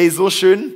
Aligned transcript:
Ey, 0.00 0.08
so 0.08 0.30
schön. 0.30 0.72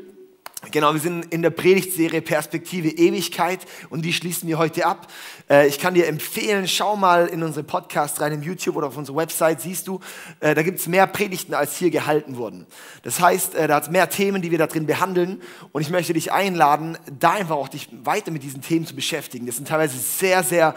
Genau, 0.71 0.93
wir 0.93 1.01
sind 1.01 1.33
in 1.33 1.41
der 1.41 1.49
Predigtserie 1.49 2.21
Perspektive 2.21 2.91
Ewigkeit 2.91 3.61
und 3.89 4.05
die 4.05 4.13
schließen 4.13 4.47
wir 4.51 4.59
heute 4.59 4.85
ab. 4.85 5.11
Äh, 5.49 5.67
ich 5.67 5.79
kann 5.79 5.95
dir 5.95 6.09
empfehlen, 6.09 6.69
schau 6.69 6.95
mal 6.95 7.29
in 7.29 7.43
unsere 7.43 7.65
Podcast 7.65 8.21
rein, 8.21 8.35
im 8.35 8.43
YouTube 8.43 8.77
oder 8.77 8.89
auf 8.89 8.99
unsere 8.99 9.17
Website, 9.17 9.63
siehst 9.63 9.89
du, 9.89 10.01
äh, 10.41 10.55
da 10.55 10.63
gibt 10.63 10.79
es 10.79 10.89
mehr 10.89 11.07
Predigten, 11.07 11.55
als 11.55 11.79
hier 11.79 11.89
gehalten 11.89 12.37
wurden. 12.37 12.67
Das 13.03 13.19
heißt, 13.19 13.55
äh, 13.55 13.67
da 13.67 13.77
hat 13.77 13.85
es 13.85 13.91
mehr 13.91 14.11
Themen, 14.11 14.43
die 14.43 14.51
wir 14.51 14.59
da 14.59 14.67
drin 14.67 14.85
behandeln 14.85 15.41
und 15.73 15.81
ich 15.81 15.89
möchte 15.89 16.13
dich 16.13 16.31
einladen, 16.31 16.99
da 17.19 17.31
einfach 17.31 17.57
auch 17.57 17.69
dich 17.69 17.89
weiter 18.05 18.31
mit 18.31 18.43
diesen 18.43 18.61
Themen 18.61 18.85
zu 18.85 18.95
beschäftigen. 18.95 19.47
Das 19.47 19.57
sind 19.57 19.69
teilweise 19.69 19.97
sehr, 19.97 20.43
sehr 20.43 20.75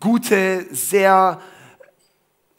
gute, 0.00 0.66
sehr 0.72 1.40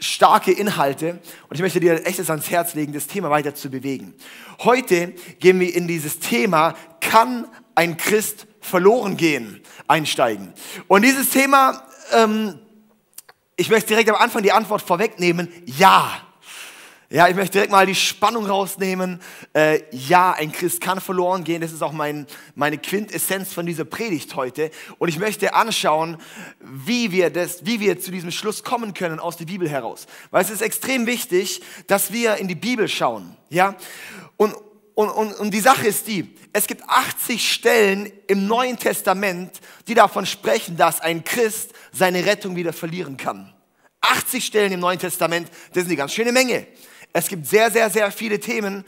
starke 0.01 0.51
Inhalte 0.51 1.19
und 1.47 1.55
ich 1.55 1.61
möchte 1.61 1.79
dir 1.79 2.05
echtes 2.05 2.29
ans 2.29 2.49
Herz 2.49 2.73
legen, 2.73 2.91
das 2.91 3.07
Thema 3.07 3.29
weiter 3.29 3.55
zu 3.55 3.69
bewegen. 3.69 4.15
Heute 4.59 5.13
gehen 5.39 5.59
wir 5.59 5.73
in 5.73 5.87
dieses 5.87 6.19
Thema, 6.19 6.73
kann 6.99 7.47
ein 7.75 7.97
Christ 7.97 8.47
verloren 8.59 9.15
gehen, 9.15 9.61
einsteigen. 9.87 10.53
Und 10.87 11.03
dieses 11.03 11.29
Thema, 11.29 11.83
ähm, 12.11 12.59
ich 13.55 13.69
möchte 13.69 13.89
direkt 13.89 14.09
am 14.09 14.15
Anfang 14.15 14.43
die 14.43 14.51
Antwort 14.51 14.81
vorwegnehmen, 14.81 15.49
ja. 15.65 16.11
Ja, 17.13 17.27
ich 17.27 17.35
möchte 17.35 17.51
direkt 17.51 17.73
mal 17.73 17.85
die 17.85 17.93
Spannung 17.93 18.45
rausnehmen. 18.45 19.19
Äh, 19.53 19.81
ja, 19.91 20.31
ein 20.31 20.53
Christ 20.53 20.79
kann 20.79 21.01
verloren 21.01 21.43
gehen. 21.43 21.59
Das 21.59 21.73
ist 21.73 21.81
auch 21.81 21.91
mein, 21.91 22.25
meine 22.55 22.77
Quintessenz 22.77 23.51
von 23.51 23.65
dieser 23.65 23.83
Predigt 23.83 24.37
heute. 24.37 24.71
Und 24.97 25.09
ich 25.09 25.19
möchte 25.19 25.53
anschauen, 25.53 26.15
wie 26.61 27.11
wir, 27.11 27.29
das, 27.29 27.65
wie 27.65 27.81
wir 27.81 27.99
zu 27.99 28.11
diesem 28.11 28.31
Schluss 28.31 28.63
kommen 28.63 28.93
können 28.93 29.19
aus 29.19 29.35
der 29.35 29.43
Bibel 29.43 29.67
heraus. 29.67 30.07
Weil 30.29 30.41
es 30.41 30.49
ist 30.49 30.61
extrem 30.61 31.05
wichtig, 31.05 31.61
dass 31.87 32.13
wir 32.13 32.37
in 32.37 32.47
die 32.47 32.55
Bibel 32.55 32.87
schauen. 32.87 33.35
Ja? 33.49 33.75
Und, 34.37 34.55
und, 34.95 35.09
und, 35.09 35.33
und 35.33 35.53
die 35.53 35.59
Sache 35.59 35.87
ist 35.87 36.07
die, 36.07 36.33
es 36.53 36.65
gibt 36.65 36.87
80 36.87 37.51
Stellen 37.51 38.09
im 38.27 38.47
Neuen 38.47 38.79
Testament, 38.79 39.59
die 39.89 39.95
davon 39.95 40.25
sprechen, 40.25 40.77
dass 40.77 41.01
ein 41.01 41.25
Christ 41.25 41.73
seine 41.91 42.25
Rettung 42.25 42.55
wieder 42.55 42.71
verlieren 42.71 43.17
kann. 43.17 43.53
80 43.99 44.45
Stellen 44.45 44.71
im 44.71 44.79
Neuen 44.79 44.97
Testament, 44.97 45.49
das 45.73 45.83
ist 45.83 45.89
eine 45.89 45.97
ganz 45.97 46.13
schöne 46.13 46.31
Menge. 46.31 46.67
Es 47.13 47.27
gibt 47.27 47.45
sehr, 47.45 47.71
sehr, 47.71 47.89
sehr 47.89 48.11
viele 48.11 48.39
Themen, 48.39 48.85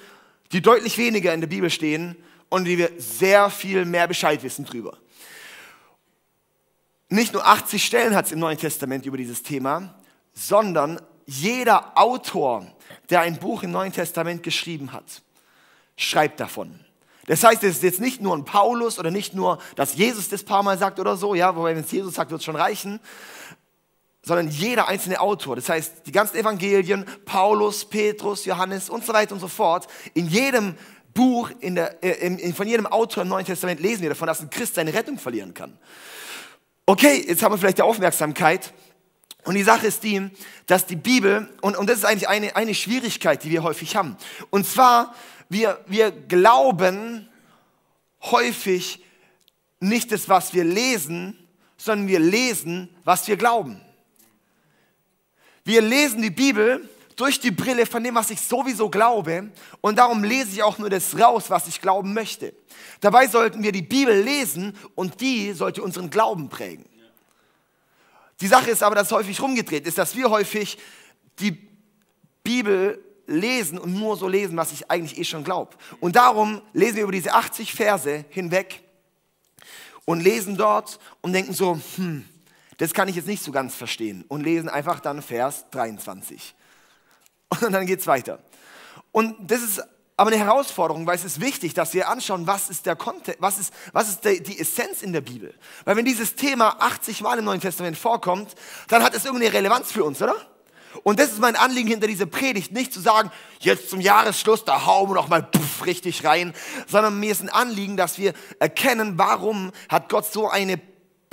die 0.52 0.62
deutlich 0.62 0.98
weniger 0.98 1.34
in 1.34 1.42
der 1.42 1.48
Bibel 1.48 1.70
stehen 1.70 2.16
und 2.50 2.66
die 2.66 2.78
wir 2.78 2.92
sehr 2.98 3.50
viel 3.50 3.86
mehr 3.86 4.08
Bescheid 4.08 4.44
wissen 4.44 4.66
drüber. 4.66 4.98
Nicht 7.10 7.34
nur 7.34 7.46
80 7.46 7.84
Stellen 7.84 8.16
hat 8.16 8.26
es 8.26 8.32
im 8.32 8.40
Neuen 8.40 8.58
Testament 8.58 9.06
über 9.06 9.18
dieses 9.18 9.44
Thema, 9.44 9.94
sondern 10.34 11.00
jeder 11.26 11.98
Autor, 11.98 12.66
der 13.10 13.22
ein 13.22 13.38
Buch 13.38 13.64
im 13.64 13.72
Neuen 13.72 13.92
Testament 13.92 14.44
geschrieben 14.44 14.94
hat, 14.94 15.22
schreibt 15.96 16.40
davon. 16.40 16.80
Das 17.28 17.44
heißt, 17.44 17.64
es 17.64 17.78
ist 17.78 17.84
jetzt 17.84 18.02
nicht 18.02 18.22
nur 18.22 18.36
ein 18.36 18.44
Paulus 18.44 19.00
oder 19.00 19.10
nicht 19.10 19.34
nur, 19.34 19.60
dass 19.76 19.96
Jesus 19.96 20.28
das 20.28 20.44
paar 20.44 20.64
Mal 20.64 20.78
sagt 20.78 21.00
oder 21.00 21.16
so, 21.16 21.36
ja, 21.36 21.56
wobei 21.56 21.76
wenn 21.76 21.84
es 21.84 21.92
Jesus 21.92 22.16
sagt, 22.16 22.32
wird 22.32 22.42
es 22.42 22.46
schon 22.46 22.56
reichen, 22.56 23.00
sondern 24.24 24.48
jeder 24.48 24.88
einzelne 24.88 25.20
Autor. 25.20 25.58
Das 25.58 25.70
heißt, 25.70 26.08
die 26.08 26.12
ganzen 26.12 26.38
Evangelien, 26.38 27.06
Paulus, 27.26 27.86
Petrus, 27.86 28.46
Johannes 28.46 28.90
und 28.90 29.06
so 29.06 29.14
weiter 29.14 29.34
und 29.34 29.42
so 29.42 29.50
fort, 29.50 29.88
in 30.14 30.28
jedem 30.28 30.76
Buch, 31.14 31.52
in 31.60 31.76
der, 31.76 32.02
äh, 32.04 32.26
in, 32.26 32.54
von 32.56 32.68
jedem 32.68 32.88
Autor 32.88 33.24
im 33.24 33.30
Neuen 33.30 33.46
Testament 33.46 33.82
lesen 33.82 34.02
wir 34.02 34.10
davon, 34.10 34.28
dass 34.28 34.42
ein 34.42 34.50
Christ 34.50 34.76
seine 34.76 34.94
Rettung 34.94 35.20
verlieren 35.20 35.54
kann. 35.54 35.78
Okay, 36.86 37.24
jetzt 37.28 37.44
haben 37.44 37.54
wir 37.54 37.58
vielleicht 37.58 37.78
die 37.78 37.84
Aufmerksamkeit. 37.84 38.74
Und 39.44 39.56
die 39.56 39.64
Sache 39.64 39.88
ist 39.88 40.04
die, 40.04 40.30
dass 40.68 40.86
die 40.86 40.96
Bibel, 40.96 41.50
und, 41.62 41.78
und 41.78 41.90
das 41.90 42.00
ist 42.00 42.06
eigentlich 42.06 42.30
eine, 42.30 42.56
eine 42.56 42.74
Schwierigkeit, 42.74 43.44
die 43.44 43.52
wir 43.52 43.64
häufig 43.64 43.96
haben. 43.96 44.16
Und 44.50 44.66
zwar, 44.66 45.14
wir, 45.50 45.80
wir 45.86 46.12
glauben 46.12 47.28
häufig 48.22 49.04
nicht 49.82 50.14
das, 50.14 50.30
was 50.30 50.54
wir 50.54 50.64
lesen, 50.64 51.38
sondern 51.76 52.08
wir 52.08 52.20
lesen, 52.20 52.90
was 53.04 53.28
wir 53.28 53.36
glauben. 53.36 53.82
Wir 55.64 55.82
lesen 55.82 56.22
die 56.22 56.30
Bibel 56.30 56.90
durch 57.16 57.40
die 57.40 57.52
Brille 57.52 57.86
von 57.86 58.04
dem, 58.04 58.16
was 58.16 58.30
ich 58.32 58.42
sowieso 58.42 58.90
glaube. 58.90 59.52
Und 59.82 59.98
darum 59.98 60.24
lese 60.24 60.52
ich 60.52 60.64
auch 60.64 60.78
nur 60.78 60.90
das 60.90 61.18
raus, 61.18 61.50
was 61.50 61.68
ich 61.68 61.82
glauben 61.82 62.14
möchte. 62.14 62.54
Dabei 63.02 63.28
sollten 63.28 63.64
wir 63.64 63.72
die 63.72 63.82
Bibel 63.82 64.22
lesen 64.22 64.76
und 64.96 65.22
die 65.22 65.54
sollte 65.54 65.82
unseren 65.82 66.10
Glauben 66.10 66.50
prägen. 66.50 66.86
Die 68.42 68.48
Sache 68.48 68.72
ist 68.72 68.84
aber, 68.84 68.96
dass 68.96 69.12
häufig 69.12 69.40
rumgedreht 69.42 69.88
ist, 69.88 69.98
dass 69.98 70.16
wir 70.16 70.30
häufig 70.30 70.78
die 71.40 71.52
Bibel 72.44 73.02
lesen 73.26 73.78
und 73.78 73.94
nur 73.94 74.18
so 74.18 74.28
lesen, 74.28 74.58
was 74.58 74.74
ich 74.74 74.92
eigentlich 74.92 75.18
eh 75.18 75.24
schon 75.24 75.44
glaube. 75.44 75.72
Und 76.00 76.16
darum 76.16 76.62
lesen 76.74 76.98
wir 76.98 77.04
über 77.04 77.12
diese 77.12 77.34
80 77.34 77.74
Verse 77.74 78.26
hinweg 78.30 78.84
und 80.06 80.22
lesen 80.22 80.58
dort 80.58 81.00
und 81.22 81.32
denken 81.32 81.54
so, 81.54 81.80
hm, 81.96 82.26
das 82.78 82.94
kann 82.94 83.08
ich 83.08 83.16
jetzt 83.16 83.28
nicht 83.28 83.44
so 83.44 83.52
ganz 83.52 83.76
verstehen 83.76 84.26
und 84.28 84.42
lesen 84.42 84.70
einfach 84.70 85.00
dann 85.00 85.22
Vers 85.22 85.66
23. 85.72 86.56
Und 87.62 87.72
dann 87.72 87.86
geht 87.86 88.00
es 88.00 88.08
weiter. 88.08 88.40
Und 89.12 89.36
das 89.40 89.62
ist 89.62 89.84
aber 90.16 90.32
eine 90.32 90.40
Herausforderung, 90.40 91.08
weil 91.08 91.16
es 91.16 91.24
ist 91.24 91.42
wichtig, 91.42 91.74
dass 91.74 91.94
wir 91.94 92.08
anschauen, 92.08 92.46
was 92.46 92.70
ist 92.70 92.86
der 92.86 92.96
Kontext, 92.96 93.42
was 93.42 93.58
ist, 93.58 93.74
was 93.94 94.10
ist 94.10 94.24
die 94.24 94.60
Essenz 94.60 95.02
in 95.02 95.12
der 95.12 95.22
Bibel. 95.22 95.54
Weil 95.86 95.96
wenn 95.96 96.06
dieses 96.06 96.36
Thema 96.36 96.78
80 96.80 97.22
Mal 97.22 97.40
im 97.40 97.46
Neuen 97.46 97.62
Testament 97.62 97.98
vorkommt, 97.98 98.54
dann 98.90 99.04
hat 99.04 99.16
es 99.16 99.26
irgendeine 99.26 99.54
Relevanz 99.54 99.92
für 99.92 100.04
uns, 100.04 100.22
oder? 100.22 100.36
Und 101.02 101.20
das 101.20 101.32
ist 101.32 101.40
mein 101.40 101.56
Anliegen 101.56 101.90
hinter 101.90 102.06
dieser 102.06 102.28
Predigt, 102.28 102.72
nicht 102.72 102.94
zu 102.94 103.00
sagen, 103.00 103.32
jetzt 103.60 103.90
zum 103.90 104.00
Jahresschluss, 104.00 104.64
da 104.64 104.86
hauen 104.86 105.10
wir 105.10 105.16
noch 105.16 105.28
mal 105.28 105.42
puff, 105.42 105.86
richtig 105.86 106.24
rein, 106.24 106.54
sondern 106.88 107.20
mir 107.20 107.32
ist 107.32 107.42
ein 107.42 107.50
Anliegen, 107.50 107.98
dass 107.98 108.20
wir 108.20 108.34
erkennen, 108.60 109.18
warum 109.18 109.72
hat 109.90 110.10
Gott 110.10 110.32
so 110.32 110.50
eine 110.50 110.80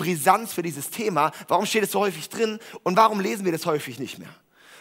Brisanz 0.00 0.52
für 0.52 0.62
dieses 0.62 0.90
Thema? 0.90 1.30
Warum 1.46 1.66
steht 1.66 1.84
es 1.84 1.92
so 1.92 2.00
häufig 2.00 2.28
drin 2.28 2.58
und 2.82 2.96
warum 2.96 3.20
lesen 3.20 3.44
wir 3.44 3.52
das 3.52 3.66
häufig 3.66 3.98
nicht 3.98 4.18
mehr? 4.18 4.34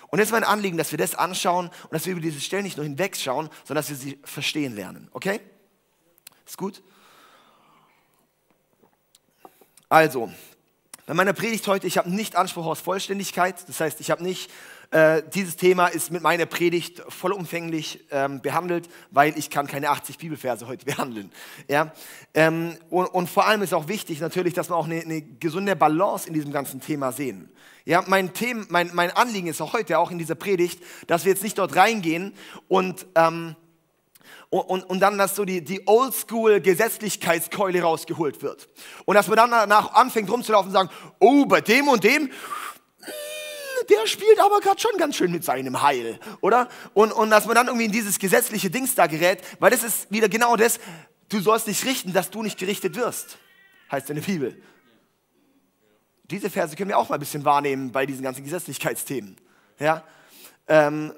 Und 0.07 0.19
jetzt 0.19 0.31
mein 0.31 0.43
Anliegen, 0.43 0.77
dass 0.77 0.91
wir 0.91 0.97
das 0.97 1.13
anschauen 1.13 1.67
und 1.67 1.93
dass 1.93 2.05
wir 2.05 2.13
über 2.13 2.21
diese 2.21 2.41
Stellen 2.41 2.63
nicht 2.63 2.77
nur 2.77 2.85
hinwegschauen, 2.85 3.49
sondern 3.65 3.83
dass 3.83 3.89
wir 3.89 3.97
sie 3.97 4.19
verstehen 4.23 4.75
lernen. 4.75 5.09
Okay? 5.11 5.39
Ist 6.45 6.57
gut? 6.57 6.81
Also, 9.87 10.31
bei 11.05 11.13
meiner 11.13 11.33
Predigt 11.33 11.67
heute, 11.67 11.85
ich 11.85 11.97
habe 11.97 12.09
nicht 12.09 12.35
Anspruch 12.35 12.65
auf 12.65 12.79
Vollständigkeit. 12.79 13.67
Das 13.67 13.79
heißt, 13.79 13.99
ich 13.99 14.09
habe 14.09 14.23
nicht 14.23 14.49
äh, 14.91 15.21
dieses 15.35 15.55
Thema 15.55 15.87
ist 15.87 16.11
mit 16.11 16.23
meiner 16.23 16.47
Predigt 16.47 17.03
vollumfänglich 17.09 18.05
ähm, 18.09 18.41
behandelt, 18.41 18.89
weil 19.11 19.37
ich 19.37 19.51
kann 19.51 19.67
keine 19.67 19.89
80 19.89 20.17
Bibelverse 20.17 20.67
heute 20.67 20.85
behandeln. 20.87 21.31
Ja? 21.67 21.93
Ähm, 22.33 22.75
und, 22.89 23.05
und, 23.05 23.29
vor 23.29 23.45
allem 23.45 23.61
ist 23.61 23.73
auch 23.73 23.87
wichtig 23.87 24.19
natürlich, 24.19 24.55
dass 24.55 24.69
wir 24.69 24.75
auch 24.75 24.85
eine, 24.85 25.01
eine 25.01 25.21
gesunde 25.21 25.75
Balance 25.75 26.27
in 26.27 26.33
diesem 26.33 26.51
ganzen 26.51 26.81
Thema 26.81 27.11
sehen. 27.11 27.49
Ja, 27.85 28.03
mein, 28.07 28.33
Thema, 28.33 28.65
mein, 28.69 28.89
mein 28.93 29.11
Anliegen 29.11 29.47
ist 29.47 29.61
auch 29.61 29.73
heute, 29.73 29.99
auch 29.99 30.09
in 30.11 30.17
dieser 30.17 30.35
Predigt, 30.35 30.81
dass 31.07 31.23
wir 31.23 31.33
jetzt 31.33 31.43
nicht 31.43 31.57
dort 31.57 31.75
reingehen 31.75 32.33
und... 32.67 33.05
Ähm, 33.15 33.55
und, 34.51 34.61
und, 34.61 34.83
und, 34.89 34.99
dann, 34.99 35.19
dass 35.19 35.35
so 35.35 35.45
die, 35.45 35.63
die 35.63 35.87
Oldschool-Gesetzlichkeitskeule 35.87 37.83
rausgeholt 37.83 38.41
wird. 38.41 38.67
Und 39.05 39.13
dass 39.13 39.27
man 39.27 39.37
dann 39.37 39.51
danach 39.51 39.93
anfängt 39.93 40.31
rumzulaufen 40.31 40.69
und 40.69 40.73
sagen, 40.73 40.89
oh, 41.19 41.45
bei 41.45 41.61
dem 41.61 41.87
und 41.87 42.03
dem, 42.03 42.31
der 43.89 44.07
spielt 44.07 44.39
aber 44.39 44.59
gerade 44.59 44.79
schon 44.79 44.97
ganz 44.97 45.15
schön 45.15 45.31
mit 45.31 45.43
seinem 45.43 45.81
Heil, 45.81 46.19
oder? 46.41 46.69
Und, 46.93 47.11
und 47.11 47.29
dass 47.29 47.45
man 47.45 47.55
dann 47.55 47.67
irgendwie 47.67 47.85
in 47.85 47.91
dieses 47.91 48.19
gesetzliche 48.19 48.69
Dings 48.69 48.95
da 48.95 49.07
gerät, 49.07 49.41
weil 49.59 49.71
das 49.71 49.83
ist 49.83 50.11
wieder 50.11 50.29
genau 50.29 50.55
das, 50.55 50.79
du 51.29 51.39
sollst 51.39 51.67
dich 51.67 51.85
richten, 51.85 52.13
dass 52.13 52.29
du 52.29 52.43
nicht 52.43 52.57
gerichtet 52.57 52.95
wirst, 52.95 53.37
heißt 53.91 54.09
in 54.09 54.17
der 54.17 54.23
Bibel. 54.23 54.61
Diese 56.25 56.49
Verse 56.49 56.75
können 56.75 56.89
wir 56.89 56.97
auch 56.97 57.09
mal 57.09 57.15
ein 57.15 57.19
bisschen 57.19 57.43
wahrnehmen 57.43 57.91
bei 57.91 58.05
diesen 58.05 58.23
ganzen 58.23 58.43
Gesetzlichkeitsthemen, 58.43 59.35
ja? 59.79 60.03
Ähm, 60.67 61.13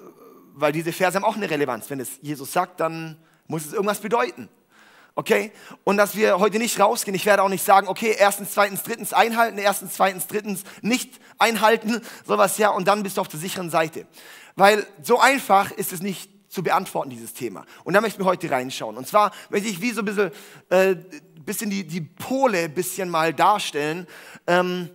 weil 0.53 0.71
diese 0.71 0.93
Verse 0.93 1.15
haben 1.15 1.25
auch 1.25 1.35
eine 1.35 1.49
Relevanz. 1.49 1.89
Wenn 1.89 1.99
es 1.99 2.19
Jesus 2.21 2.51
sagt, 2.53 2.79
dann 2.79 3.17
muss 3.47 3.65
es 3.65 3.73
irgendwas 3.73 3.99
bedeuten. 3.99 4.49
Okay? 5.15 5.51
Und 5.83 5.97
dass 5.97 6.15
wir 6.15 6.39
heute 6.39 6.57
nicht 6.57 6.79
rausgehen. 6.79 7.15
Ich 7.15 7.25
werde 7.25 7.43
auch 7.43 7.49
nicht 7.49 7.65
sagen, 7.65 7.87
okay, 7.87 8.15
erstens, 8.17 8.51
zweitens, 8.53 8.83
drittens 8.83 9.13
einhalten, 9.13 9.57
erstens, 9.57 9.93
zweitens, 9.93 10.27
drittens 10.27 10.63
nicht 10.81 11.19
einhalten, 11.37 12.01
sowas 12.25 12.57
ja, 12.57 12.69
und 12.69 12.87
dann 12.87 13.03
bist 13.03 13.17
du 13.17 13.21
auf 13.21 13.27
der 13.27 13.39
sicheren 13.39 13.69
Seite. 13.69 14.07
Weil 14.55 14.85
so 15.01 15.19
einfach 15.19 15.71
ist 15.71 15.93
es 15.93 16.01
nicht 16.01 16.29
zu 16.49 16.63
beantworten, 16.63 17.09
dieses 17.09 17.33
Thema. 17.33 17.65
Und 17.83 17.93
da 17.93 18.01
möchten 18.01 18.19
wir 18.19 18.25
heute 18.25 18.51
reinschauen. 18.51 18.97
Und 18.97 19.07
zwar 19.07 19.31
möchte 19.49 19.69
ich 19.69 19.81
wie 19.81 19.91
so 19.91 20.01
ein 20.01 20.05
bisschen, 20.05 20.31
äh, 20.69 20.95
bisschen 21.45 21.69
die, 21.69 21.85
die 21.85 22.01
Pole 22.01 22.69
bisschen 22.69 23.09
mal 23.09 23.33
darstellen. 23.33 24.07
Ähm, 24.47 24.89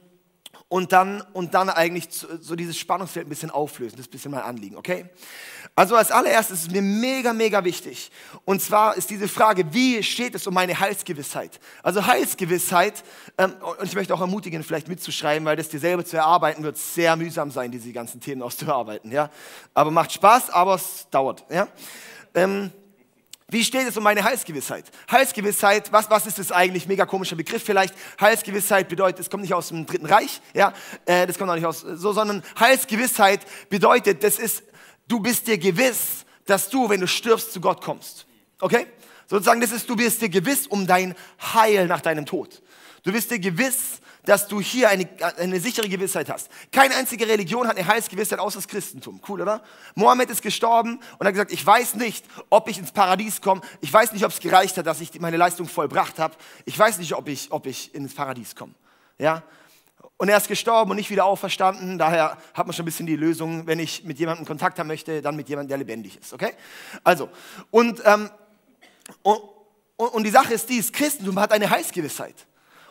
und 0.68 0.92
dann, 0.92 1.20
und 1.32 1.54
dann 1.54 1.70
eigentlich 1.70 2.08
so 2.10 2.56
dieses 2.56 2.76
Spannungsfeld 2.76 3.26
ein 3.26 3.28
bisschen 3.28 3.50
auflösen. 3.50 3.96
Das 3.96 4.06
ein 4.06 4.10
bisschen 4.10 4.32
mein 4.32 4.42
Anliegen, 4.42 4.76
okay? 4.76 5.06
Also 5.78 5.94
als 5.94 6.10
allererstes 6.10 6.60
ist 6.60 6.66
es 6.68 6.72
mir 6.72 6.80
mega, 6.80 7.34
mega 7.34 7.62
wichtig. 7.62 8.10
Und 8.46 8.62
zwar 8.62 8.96
ist 8.96 9.10
diese 9.10 9.28
Frage, 9.28 9.74
wie 9.74 10.02
steht 10.02 10.34
es 10.34 10.46
um 10.46 10.54
meine 10.54 10.80
Heilsgewissheit? 10.80 11.60
Also 11.82 12.06
Heilsgewissheit, 12.06 13.04
ähm, 13.36 13.52
und 13.60 13.86
ich 13.86 13.94
möchte 13.94 14.14
auch 14.14 14.22
ermutigen, 14.22 14.64
vielleicht 14.64 14.88
mitzuschreiben, 14.88 15.44
weil 15.44 15.56
das 15.56 15.68
dir 15.68 15.78
selber 15.78 16.02
zu 16.02 16.16
erarbeiten 16.16 16.62
wird 16.62 16.78
sehr 16.78 17.14
mühsam 17.16 17.50
sein, 17.50 17.70
diese 17.70 17.92
ganzen 17.92 18.22
Themen 18.22 18.40
auszuarbeiten, 18.40 19.12
ja? 19.12 19.28
Aber 19.74 19.90
macht 19.90 20.12
Spaß, 20.12 20.48
aber 20.48 20.76
es 20.76 21.08
dauert, 21.10 21.44
ja? 21.50 21.68
Ähm, 22.34 22.72
Wie 23.48 23.62
steht 23.62 23.86
es 23.86 23.96
um 23.96 24.02
meine 24.02 24.24
Heilsgewissheit? 24.24 24.86
Heilsgewissheit, 25.08 25.92
was, 25.92 26.10
was 26.10 26.26
ist 26.26 26.40
das 26.40 26.50
eigentlich? 26.50 26.88
Mega 26.88 27.06
komischer 27.06 27.36
Begriff 27.36 27.62
vielleicht. 27.62 27.94
Heilsgewissheit 28.20 28.88
bedeutet, 28.88 29.20
es 29.20 29.30
kommt 29.30 29.42
nicht 29.42 29.54
aus 29.54 29.68
dem 29.68 29.86
Dritten 29.86 30.06
Reich, 30.06 30.40
ja, 30.52 30.72
äh, 31.04 31.28
das 31.28 31.38
kommt 31.38 31.50
auch 31.50 31.54
nicht 31.54 31.64
aus 31.64 31.80
so, 31.80 32.12
sondern 32.12 32.42
Heilsgewissheit 32.58 33.46
bedeutet, 33.68 34.24
das 34.24 34.40
ist, 34.40 34.64
du 35.08 35.20
bist 35.20 35.46
dir 35.46 35.58
gewiss, 35.58 36.24
dass 36.44 36.68
du, 36.68 36.88
wenn 36.88 37.00
du 37.00 37.08
stirbst, 37.08 37.52
zu 37.52 37.60
Gott 37.60 37.82
kommst. 37.82 38.26
Okay? 38.60 38.86
Sozusagen, 39.26 39.60
das 39.60 39.72
ist, 39.72 39.88
du 39.88 39.96
bist 39.96 40.22
dir 40.22 40.28
gewiss 40.28 40.66
um 40.66 40.86
dein 40.86 41.14
Heil 41.54 41.86
nach 41.86 42.00
deinem 42.00 42.26
Tod. 42.26 42.62
Du 43.02 43.12
bist 43.12 43.30
dir 43.30 43.38
gewiss, 43.38 44.00
dass 44.24 44.48
du 44.48 44.60
hier 44.60 44.88
eine, 44.88 45.08
eine 45.38 45.60
sichere 45.60 45.88
Gewissheit 45.88 46.28
hast. 46.28 46.50
Keine 46.72 46.96
einzige 46.96 47.26
Religion 47.28 47.66
hat 47.66 47.76
eine 47.76 47.86
Heilsgewissheit 47.86 48.40
außer 48.40 48.58
das 48.58 48.68
Christentum. 48.68 49.20
Cool, 49.26 49.40
oder? 49.40 49.62
Mohammed 49.94 50.30
ist 50.30 50.42
gestorben 50.42 51.00
und 51.18 51.26
hat 51.26 51.32
gesagt, 51.32 51.52
ich 51.52 51.64
weiß 51.64 51.94
nicht, 51.94 52.24
ob 52.50 52.68
ich 52.68 52.78
ins 52.78 52.90
Paradies 52.90 53.40
komme. 53.40 53.60
Ich 53.80 53.92
weiß 53.92 54.12
nicht, 54.12 54.24
ob 54.24 54.32
es 54.32 54.40
gereicht 54.40 54.76
hat, 54.76 54.86
dass 54.86 55.00
ich 55.00 55.18
meine 55.20 55.36
Leistung 55.36 55.68
vollbracht 55.68 56.18
habe. 56.18 56.34
Ich 56.64 56.76
weiß 56.76 56.98
nicht, 56.98 57.14
ob 57.14 57.28
ich, 57.28 57.52
ob 57.52 57.66
ich 57.66 57.94
ins 57.94 58.14
Paradies 58.14 58.56
komme. 58.56 58.74
Ja? 59.18 59.44
Und 60.18 60.28
er 60.30 60.38
ist 60.38 60.48
gestorben 60.48 60.90
und 60.90 60.96
nicht 60.96 61.10
wieder 61.10 61.26
auferstanden. 61.26 61.98
Daher 61.98 62.38
hat 62.54 62.66
man 62.66 62.72
schon 62.72 62.84
ein 62.84 62.86
bisschen 62.86 63.06
die 63.06 63.16
Lösung, 63.16 63.66
wenn 63.66 63.78
ich 63.78 64.04
mit 64.04 64.18
jemandem 64.18 64.46
Kontakt 64.46 64.78
haben 64.78 64.86
möchte, 64.86 65.20
dann 65.20 65.36
mit 65.36 65.48
jemandem, 65.48 65.68
der 65.68 65.78
lebendig 65.78 66.18
ist. 66.18 66.32
Okay? 66.32 66.52
Also, 67.04 67.28
und, 67.70 68.02
ähm, 68.04 68.30
und, 69.22 69.40
und 69.96 70.24
die 70.24 70.30
Sache 70.30 70.54
ist 70.54 70.68
dies, 70.70 70.90
Christentum 70.90 71.38
hat 71.38 71.52
eine 71.52 71.68
Heilsgewissheit. 71.68 72.46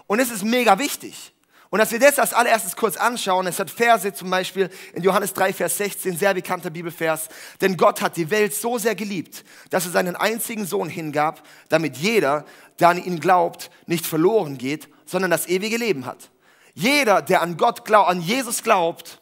Und 0.05 0.19
es 0.19 0.29
ist 0.29 0.43
mega 0.43 0.77
wichtig. 0.77 1.33
Und 1.71 1.79
dass 1.79 1.91
wir 1.91 1.99
das 1.99 2.19
als 2.19 2.33
allererstes 2.33 2.75
kurz 2.75 2.95
anschauen, 2.95 3.47
es 3.47 3.59
hat 3.59 3.71
Verse 3.71 4.13
zum 4.13 4.29
Beispiel 4.29 4.69
in 4.93 5.01
Johannes 5.01 5.33
3, 5.33 5.51
Vers 5.51 5.77
16, 5.77 6.15
sehr 6.15 6.33
bekannter 6.33 6.69
Bibelvers. 6.69 7.27
Denn 7.59 7.75
Gott 7.75 8.01
hat 8.01 8.17
die 8.17 8.29
Welt 8.29 8.53
so 8.53 8.77
sehr 8.77 8.93
geliebt, 8.93 9.43
dass 9.71 9.85
er 9.85 9.91
seinen 9.91 10.15
einzigen 10.15 10.67
Sohn 10.67 10.89
hingab, 10.89 11.41
damit 11.69 11.97
jeder, 11.97 12.45
der 12.79 12.89
an 12.89 13.03
ihn 13.03 13.19
glaubt, 13.19 13.71
nicht 13.87 14.05
verloren 14.05 14.59
geht, 14.59 14.87
sondern 15.05 15.31
das 15.31 15.47
ewige 15.47 15.77
Leben 15.77 16.05
hat. 16.05 16.29
Jeder, 16.75 17.21
der 17.21 17.41
an 17.41 17.57
Gott 17.57 17.85
glaubt, 17.85 18.09
an 18.09 18.21
Jesus 18.21 18.61
glaubt, 18.61 19.21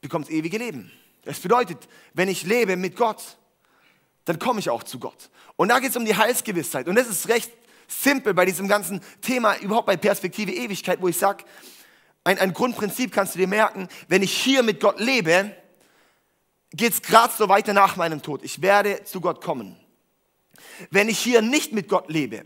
bekommt 0.00 0.30
ewige 0.30 0.58
Leben. 0.58 0.92
Das 1.24 1.40
bedeutet, 1.40 1.88
wenn 2.14 2.28
ich 2.28 2.44
lebe 2.44 2.76
mit 2.76 2.94
Gott, 2.94 3.22
dann 4.26 4.38
komme 4.38 4.60
ich 4.60 4.70
auch 4.70 4.84
zu 4.84 5.00
Gott. 5.00 5.30
Und 5.56 5.68
da 5.68 5.80
geht 5.80 5.90
es 5.90 5.96
um 5.96 6.04
die 6.04 6.14
Heilsgewissheit. 6.14 6.86
Und 6.86 6.94
das 6.94 7.08
ist 7.08 7.28
recht 7.28 7.50
simpel 7.88 8.34
bei 8.34 8.44
diesem 8.44 8.68
ganzen 8.68 9.00
Thema, 9.22 9.56
überhaupt 9.58 9.86
bei 9.86 9.96
Perspektive 9.96 10.52
Ewigkeit, 10.52 11.00
wo 11.00 11.08
ich 11.08 11.16
sage, 11.16 11.44
ein, 12.22 12.38
ein 12.38 12.52
Grundprinzip 12.52 13.12
kannst 13.12 13.34
du 13.34 13.38
dir 13.38 13.46
merken, 13.46 13.88
wenn 14.08 14.22
ich 14.22 14.36
hier 14.36 14.62
mit 14.62 14.80
Gott 14.80 15.00
lebe, 15.00 15.56
geht 16.72 16.92
es 16.92 17.02
gerade 17.02 17.32
so 17.32 17.48
weiter 17.48 17.72
nach 17.72 17.96
meinem 17.96 18.20
Tod. 18.20 18.42
Ich 18.44 18.60
werde 18.60 19.04
zu 19.04 19.20
Gott 19.20 19.42
kommen. 19.42 19.76
Wenn 20.90 21.08
ich 21.08 21.18
hier 21.18 21.40
nicht 21.40 21.72
mit 21.72 21.88
Gott 21.88 22.10
lebe, 22.10 22.44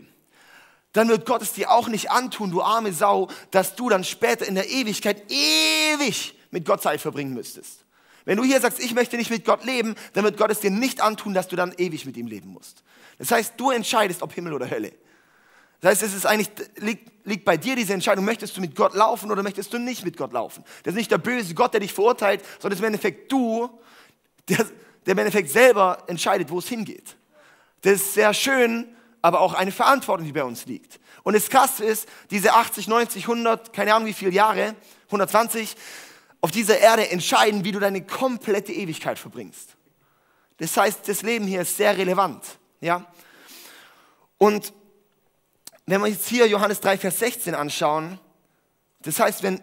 dann 0.93 1.07
wird 1.07 1.25
Gott 1.25 1.41
es 1.41 1.53
dir 1.53 1.71
auch 1.71 1.87
nicht 1.87 2.11
antun, 2.11 2.51
du 2.51 2.61
arme 2.61 2.91
Sau, 2.93 3.29
dass 3.51 3.75
du 3.75 3.89
dann 3.89 4.03
später 4.03 4.45
in 4.45 4.55
der 4.55 4.69
Ewigkeit 4.69 5.23
ewig 5.31 6.35
mit 6.51 6.65
Gott 6.65 6.81
Zeit 6.81 7.01
verbringen 7.01 7.33
müsstest. 7.33 7.85
Wenn 8.25 8.37
du 8.37 8.43
hier 8.43 8.59
sagst, 8.59 8.79
ich 8.79 8.93
möchte 8.93 9.17
nicht 9.17 9.31
mit 9.31 9.45
Gott 9.45 9.63
leben, 9.63 9.95
dann 10.13 10.23
wird 10.23 10.37
Gott 10.37 10.51
es 10.51 10.59
dir 10.59 10.69
nicht 10.69 11.01
antun, 11.01 11.33
dass 11.33 11.47
du 11.47 11.55
dann 11.55 11.73
ewig 11.77 12.05
mit 12.05 12.17
ihm 12.17 12.27
leben 12.27 12.49
musst. 12.49 12.83
Das 13.17 13.31
heißt, 13.31 13.53
du 13.57 13.71
entscheidest, 13.71 14.21
ob 14.21 14.33
Himmel 14.33 14.53
oder 14.53 14.69
Hölle. 14.69 14.91
Das 15.79 15.91
heißt, 15.91 16.03
es 16.03 16.13
ist 16.13 16.25
eigentlich, 16.27 16.49
liegt, 16.77 17.25
liegt 17.25 17.45
bei 17.45 17.57
dir 17.57 17.75
diese 17.75 17.93
Entscheidung, 17.93 18.23
möchtest 18.23 18.55
du 18.55 18.61
mit 18.61 18.75
Gott 18.75 18.93
laufen 18.93 19.31
oder 19.31 19.41
möchtest 19.41 19.73
du 19.73 19.79
nicht 19.79 20.05
mit 20.05 20.15
Gott 20.15 20.31
laufen? 20.31 20.63
Das 20.83 20.93
ist 20.93 20.97
nicht 20.97 21.11
der 21.11 21.17
böse 21.17 21.55
Gott, 21.55 21.73
der 21.73 21.79
dich 21.79 21.93
verurteilt, 21.93 22.43
sondern 22.59 22.73
es 22.73 22.79
ist 22.79 22.81
im 22.81 22.87
Endeffekt 22.87 23.31
du, 23.31 23.69
der, 24.47 24.65
der 25.05 25.13
im 25.13 25.17
Endeffekt 25.17 25.49
selber 25.49 26.03
entscheidet, 26.05 26.51
wo 26.51 26.59
es 26.59 26.67
hingeht. 26.67 27.15
Das 27.81 27.93
ist 27.93 28.13
sehr 28.13 28.33
schön, 28.35 28.95
aber 29.21 29.41
auch 29.41 29.53
eine 29.53 29.71
Verantwortung, 29.71 30.25
die 30.25 30.31
bei 30.31 30.43
uns 30.43 30.65
liegt. 30.65 30.99
Und 31.23 31.33
das 31.35 31.49
Krasse 31.49 31.85
ist, 31.85 32.07
diese 32.31 32.53
80, 32.53 32.87
90, 32.87 33.23
100, 33.23 33.73
keine 33.73 33.93
Ahnung 33.93 34.07
wie 34.07 34.13
viele 34.13 34.31
Jahre, 34.31 34.75
120, 35.07 35.75
auf 36.41 36.51
dieser 36.51 36.79
Erde 36.79 37.09
entscheiden, 37.09 37.63
wie 37.63 37.71
du 37.71 37.79
deine 37.79 38.03
komplette 38.03 38.73
Ewigkeit 38.73 39.19
verbringst. 39.19 39.75
Das 40.57 40.75
heißt, 40.75 41.07
das 41.07 41.21
Leben 41.21 41.45
hier 41.45 41.61
ist 41.61 41.77
sehr 41.77 41.95
relevant. 41.97 42.43
Ja? 42.81 43.05
Und 44.37 44.73
wenn 45.85 46.01
wir 46.01 46.07
jetzt 46.07 46.27
hier 46.27 46.47
Johannes 46.47 46.79
3, 46.81 46.97
Vers 46.97 47.19
16 47.19 47.53
anschauen, 47.53 48.19
das 49.03 49.19
heißt, 49.19 49.43
wenn, 49.43 49.61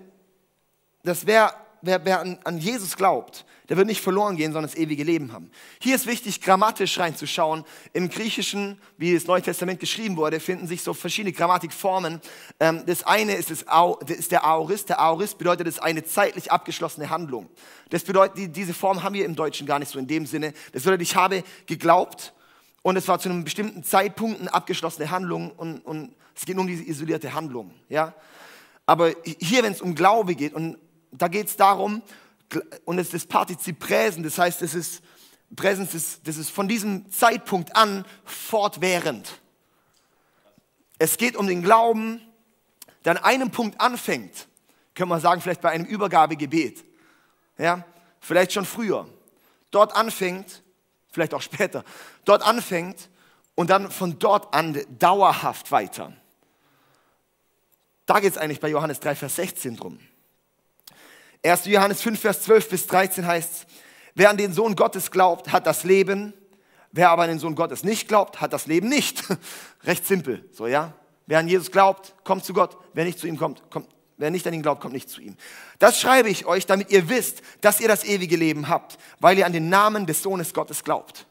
das 1.02 1.26
wer, 1.26 1.54
wer, 1.82 2.04
wer 2.04 2.20
an, 2.20 2.38
an 2.44 2.58
Jesus 2.58 2.96
glaubt, 2.96 3.44
der 3.68 3.76
wird 3.76 3.86
nicht 3.86 4.00
verloren 4.00 4.36
gehen, 4.36 4.52
sondern 4.52 4.70
das 4.70 4.78
ewige 4.78 5.04
Leben 5.04 5.32
haben. 5.32 5.50
Hier 5.80 5.94
ist 5.94 6.06
wichtig, 6.06 6.40
grammatisch 6.40 6.98
reinzuschauen. 6.98 7.64
Im 7.92 8.08
Griechischen, 8.08 8.80
wie 8.96 9.12
das 9.12 9.26
Neue 9.26 9.42
Testament 9.42 9.78
geschrieben 9.78 10.16
wurde, 10.16 10.40
finden 10.40 10.66
sich 10.66 10.82
so 10.82 10.94
verschiedene 10.94 11.32
Grammatikformen. 11.32 12.20
Ähm, 12.60 12.84
das 12.86 13.04
eine 13.04 13.34
ist, 13.34 13.50
das, 13.50 13.64
das 13.66 14.16
ist 14.16 14.32
der 14.32 14.44
Aorist. 14.44 14.88
Der 14.88 15.00
Aorist 15.00 15.36
bedeutet, 15.36 15.66
das 15.66 15.74
ist 15.74 15.82
eine 15.82 16.02
zeitlich 16.04 16.50
abgeschlossene 16.50 17.10
Handlung. 17.10 17.48
Das 17.90 18.04
bedeutet, 18.04 18.56
diese 18.56 18.72
Form 18.72 19.02
haben 19.02 19.14
wir 19.14 19.26
im 19.26 19.34
Deutschen 19.34 19.66
gar 19.66 19.78
nicht 19.78 19.90
so 19.90 19.98
in 19.98 20.06
dem 20.06 20.24
Sinne. 20.24 20.54
Das 20.72 20.84
bedeutet, 20.84 21.02
ich 21.02 21.16
habe 21.16 21.44
geglaubt 21.66 22.32
und 22.82 22.96
es 22.96 23.06
war 23.06 23.18
zu 23.18 23.28
einem 23.28 23.44
bestimmten 23.44 23.84
Zeitpunkt 23.84 24.40
eine 24.40 24.52
abgeschlossene 24.52 25.10
Handlung 25.10 25.50
und, 25.50 25.80
und 25.80 26.14
es 26.34 26.46
geht 26.46 26.54
nur 26.54 26.62
um 26.62 26.68
diese 26.68 26.84
isolierte 26.84 27.34
Handlung. 27.34 27.74
Ja? 27.90 28.14
Aber 28.86 29.12
hier, 29.24 29.62
wenn 29.62 29.72
es 29.72 29.82
um 29.82 29.94
Glaube 29.94 30.34
geht, 30.34 30.54
und 30.54 30.78
da 31.10 31.28
geht 31.28 31.48
es 31.48 31.56
darum, 31.56 32.00
und 32.84 32.98
es 32.98 33.06
ist 33.08 33.14
das 33.14 33.26
Partizip 33.26 33.78
Präsen, 33.78 34.22
das 34.22 34.38
heißt, 34.38 34.62
es 34.62 34.74
ist, 34.74 35.02
Präsens 35.54 35.94
ist, 35.94 36.26
das 36.26 36.36
ist 36.36 36.50
von 36.50 36.68
diesem 36.68 37.10
Zeitpunkt 37.10 37.74
an 37.76 38.04
fortwährend. 38.24 39.40
Es 40.98 41.16
geht 41.16 41.36
um 41.36 41.46
den 41.46 41.62
Glauben, 41.62 42.20
der 43.04 43.12
an 43.12 43.24
einem 43.24 43.50
Punkt 43.50 43.80
anfängt, 43.80 44.48
können 44.94 45.10
wir 45.10 45.20
sagen, 45.20 45.40
vielleicht 45.40 45.60
bei 45.60 45.70
einem 45.70 45.84
Übergabegebet. 45.84 46.84
Ja? 47.56 47.84
Vielleicht 48.20 48.52
schon 48.52 48.64
früher. 48.64 49.08
Dort 49.70 49.94
anfängt 49.94 50.62
vielleicht 51.10 51.34
auch 51.34 51.42
später, 51.42 51.84
dort 52.24 52.42
anfängt 52.42 53.08
und 53.54 53.70
dann 53.70 53.90
von 53.90 54.18
dort 54.18 54.54
an 54.54 54.80
dauerhaft 54.98 55.72
weiter. 55.72 56.12
Da 58.06 58.20
geht 58.20 58.32
es 58.32 58.38
eigentlich 58.38 58.60
bei 58.60 58.68
Johannes 58.68 59.00
3, 59.00 59.14
Vers 59.14 59.36
16 59.36 59.76
drum. 59.76 59.98
1. 61.42 61.66
Johannes 61.66 62.02
5, 62.02 62.20
Vers 62.20 62.42
12 62.42 62.68
bis 62.68 62.86
13 62.86 63.26
heißt, 63.26 63.66
wer 64.14 64.30
an 64.30 64.36
den 64.36 64.52
Sohn 64.52 64.74
Gottes 64.74 65.10
glaubt, 65.10 65.52
hat 65.52 65.66
das 65.66 65.84
Leben. 65.84 66.34
Wer 66.90 67.10
aber 67.10 67.24
an 67.24 67.28
den 67.28 67.38
Sohn 67.38 67.54
Gottes 67.54 67.84
nicht 67.84 68.08
glaubt, 68.08 68.40
hat 68.40 68.52
das 68.52 68.66
Leben 68.66 68.88
nicht. 68.88 69.22
Recht 69.84 70.06
simpel, 70.06 70.48
so 70.52 70.66
ja. 70.66 70.94
Wer 71.26 71.38
an 71.38 71.48
Jesus 71.48 71.70
glaubt, 71.70 72.14
kommt 72.24 72.44
zu 72.44 72.54
Gott. 72.54 72.76
Wer 72.94 73.04
nicht 73.04 73.18
zu 73.18 73.26
ihm 73.26 73.36
kommt, 73.36 73.62
kommt 73.70 73.88
Wer 74.18 74.32
nicht 74.32 74.46
an 74.48 74.52
ihn 74.52 74.62
glaubt, 74.62 74.80
kommt 74.80 74.94
nicht 74.94 75.08
zu 75.08 75.20
ihm. 75.20 75.36
Das 75.78 76.00
schreibe 76.00 76.28
ich 76.28 76.44
euch, 76.44 76.66
damit 76.66 76.90
ihr 76.90 77.08
wisst, 77.08 77.40
dass 77.60 77.80
ihr 77.80 77.86
das 77.86 78.02
ewige 78.02 78.36
Leben 78.36 78.68
habt, 78.68 78.98
weil 79.20 79.38
ihr 79.38 79.46
an 79.46 79.52
den 79.52 79.68
Namen 79.68 80.06
des 80.06 80.22
Sohnes 80.22 80.52
Gottes 80.52 80.82
glaubt. 80.82 81.26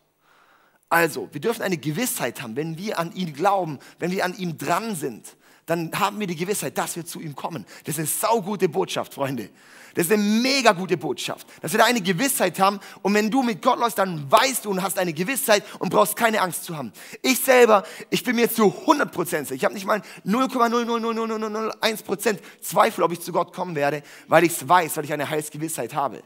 Also, 0.87 1.27
wir 1.33 1.41
dürfen 1.41 1.63
eine 1.63 1.77
Gewissheit 1.77 2.41
haben, 2.41 2.55
wenn 2.55 2.77
wir 2.77 2.97
an 2.97 3.13
ihn 3.13 3.33
glauben, 3.33 3.79
wenn 3.99 4.11
wir 4.11 4.23
an 4.23 4.37
ihm 4.37 4.57
dran 4.57 4.95
sind, 4.95 5.35
dann 5.67 5.91
haben 5.99 6.19
wir 6.19 6.27
die 6.27 6.35
Gewissheit, 6.35 6.77
dass 6.77 6.95
wir 6.95 7.05
zu 7.05 7.19
ihm 7.19 7.35
kommen. 7.35 7.65
Das 7.83 7.95
ist 7.95 7.99
eine 7.99 8.07
saugute 8.07 8.69
Botschaft, 8.69 9.13
Freunde. 9.13 9.49
Das 9.93 10.05
ist 10.05 10.13
eine 10.13 10.23
mega 10.23 10.71
gute 10.71 10.95
Botschaft, 10.95 11.45
dass 11.61 11.71
wir 11.73 11.79
da 11.79 11.85
eine 11.85 12.01
Gewissheit 12.01 12.57
haben. 12.59 12.79
Und 13.01 13.13
wenn 13.13 13.29
du 13.29 13.43
mit 13.43 13.61
Gott 13.61 13.77
läufst, 13.77 13.97
dann 13.97 14.31
weißt 14.31 14.63
du 14.63 14.69
und 14.69 14.81
hast 14.81 14.97
eine 14.97 15.11
Gewissheit 15.11 15.63
und 15.79 15.89
brauchst 15.89 16.15
keine 16.15 16.41
Angst 16.41 16.63
zu 16.63 16.77
haben. 16.77 16.93
Ich 17.21 17.39
selber, 17.39 17.83
ich 18.09 18.23
bin 18.23 18.37
mir 18.37 18.49
zu 18.49 18.73
100 18.81 19.11
Prozent 19.11 19.51
Ich 19.51 19.65
habe 19.65 19.73
nicht 19.73 19.85
mal 19.85 20.01
0,00001 20.25 22.03
Prozent 22.03 22.41
Zweifel, 22.61 23.03
ob 23.03 23.11
ich 23.11 23.21
zu 23.21 23.33
Gott 23.33 23.51
kommen 23.53 23.75
werde, 23.75 24.03
weil 24.27 24.45
ich 24.45 24.53
es 24.53 24.69
weiß, 24.69 24.95
weil 24.95 25.03
ich 25.03 25.11
eine 25.13 25.29
Heilsgewissheit 25.29 25.93
habe. 25.93 26.21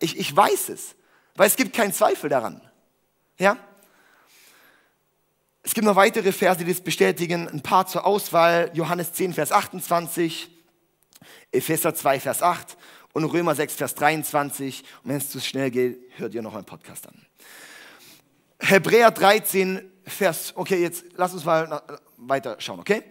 Ich, 0.00 0.18
ich 0.18 0.34
weiß 0.34 0.70
es, 0.70 0.96
weil 1.36 1.46
es 1.46 1.56
gibt 1.56 1.76
keinen 1.76 1.92
Zweifel 1.92 2.28
daran. 2.28 2.60
Ja? 3.38 3.56
Es 5.62 5.74
gibt 5.74 5.84
noch 5.84 5.96
weitere 5.96 6.32
Verse, 6.32 6.64
die 6.64 6.72
das 6.72 6.82
bestätigen. 6.82 7.48
Ein 7.48 7.62
paar 7.62 7.86
zur 7.86 8.04
Auswahl. 8.04 8.70
Johannes 8.74 9.12
10, 9.12 9.32
Vers 9.32 9.52
28. 9.52 10.50
Epheser 11.52 11.94
2, 11.94 12.18
Vers 12.18 12.42
8 12.42 12.76
und 13.12 13.24
Römer 13.24 13.54
6, 13.54 13.74
Vers 13.74 13.94
23. 13.94 14.82
Und 15.04 15.10
wenn 15.10 15.16
es 15.18 15.30
zu 15.30 15.40
schnell 15.40 15.70
geht, 15.70 16.00
hört 16.16 16.34
ihr 16.34 16.42
noch 16.42 16.54
einen 16.54 16.64
Podcast 16.64 17.06
an. 17.06 17.14
Hebräer 18.58 19.10
13, 19.10 19.82
Vers, 20.04 20.52
okay, 20.56 20.80
jetzt 20.82 21.04
lass 21.14 21.32
uns 21.32 21.44
mal 21.44 21.82
weiter 22.16 22.56
schauen, 22.58 22.80
okay? 22.80 23.04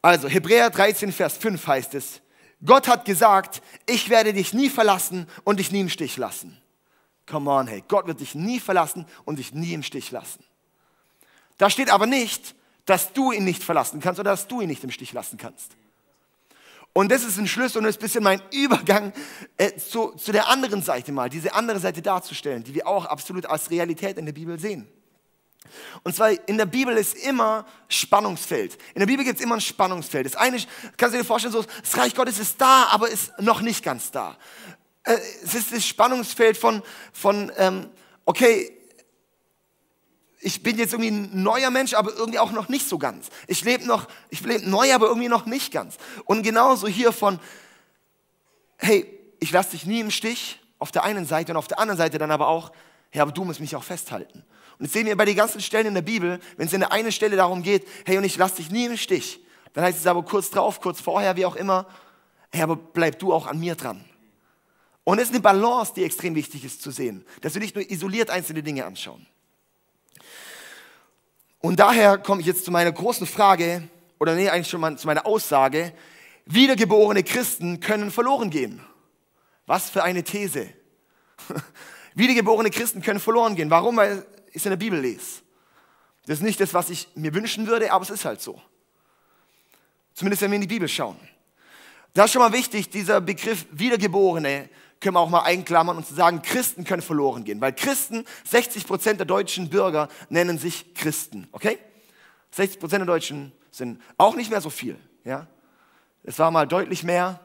Also, 0.00 0.28
Hebräer 0.28 0.70
13, 0.70 1.12
Vers 1.12 1.36
5 1.36 1.66
heißt 1.66 1.94
es, 1.94 2.20
Gott 2.64 2.86
hat 2.88 3.04
gesagt, 3.04 3.62
ich 3.86 4.08
werde 4.08 4.32
dich 4.32 4.52
nie 4.52 4.68
verlassen 4.68 5.26
und 5.44 5.58
dich 5.58 5.72
nie 5.72 5.80
im 5.80 5.88
Stich 5.88 6.16
lassen. 6.16 6.60
Come 7.26 7.50
on, 7.50 7.66
hey, 7.66 7.82
Gott 7.86 8.06
wird 8.06 8.20
dich 8.20 8.34
nie 8.34 8.60
verlassen 8.60 9.06
und 9.24 9.38
dich 9.38 9.52
nie 9.52 9.72
im 9.72 9.82
Stich 9.82 10.10
lassen. 10.10 10.44
Da 11.58 11.68
steht 11.68 11.90
aber 11.90 12.06
nicht, 12.06 12.54
dass 12.86 13.12
du 13.12 13.32
ihn 13.32 13.44
nicht 13.44 13.62
verlassen 13.62 14.00
kannst 14.00 14.18
oder 14.18 14.30
dass 14.30 14.48
du 14.48 14.60
ihn 14.60 14.68
nicht 14.68 14.82
im 14.82 14.90
Stich 14.90 15.12
lassen 15.12 15.36
kannst. 15.36 15.72
Und 16.94 17.12
das 17.12 17.22
ist 17.22 17.38
ein 17.38 17.46
Schlüssel 17.46 17.78
und 17.78 17.84
das 17.84 17.96
ist 17.96 18.00
ein 18.00 18.04
bisschen 18.04 18.24
mein 18.24 18.42
Übergang 18.50 19.12
äh, 19.56 19.76
zu, 19.76 20.12
zu 20.12 20.32
der 20.32 20.48
anderen 20.48 20.82
Seite 20.82 21.12
mal, 21.12 21.28
diese 21.28 21.54
andere 21.54 21.78
Seite 21.78 22.00
darzustellen, 22.00 22.64
die 22.64 22.74
wir 22.74 22.86
auch 22.86 23.04
absolut 23.04 23.46
als 23.46 23.70
Realität 23.70 24.16
in 24.16 24.24
der 24.24 24.32
Bibel 24.32 24.58
sehen. 24.58 24.88
Und 26.02 26.16
zwar 26.16 26.30
in 26.48 26.56
der 26.56 26.66
Bibel 26.66 26.96
ist 26.96 27.14
immer 27.14 27.66
Spannungsfeld. 27.88 28.78
In 28.94 29.00
der 29.00 29.06
Bibel 29.06 29.24
gibt 29.24 29.38
es 29.38 29.44
immer 29.44 29.56
ein 29.56 29.60
Spannungsfeld. 29.60 30.26
Das 30.26 30.36
eine, 30.36 30.56
kannst 30.96 31.14
du 31.14 31.18
dir 31.18 31.24
vorstellen, 31.24 31.52
so, 31.52 31.62
das 31.62 31.96
Reich 31.96 32.14
Gottes 32.14 32.38
ist 32.38 32.60
da, 32.60 32.88
aber 32.90 33.08
ist 33.08 33.32
noch 33.38 33.60
nicht 33.60 33.84
ganz 33.84 34.10
da. 34.10 34.36
Äh, 35.04 35.18
es 35.44 35.54
ist 35.54 35.72
das 35.72 35.86
Spannungsfeld 35.86 36.56
von, 36.56 36.82
von 37.12 37.52
ähm, 37.58 37.90
okay, 38.24 38.77
ich 40.40 40.62
bin 40.62 40.78
jetzt 40.78 40.92
irgendwie 40.92 41.10
ein 41.10 41.42
neuer 41.42 41.70
Mensch, 41.70 41.94
aber 41.94 42.14
irgendwie 42.14 42.38
auch 42.38 42.52
noch 42.52 42.68
nicht 42.68 42.88
so 42.88 42.98
ganz. 42.98 43.28
Ich 43.46 43.64
lebe 43.64 43.86
noch, 43.86 44.06
ich 44.30 44.40
lebe 44.40 44.68
neu, 44.68 44.94
aber 44.94 45.06
irgendwie 45.06 45.28
noch 45.28 45.46
nicht 45.46 45.72
ganz. 45.72 45.96
Und 46.24 46.42
genauso 46.42 46.86
hier 46.86 47.12
von, 47.12 47.40
hey, 48.76 49.06
ich 49.40 49.50
lasse 49.50 49.72
dich 49.72 49.84
nie 49.86 50.00
im 50.00 50.10
Stich, 50.10 50.60
auf 50.78 50.92
der 50.92 51.04
einen 51.04 51.26
Seite 51.26 51.52
und 51.52 51.56
auf 51.56 51.66
der 51.66 51.80
anderen 51.80 51.98
Seite 51.98 52.18
dann 52.18 52.30
aber 52.30 52.48
auch, 52.48 52.70
hey, 53.10 53.20
aber 53.20 53.32
du 53.32 53.44
musst 53.44 53.60
mich 53.60 53.74
auch 53.74 53.82
festhalten. 53.82 54.44
Und 54.78 54.84
jetzt 54.84 54.92
sehen 54.92 55.06
wir 55.06 55.16
bei 55.16 55.24
den 55.24 55.36
ganzen 55.36 55.60
Stellen 55.60 55.86
in 55.86 55.94
der 55.94 56.02
Bibel, 56.02 56.38
wenn 56.56 56.66
es 56.66 56.72
in 56.72 56.80
der 56.80 56.92
einen 56.92 57.10
Stelle 57.10 57.36
darum 57.36 57.62
geht, 57.62 57.86
hey, 58.06 58.16
und 58.16 58.24
ich 58.24 58.36
lasse 58.36 58.56
dich 58.56 58.70
nie 58.70 58.86
im 58.86 58.96
Stich, 58.96 59.40
dann 59.72 59.84
heißt 59.84 59.98
es 59.98 60.06
aber 60.06 60.22
kurz 60.22 60.50
drauf, 60.50 60.80
kurz 60.80 61.00
vorher, 61.00 61.36
wie 61.36 61.46
auch 61.46 61.56
immer, 61.56 61.86
hey, 62.52 62.62
aber 62.62 62.76
bleib 62.76 63.18
du 63.18 63.32
auch 63.32 63.48
an 63.48 63.58
mir 63.58 63.74
dran. 63.74 64.04
Und 65.02 65.18
es 65.18 65.24
ist 65.24 65.34
eine 65.34 65.40
Balance, 65.40 65.94
die 65.96 66.04
extrem 66.04 66.36
wichtig 66.36 66.64
ist 66.64 66.82
zu 66.82 66.92
sehen, 66.92 67.24
dass 67.40 67.54
wir 67.54 67.60
nicht 67.60 67.74
nur 67.74 67.90
isoliert 67.90 68.30
einzelne 68.30 68.62
Dinge 68.62 68.84
anschauen. 68.84 69.26
Und 71.60 71.80
daher 71.80 72.18
komme 72.18 72.40
ich 72.40 72.46
jetzt 72.46 72.64
zu 72.64 72.70
meiner 72.70 72.92
großen 72.92 73.26
Frage, 73.26 73.88
oder 74.20 74.34
nee, 74.34 74.48
eigentlich 74.48 74.68
schon 74.68 74.80
mal 74.80 74.96
zu 74.96 75.06
meiner 75.06 75.26
Aussage, 75.26 75.92
wiedergeborene 76.46 77.22
Christen 77.22 77.80
können 77.80 78.10
verloren 78.10 78.50
gehen. 78.50 78.80
Was 79.66 79.90
für 79.90 80.02
eine 80.02 80.22
These. 80.22 80.68
Wiedergeborene 82.14 82.70
Christen 82.70 83.02
können 83.02 83.20
verloren 83.20 83.54
gehen. 83.54 83.70
Warum? 83.70 83.96
Weil 83.96 84.24
ich 84.48 84.56
es 84.56 84.66
in 84.66 84.70
der 84.70 84.76
Bibel 84.76 84.98
lese. 84.98 85.42
Das 86.26 86.38
ist 86.38 86.44
nicht 86.44 86.60
das, 86.60 86.74
was 86.74 86.90
ich 86.90 87.08
mir 87.14 87.34
wünschen 87.34 87.66
würde, 87.66 87.92
aber 87.92 88.02
es 88.02 88.10
ist 88.10 88.24
halt 88.24 88.40
so. 88.40 88.60
Zumindest 90.14 90.42
wenn 90.42 90.50
wir 90.50 90.56
in 90.56 90.62
die 90.62 90.68
Bibel 90.68 90.88
schauen. 90.88 91.16
Das 92.14 92.26
ist 92.26 92.32
schon 92.32 92.42
mal 92.42 92.52
wichtig, 92.52 92.88
dieser 92.90 93.20
Begriff 93.20 93.66
Wiedergeborene 93.70 94.68
können 95.00 95.14
wir 95.14 95.20
auch 95.20 95.28
mal 95.28 95.42
einklammern 95.42 95.96
und 95.96 96.06
sagen, 96.06 96.42
Christen 96.42 96.84
können 96.84 97.02
verloren 97.02 97.44
gehen. 97.44 97.60
Weil 97.60 97.72
Christen, 97.72 98.24
60 98.44 98.86
Prozent 98.86 99.20
der 99.20 99.26
deutschen 99.26 99.70
Bürger 99.70 100.08
nennen 100.28 100.58
sich 100.58 100.94
Christen. 100.94 101.48
Okay? 101.52 101.78
60 102.52 102.80
Prozent 102.80 103.00
der 103.00 103.06
Deutschen 103.06 103.52
sind 103.70 104.00
auch 104.16 104.34
nicht 104.34 104.50
mehr 104.50 104.60
so 104.60 104.70
viel. 104.70 104.98
Ja? 105.24 105.46
Es 106.24 106.38
war 106.38 106.50
mal 106.50 106.66
deutlich 106.66 107.04
mehr. 107.04 107.40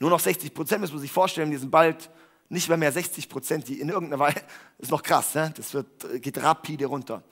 Nur 0.00 0.10
noch 0.10 0.20
60 0.20 0.52
Prozent, 0.52 0.80
müssen 0.80 0.94
wir 0.94 1.00
sich 1.00 1.12
vorstellen, 1.12 1.50
die 1.50 1.56
sind 1.56 1.70
bald 1.70 2.10
nicht 2.48 2.68
mehr 2.68 2.76
mehr 2.76 2.92
60 2.92 3.28
Prozent, 3.28 3.68
die 3.68 3.80
in 3.80 3.88
irgendeiner 3.88 4.18
Weise, 4.18 4.40
ist 4.78 4.90
noch 4.90 5.02
krass, 5.02 5.34
ne? 5.34 5.52
das 5.56 5.72
wird, 5.72 6.22
geht 6.22 6.42
rapide 6.42 6.86
runter. 6.86 7.22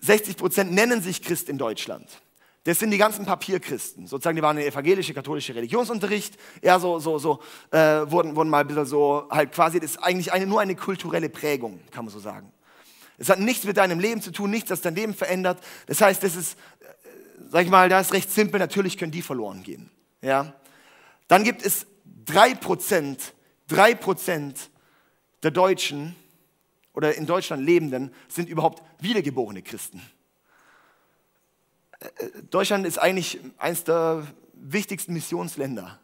60 0.00 0.36
Prozent 0.36 0.72
nennen 0.72 1.02
sich 1.02 1.22
Christ 1.22 1.48
in 1.48 1.56
Deutschland. 1.56 2.08
Das 2.64 2.78
sind 2.78 2.90
die 2.90 2.98
ganzen 2.98 3.26
Papierchristen. 3.26 4.06
Sozusagen, 4.06 4.36
die 4.36 4.42
waren 4.42 4.56
in 4.56 4.64
evangelische, 4.64 5.12
katholische 5.12 5.54
Religionsunterricht. 5.54 6.38
Ja, 6.62 6.78
so, 6.78 6.98
so, 6.98 7.18
so, 7.18 7.40
äh, 7.70 7.78
wurden, 8.10 8.34
wurden 8.36 8.48
mal 8.48 8.60
ein 8.60 8.66
bisschen 8.66 8.86
so, 8.86 9.28
halt 9.30 9.52
quasi, 9.52 9.80
das 9.80 9.92
ist 9.92 9.98
eigentlich 9.98 10.32
eine, 10.32 10.46
nur 10.46 10.60
eine 10.60 10.74
kulturelle 10.74 11.28
Prägung, 11.28 11.80
kann 11.90 12.06
man 12.06 12.12
so 12.12 12.18
sagen. 12.18 12.50
Es 13.18 13.28
hat 13.28 13.38
nichts 13.38 13.64
mit 13.64 13.76
deinem 13.76 14.00
Leben 14.00 14.22
zu 14.22 14.32
tun, 14.32 14.50
nichts, 14.50 14.70
das 14.70 14.80
dein 14.80 14.94
Leben 14.94 15.12
verändert. 15.12 15.62
Das 15.86 16.00
heißt, 16.00 16.22
das 16.22 16.36
ist, 16.36 16.54
äh, 16.80 16.84
sag 17.50 17.64
ich 17.64 17.70
mal, 17.70 17.90
da 17.90 18.00
ist 18.00 18.14
recht 18.14 18.30
simpel, 18.30 18.58
natürlich 18.58 18.96
können 18.96 19.12
die 19.12 19.22
verloren 19.22 19.62
gehen. 19.62 19.90
Ja. 20.22 20.54
Dann 21.28 21.44
gibt 21.44 21.64
es 21.64 21.86
drei 22.24 22.54
Prozent, 22.54 23.34
drei 23.68 23.94
Prozent 23.94 24.70
der 25.42 25.50
Deutschen 25.50 26.16
oder 26.94 27.14
in 27.14 27.26
Deutschland 27.26 27.62
Lebenden 27.62 28.10
sind 28.28 28.48
überhaupt 28.48 28.82
wiedergeborene 29.00 29.60
Christen. 29.60 30.00
Deutschland 32.50 32.86
ist 32.86 32.98
eigentlich 32.98 33.38
eines 33.58 33.84
der 33.84 34.26
wichtigsten 34.54 35.12
Missionsländer. 35.12 35.98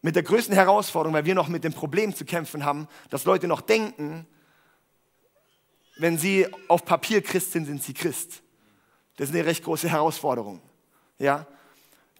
Mit 0.00 0.16
der 0.16 0.22
größten 0.22 0.54
Herausforderung, 0.54 1.14
weil 1.14 1.24
wir 1.24 1.34
noch 1.34 1.48
mit 1.48 1.64
dem 1.64 1.72
Problem 1.72 2.14
zu 2.14 2.24
kämpfen 2.24 2.64
haben, 2.64 2.88
dass 3.10 3.24
Leute 3.24 3.46
noch 3.46 3.60
denken, 3.60 4.26
wenn 5.96 6.18
sie 6.18 6.46
auf 6.68 6.84
Papier 6.84 7.22
Christ 7.22 7.52
sind, 7.52 7.66
sind 7.66 7.82
sie 7.82 7.94
Christ. 7.94 8.42
Das 9.16 9.28
ist 9.28 9.34
eine 9.34 9.44
recht 9.44 9.62
große 9.62 9.88
Herausforderung. 9.88 10.60
Ja? 11.18 11.46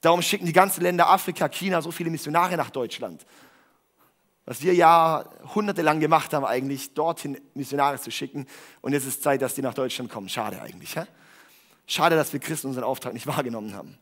Darum 0.00 0.22
schicken 0.22 0.46
die 0.46 0.52
ganzen 0.52 0.82
Länder 0.82 1.08
Afrika, 1.08 1.48
China 1.48 1.82
so 1.82 1.90
viele 1.90 2.10
Missionare 2.10 2.56
nach 2.56 2.70
Deutschland. 2.70 3.26
Was 4.44 4.62
wir 4.62 4.74
ja 4.74 5.22
jahrhundertelang 5.42 6.00
gemacht 6.00 6.32
haben, 6.34 6.44
eigentlich 6.44 6.94
dorthin 6.94 7.40
Missionare 7.54 8.00
zu 8.00 8.10
schicken. 8.10 8.46
Und 8.80 8.92
jetzt 8.92 9.06
ist 9.06 9.22
Zeit, 9.22 9.40
dass 9.40 9.54
die 9.54 9.62
nach 9.62 9.74
Deutschland 9.74 10.10
kommen. 10.10 10.28
Schade 10.28 10.60
eigentlich. 10.60 10.94
Ja? 10.94 11.06
Schade, 11.86 12.16
dass 12.16 12.32
wir 12.32 12.40
Christen 12.40 12.68
unseren 12.68 12.84
Auftrag 12.84 13.12
nicht 13.12 13.26
wahrgenommen 13.28 13.74
haben. 13.74 13.98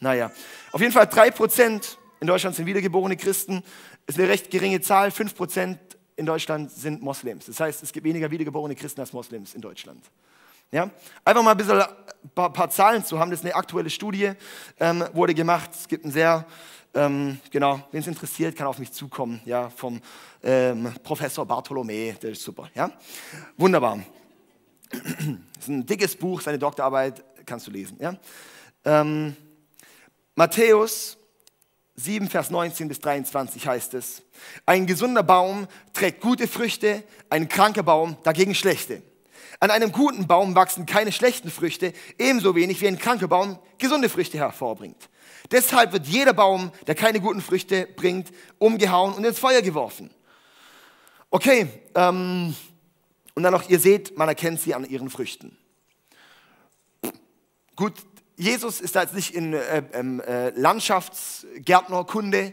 Naja, 0.00 0.30
auf 0.72 0.80
jeden 0.80 0.92
Fall 0.92 1.06
drei 1.06 1.30
Prozent 1.30 1.98
in 2.20 2.26
Deutschland 2.26 2.56
sind 2.56 2.66
wiedergeborene 2.66 3.16
Christen. 3.16 3.62
Ist 4.06 4.18
eine 4.18 4.28
recht 4.28 4.50
geringe 4.50 4.80
Zahl. 4.80 5.10
Fünf 5.10 5.34
Prozent 5.34 5.78
in 6.16 6.26
Deutschland 6.26 6.70
sind 6.70 7.02
Moslems. 7.02 7.46
Das 7.46 7.60
heißt, 7.60 7.82
es 7.82 7.92
gibt 7.92 8.04
weniger 8.04 8.30
wiedergeborene 8.30 8.74
Christen 8.74 9.00
als 9.00 9.12
Moslems 9.12 9.54
in 9.54 9.60
Deutschland. 9.60 10.02
Ja? 10.70 10.90
Einfach 11.24 11.42
mal 11.42 11.52
ein 11.52 11.56
bisschen 11.56 11.82
paar, 12.34 12.52
paar 12.52 12.70
Zahlen 12.70 13.04
zu 13.04 13.18
haben. 13.18 13.30
Das 13.30 13.40
ist 13.40 13.46
eine 13.46 13.54
aktuelle 13.54 13.90
Studie, 13.90 14.32
ähm, 14.80 15.04
wurde 15.12 15.34
gemacht. 15.34 15.70
Es 15.72 15.88
gibt 15.88 16.04
ein 16.04 16.10
sehr, 16.10 16.46
ähm, 16.94 17.38
genau, 17.50 17.86
wen 17.92 18.00
es 18.00 18.06
interessiert, 18.06 18.56
kann 18.56 18.66
auf 18.66 18.78
mich 18.78 18.92
zukommen, 18.92 19.40
ja, 19.44 19.70
vom 19.70 20.00
ähm, 20.42 20.92
Professor 21.02 21.46
Bartholomä, 21.46 22.12
der 22.14 22.30
ist 22.30 22.42
super. 22.42 22.68
Ja? 22.74 22.90
Wunderbar. 23.56 24.00
Das 24.90 25.62
ist 25.62 25.68
ein 25.68 25.86
dickes 25.86 26.16
Buch, 26.16 26.40
seine 26.40 26.58
Doktorarbeit, 26.58 27.24
kannst 27.46 27.66
du 27.66 27.70
lesen. 27.70 27.96
Ja? 28.00 28.16
Ähm, 28.84 29.36
Matthäus 30.34 31.16
7, 31.96 32.28
Vers 32.28 32.50
19 32.50 32.88
bis 32.88 32.98
23 33.00 33.66
heißt 33.66 33.94
es, 33.94 34.22
ein 34.66 34.86
gesunder 34.86 35.22
Baum 35.22 35.68
trägt 35.92 36.20
gute 36.20 36.48
Früchte, 36.48 37.04
ein 37.30 37.48
kranker 37.48 37.82
Baum 37.82 38.16
dagegen 38.24 38.54
schlechte. 38.54 39.02
An 39.60 39.70
einem 39.70 39.92
guten 39.92 40.26
Baum 40.26 40.54
wachsen 40.56 40.86
keine 40.86 41.12
schlechten 41.12 41.50
Früchte, 41.50 41.92
ebenso 42.18 42.54
wenig 42.54 42.80
wie 42.80 42.88
ein 42.88 42.98
kranker 42.98 43.28
Baum 43.28 43.58
gesunde 43.78 44.08
Früchte 44.08 44.38
hervorbringt. 44.38 45.08
Deshalb 45.50 45.92
wird 45.92 46.06
jeder 46.06 46.32
Baum, 46.32 46.72
der 46.86 46.94
keine 46.94 47.20
guten 47.20 47.40
Früchte 47.40 47.86
bringt, 47.86 48.28
umgehauen 48.58 49.14
und 49.14 49.24
ins 49.24 49.38
Feuer 49.38 49.62
geworfen. 49.62 50.10
Okay, 51.30 51.68
ähm, 51.94 52.54
und 53.34 53.42
dann 53.42 53.52
noch, 53.52 53.68
ihr 53.68 53.80
seht, 53.80 54.16
man 54.16 54.28
erkennt 54.28 54.60
sie 54.60 54.74
an 54.74 54.84
ihren 54.84 55.10
Früchten. 55.10 55.56
Gut, 57.76 57.94
Jesus 58.36 58.80
ist 58.80 58.96
da 58.96 59.02
jetzt 59.02 59.14
nicht 59.14 59.34
in 59.34 59.52
äh, 59.52 59.78
äh, 59.78 60.50
Landschaftsgärtnerkunde, 60.56 62.52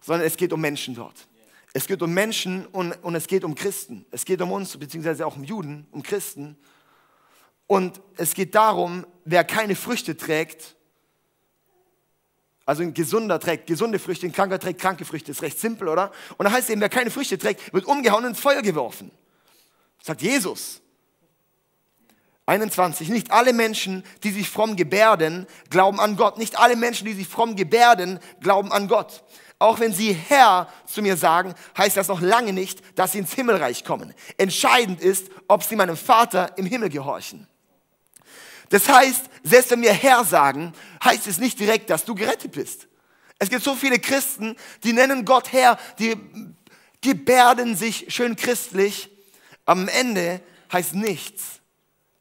sondern 0.00 0.26
es 0.26 0.36
geht 0.36 0.52
um 0.52 0.60
Menschen 0.60 0.94
dort. 0.94 1.26
Es 1.72 1.86
geht 1.86 2.02
um 2.02 2.12
Menschen 2.12 2.66
und, 2.66 2.92
und 3.02 3.14
es 3.14 3.26
geht 3.26 3.44
um 3.44 3.54
Christen. 3.54 4.04
Es 4.10 4.24
geht 4.24 4.40
um 4.42 4.50
uns, 4.50 4.76
beziehungsweise 4.76 5.26
auch 5.26 5.36
um 5.36 5.44
Juden, 5.44 5.86
um 5.92 6.02
Christen. 6.02 6.56
Und 7.66 8.00
es 8.16 8.34
geht 8.34 8.54
darum, 8.56 9.06
wer 9.24 9.44
keine 9.44 9.76
Früchte 9.76 10.16
trägt, 10.16 10.74
also 12.66 12.82
ein 12.82 12.94
Gesunder 12.94 13.40
trägt 13.40 13.66
gesunde 13.66 13.98
Früchte, 13.98 14.26
ein 14.26 14.32
Kranker 14.32 14.58
trägt 14.58 14.80
kranke 14.80 15.04
Früchte. 15.04 15.32
Ist 15.32 15.42
recht 15.42 15.58
simpel, 15.58 15.88
oder? 15.88 16.12
Und 16.38 16.44
da 16.44 16.52
heißt 16.52 16.64
es 16.64 16.70
eben, 16.70 16.80
wer 16.80 16.88
keine 16.88 17.10
Früchte 17.10 17.36
trägt, 17.38 17.72
wird 17.72 17.84
umgehauen 17.84 18.24
und 18.24 18.30
ins 18.30 18.40
Feuer 18.40 18.62
geworfen. 18.62 19.10
Sagt 20.02 20.22
Jesus. 20.22 20.80
21. 22.46 23.08
Nicht 23.10 23.30
alle 23.30 23.52
Menschen, 23.52 24.02
die 24.24 24.30
sich 24.30 24.48
fromm 24.48 24.74
gebärden, 24.76 25.46
glauben 25.70 26.00
an 26.00 26.16
Gott. 26.16 26.38
Nicht 26.38 26.58
alle 26.58 26.74
Menschen, 26.74 27.06
die 27.06 27.12
sich 27.12 27.28
fromm 27.28 27.54
gebärden, 27.54 28.18
glauben 28.40 28.72
an 28.72 28.88
Gott. 28.88 29.22
Auch 29.60 29.78
wenn 29.78 29.92
sie 29.92 30.12
Herr 30.14 30.68
zu 30.86 31.02
mir 31.02 31.16
sagen, 31.16 31.54
heißt 31.76 31.96
das 31.96 32.08
noch 32.08 32.20
lange 32.20 32.52
nicht, 32.52 32.98
dass 32.98 33.12
sie 33.12 33.18
ins 33.18 33.34
Himmelreich 33.34 33.84
kommen. 33.84 34.14
Entscheidend 34.38 35.00
ist, 35.00 35.28
ob 35.48 35.62
sie 35.62 35.76
meinem 35.76 35.96
Vater 35.96 36.56
im 36.56 36.66
Himmel 36.66 36.88
gehorchen. 36.88 37.46
Das 38.70 38.88
heißt, 38.88 39.26
selbst 39.42 39.70
wenn 39.70 39.82
wir 39.82 39.92
Herr 39.92 40.24
sagen, 40.24 40.72
heißt 41.04 41.26
es 41.26 41.38
nicht 41.38 41.60
direkt, 41.60 41.90
dass 41.90 42.04
du 42.04 42.14
gerettet 42.14 42.52
bist. 42.52 42.88
Es 43.38 43.50
gibt 43.50 43.62
so 43.62 43.74
viele 43.74 43.98
Christen, 43.98 44.56
die 44.82 44.92
nennen 44.92 45.24
Gott 45.24 45.52
Herr, 45.52 45.78
die 45.98 46.16
gebärden 47.02 47.76
sich 47.76 48.06
schön 48.08 48.36
christlich, 48.36 49.09
am 49.70 49.86
Ende 49.86 50.40
heißt 50.72 50.94
nichts. 50.94 51.60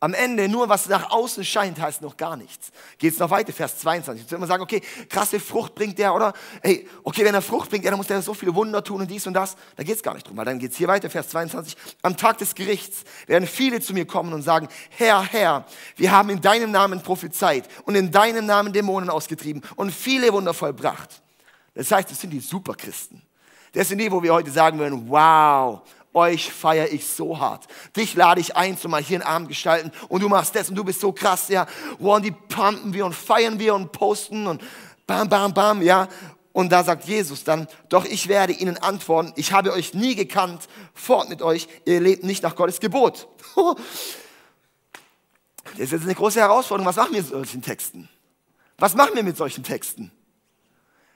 Am 0.01 0.13
Ende, 0.13 0.47
nur 0.47 0.69
was 0.69 0.87
nach 0.87 1.09
außen 1.09 1.43
scheint, 1.43 1.81
heißt 1.81 2.01
noch 2.03 2.15
gar 2.15 2.37
nichts. 2.37 2.71
Geht 2.99 3.13
es 3.13 3.19
noch 3.19 3.31
weiter, 3.31 3.51
Vers 3.51 3.79
22. 3.79 4.23
Ich 4.23 4.27
würde 4.27 4.35
immer 4.37 4.47
sagen, 4.47 4.61
okay, 4.61 4.81
krasse 5.09 5.39
Frucht 5.39 5.73
bringt 5.73 5.97
der, 5.97 6.13
oder? 6.13 6.31
Hey, 6.61 6.87
okay, 7.03 7.25
wenn 7.25 7.33
er 7.33 7.41
Frucht 7.41 7.71
bringt, 7.71 7.83
ja, 7.83 7.89
dann 7.89 7.97
muss 7.97 8.05
der 8.05 8.21
so 8.21 8.35
viele 8.35 8.53
Wunder 8.53 8.83
tun 8.83 9.01
und 9.01 9.09
dies 9.09 9.25
und 9.25 9.33
das. 9.33 9.57
Da 9.75 9.81
geht 9.81 9.95
es 9.95 10.03
gar 10.03 10.13
nicht 10.13 10.27
drum, 10.27 10.37
weil 10.37 10.45
dann 10.45 10.59
geht 10.59 10.71
es 10.71 10.77
hier 10.77 10.87
weiter, 10.87 11.09
Vers 11.09 11.29
22. 11.29 11.75
Am 12.03 12.15
Tag 12.15 12.37
des 12.37 12.53
Gerichts 12.53 13.03
werden 13.25 13.47
viele 13.47 13.81
zu 13.81 13.93
mir 13.93 14.05
kommen 14.05 14.31
und 14.31 14.43
sagen, 14.43 14.69
Herr, 14.91 15.23
Herr, 15.23 15.65
wir 15.95 16.11
haben 16.11 16.29
in 16.29 16.39
deinem 16.39 16.69
Namen 16.69 17.01
prophezeit 17.01 17.67
und 17.83 17.95
in 17.95 18.11
deinem 18.11 18.45
Namen 18.45 18.71
Dämonen 18.71 19.09
ausgetrieben 19.09 19.63
und 19.75 19.91
viele 19.91 20.31
Wunder 20.31 20.53
vollbracht. 20.53 21.23
Das 21.73 21.91
heißt, 21.91 22.11
das 22.11 22.21
sind 22.21 22.29
die 22.29 22.39
Superchristen. 22.39 23.23
Das 23.73 23.87
sind 23.87 23.99
die, 23.99 24.11
wo 24.11 24.23
wir 24.23 24.33
heute 24.33 24.49
sagen 24.49 24.79
würden, 24.79 25.09
wow, 25.09 25.81
euch 26.13 26.51
feiere 26.51 26.91
ich 26.91 27.07
so 27.07 27.39
hart. 27.39 27.67
Dich 27.95 28.15
lade 28.15 28.41
ich 28.41 28.55
ein, 28.55 28.77
zum 28.77 28.95
hier 28.97 29.17
einen 29.17 29.27
Abend 29.27 29.47
gestalten 29.49 29.91
und 30.07 30.21
du 30.21 30.29
machst 30.29 30.55
das 30.55 30.69
und 30.69 30.75
du 30.75 30.83
bist 30.83 31.01
so 31.01 31.11
krass, 31.11 31.49
ja. 31.49 31.67
Wow, 31.99 32.21
die 32.21 32.31
pumpen 32.31 32.93
wir 32.93 33.05
und 33.05 33.13
feiern 33.13 33.59
wir 33.59 33.75
und 33.75 33.91
posten 33.91 34.47
und 34.47 34.61
bam, 35.05 35.29
bam, 35.29 35.53
bam, 35.53 35.81
ja. 35.81 36.07
Und 36.51 36.71
da 36.71 36.83
sagt 36.83 37.05
Jesus 37.05 37.43
dann, 37.43 37.67
doch 37.89 38.05
ich 38.05 38.27
werde 38.27 38.53
ihnen 38.53 38.77
antworten, 38.77 39.33
ich 39.35 39.53
habe 39.53 39.71
euch 39.71 39.93
nie 39.93 40.15
gekannt, 40.15 40.67
fort 40.93 41.29
mit 41.29 41.41
euch, 41.41 41.67
ihr 41.85 41.99
lebt 42.01 42.23
nicht 42.23 42.43
nach 42.43 42.55
Gottes 42.55 42.79
Gebot. 42.79 43.27
Das 45.73 45.81
ist 45.81 45.91
jetzt 45.91 46.03
eine 46.03 46.15
große 46.15 46.39
Herausforderung. 46.39 46.87
Was 46.87 46.95
machen 46.95 47.13
wir 47.13 47.21
mit 47.21 47.29
solchen 47.29 47.61
Texten? 47.61 48.09
Was 48.79 48.95
machen 48.95 49.11
wir 49.13 49.23
mit 49.23 49.37
solchen 49.37 49.63
Texten? 49.63 50.11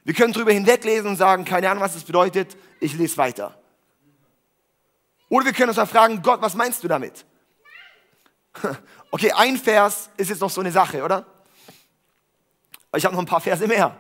Wir 0.04 0.14
können 0.14 0.34
drüber 0.34 0.52
hinweglesen 0.52 1.10
und 1.10 1.16
sagen, 1.16 1.44
keine 1.44 1.70
Ahnung, 1.70 1.82
was 1.82 1.94
das 1.94 2.04
bedeutet, 2.04 2.56
ich 2.80 2.94
lese 2.94 3.18
weiter. 3.18 3.58
Oder 5.34 5.46
wir 5.46 5.54
können 5.54 5.70
uns 5.70 5.78
mal 5.78 5.88
fragen, 5.88 6.22
Gott, 6.22 6.44
was 6.44 6.54
meinst 6.54 6.84
du 6.84 6.88
damit? 6.88 7.26
Okay, 9.10 9.32
ein 9.32 9.58
Vers 9.58 10.10
ist 10.18 10.30
jetzt 10.30 10.42
noch 10.42 10.50
so 10.50 10.62
eine 10.62 10.72
Sache, 10.72 11.04
oder? 11.04 11.26
Ich 12.96 13.06
habe 13.06 13.14
noch 13.14 13.22
ein 13.22 13.28
paar 13.28 13.42
Verse 13.42 13.68
mehr. 13.68 13.96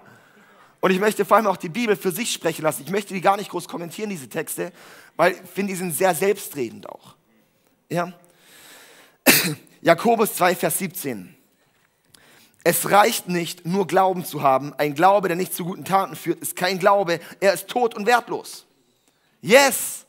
Und 0.80 0.90
ich 0.90 1.00
möchte 1.00 1.24
vor 1.24 1.38
allem 1.38 1.46
auch 1.46 1.58
die 1.58 1.70
Bibel 1.70 1.96
für 1.96 2.12
sich 2.12 2.34
sprechen 2.34 2.63
lassen. 2.63 2.82
Ich 2.84 2.90
möchte 2.90 3.13
die 3.13 3.22
gar 3.22 3.38
nicht 3.38 3.52
groß 3.52 3.68
kommentieren, 3.68 4.10
diese 4.10 4.28
Texte, 4.28 4.72
weil 5.16 5.34
ich 5.34 5.42
finde, 5.42 5.74
die 5.74 5.78
sind 5.78 5.92
sehr 5.96 6.16
selbstredend 6.16 6.90
auch. 6.90 7.16
Ja? 7.90 8.12
Jakobus 9.82 10.36
2, 10.36 10.56
Vers 10.56 10.80
17. 10.80 11.36
Es 12.63 12.90
reicht 12.90 13.28
nicht, 13.28 13.68
nur 13.68 13.86
Glauben 13.86 14.25
zu 14.25 14.42
haben. 14.42 14.74
Ein 14.78 14.96
Glaube, 14.96 15.28
der 15.28 15.38
nicht 15.38 15.54
zu 15.54 15.66
guten 15.66 15.86
Taten 15.86 16.16
führt, 16.16 16.40
ist 16.40 16.56
kein 16.56 16.80
Glaube. 16.80 17.20
Er 17.40 17.54
ist 17.54 17.68
tot 17.68 17.94
und 17.94 18.08
wertlos. 18.08 18.66
Yes! 19.42 20.04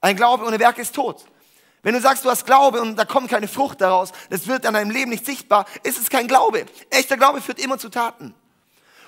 Ein 0.00 0.16
Glaube 0.16 0.44
ohne 0.44 0.58
Werk 0.58 0.78
ist 0.78 0.94
tot. 0.94 1.24
Wenn 1.82 1.94
du 1.94 2.00
sagst, 2.00 2.24
du 2.24 2.30
hast 2.30 2.44
Glaube 2.44 2.80
und 2.80 2.96
da 2.96 3.04
kommt 3.04 3.30
keine 3.30 3.48
Frucht 3.48 3.80
daraus, 3.80 4.12
das 4.28 4.46
wird 4.46 4.66
an 4.66 4.74
deinem 4.74 4.90
Leben 4.90 5.10
nicht 5.10 5.24
sichtbar, 5.24 5.64
ist 5.82 5.98
es 5.98 6.10
kein 6.10 6.28
Glaube. 6.28 6.66
Echter 6.90 7.16
Glaube 7.16 7.40
führt 7.40 7.58
immer 7.58 7.78
zu 7.78 7.88
Taten. 7.88 8.34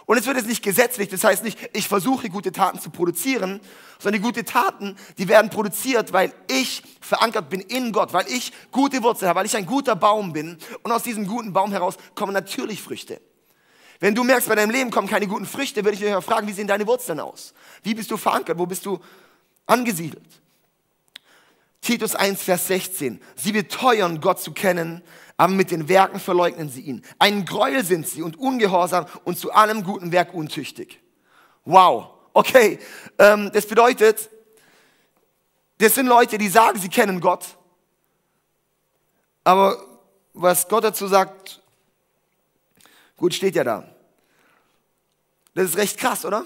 Und 0.05 0.19
es 0.19 0.27
wird 0.27 0.37
jetzt 0.37 0.49
nicht 0.49 0.63
gesetzlich, 0.63 1.09
das 1.09 1.23
heißt 1.23 1.45
nicht, 1.45 1.59
ich 1.75 1.87
versuche 1.87 2.29
gute 2.29 2.51
Taten 2.51 2.81
zu 2.81 2.91
produzieren, 2.91 3.61
sondern 4.01 4.21
die 4.21 4.27
gute 4.27 4.45
Taten, 4.45 4.97
die 5.17 5.29
werden 5.29 5.49
produziert, 5.49 6.13
weil 6.13 6.35
ich 6.51 6.83
verankert 7.01 7.49
bin 7.51 7.61
in 7.61 7.93
Gott, 7.93 8.13
weil 8.13 8.27
ich 8.29 8.53
gute 8.73 9.03
Wurzeln 9.03 9.29
habe, 9.29 9.39
weil 9.39 9.47
ich 9.47 9.57
ein 9.57 9.67
guter 9.67 9.95
Baum 9.95 10.33
bin 10.33 10.59
und 10.83 10.91
aus 10.91 11.05
diesem 11.05 11.27
guten 11.27 11.53
Baum 11.53 11.71
heraus 11.71 11.97
kommen 12.15 12.33
natürlich 12.33 12.83
Früchte. 12.83 13.21
Wenn 14.01 14.17
du 14.17 14.25
merkst, 14.25 14.49
bei 14.49 14.57
deinem 14.57 14.71
Leben 14.71 14.91
kommen 14.91 15.09
keine 15.09 15.29
guten 15.29 15.47
Früchte, 15.47 15.85
würde 15.85 15.95
ich 15.95 16.01
dich 16.01 16.11
mal 16.11 16.21
fragen, 16.21 16.49
wie 16.49 16.53
sehen 16.53 16.67
deine 16.67 16.87
Wurzeln 16.87 17.21
aus? 17.21 17.55
Wie 17.85 17.95
bist 17.95 18.11
du 18.11 18.17
verankert? 18.17 18.59
Wo 18.59 18.67
bist 18.67 18.85
du 18.85 18.99
angesiedelt? 19.67 20.42
Titus 21.83 22.15
1, 22.15 22.43
Vers 22.43 22.69
16. 22.69 23.21
Sie 23.35 23.53
beteuern, 23.53 24.21
Gott 24.21 24.41
zu 24.41 24.53
kennen, 24.53 25.03
aber 25.37 25.53
mit 25.53 25.73
den 25.73 25.89
Werken 25.89 26.21
verleugnen 26.21 26.69
sie 26.69 26.83
ihn. 26.83 27.05
Ein 27.19 27.45
Gräuel 27.45 27.85
sind 27.85 28.07
sie 28.07 28.23
und 28.23 28.39
ungehorsam 28.39 29.07
und 29.25 29.37
zu 29.37 29.53
allem 29.53 29.83
guten 29.83 30.13
Werk 30.13 30.33
untüchtig. 30.33 31.01
Wow, 31.65 32.11
okay, 32.33 32.79
ähm, 33.19 33.51
das 33.53 33.67
bedeutet, 33.67 34.31
das 35.79 35.97
sind 35.97 36.07
Leute, 36.07 36.39
die 36.39 36.49
sagen, 36.49 36.79
sie 36.79 36.89
kennen 36.89 37.21
Gott, 37.21 37.45
aber 39.43 39.77
was 40.33 40.69
Gott 40.69 40.85
dazu 40.85 41.09
sagt, 41.09 41.61
gut, 43.17 43.35
steht 43.35 43.57
ja 43.57 43.65
da. 43.65 43.89
Das 45.55 45.65
ist 45.65 45.77
recht 45.77 45.99
krass, 45.99 46.25
oder? 46.25 46.45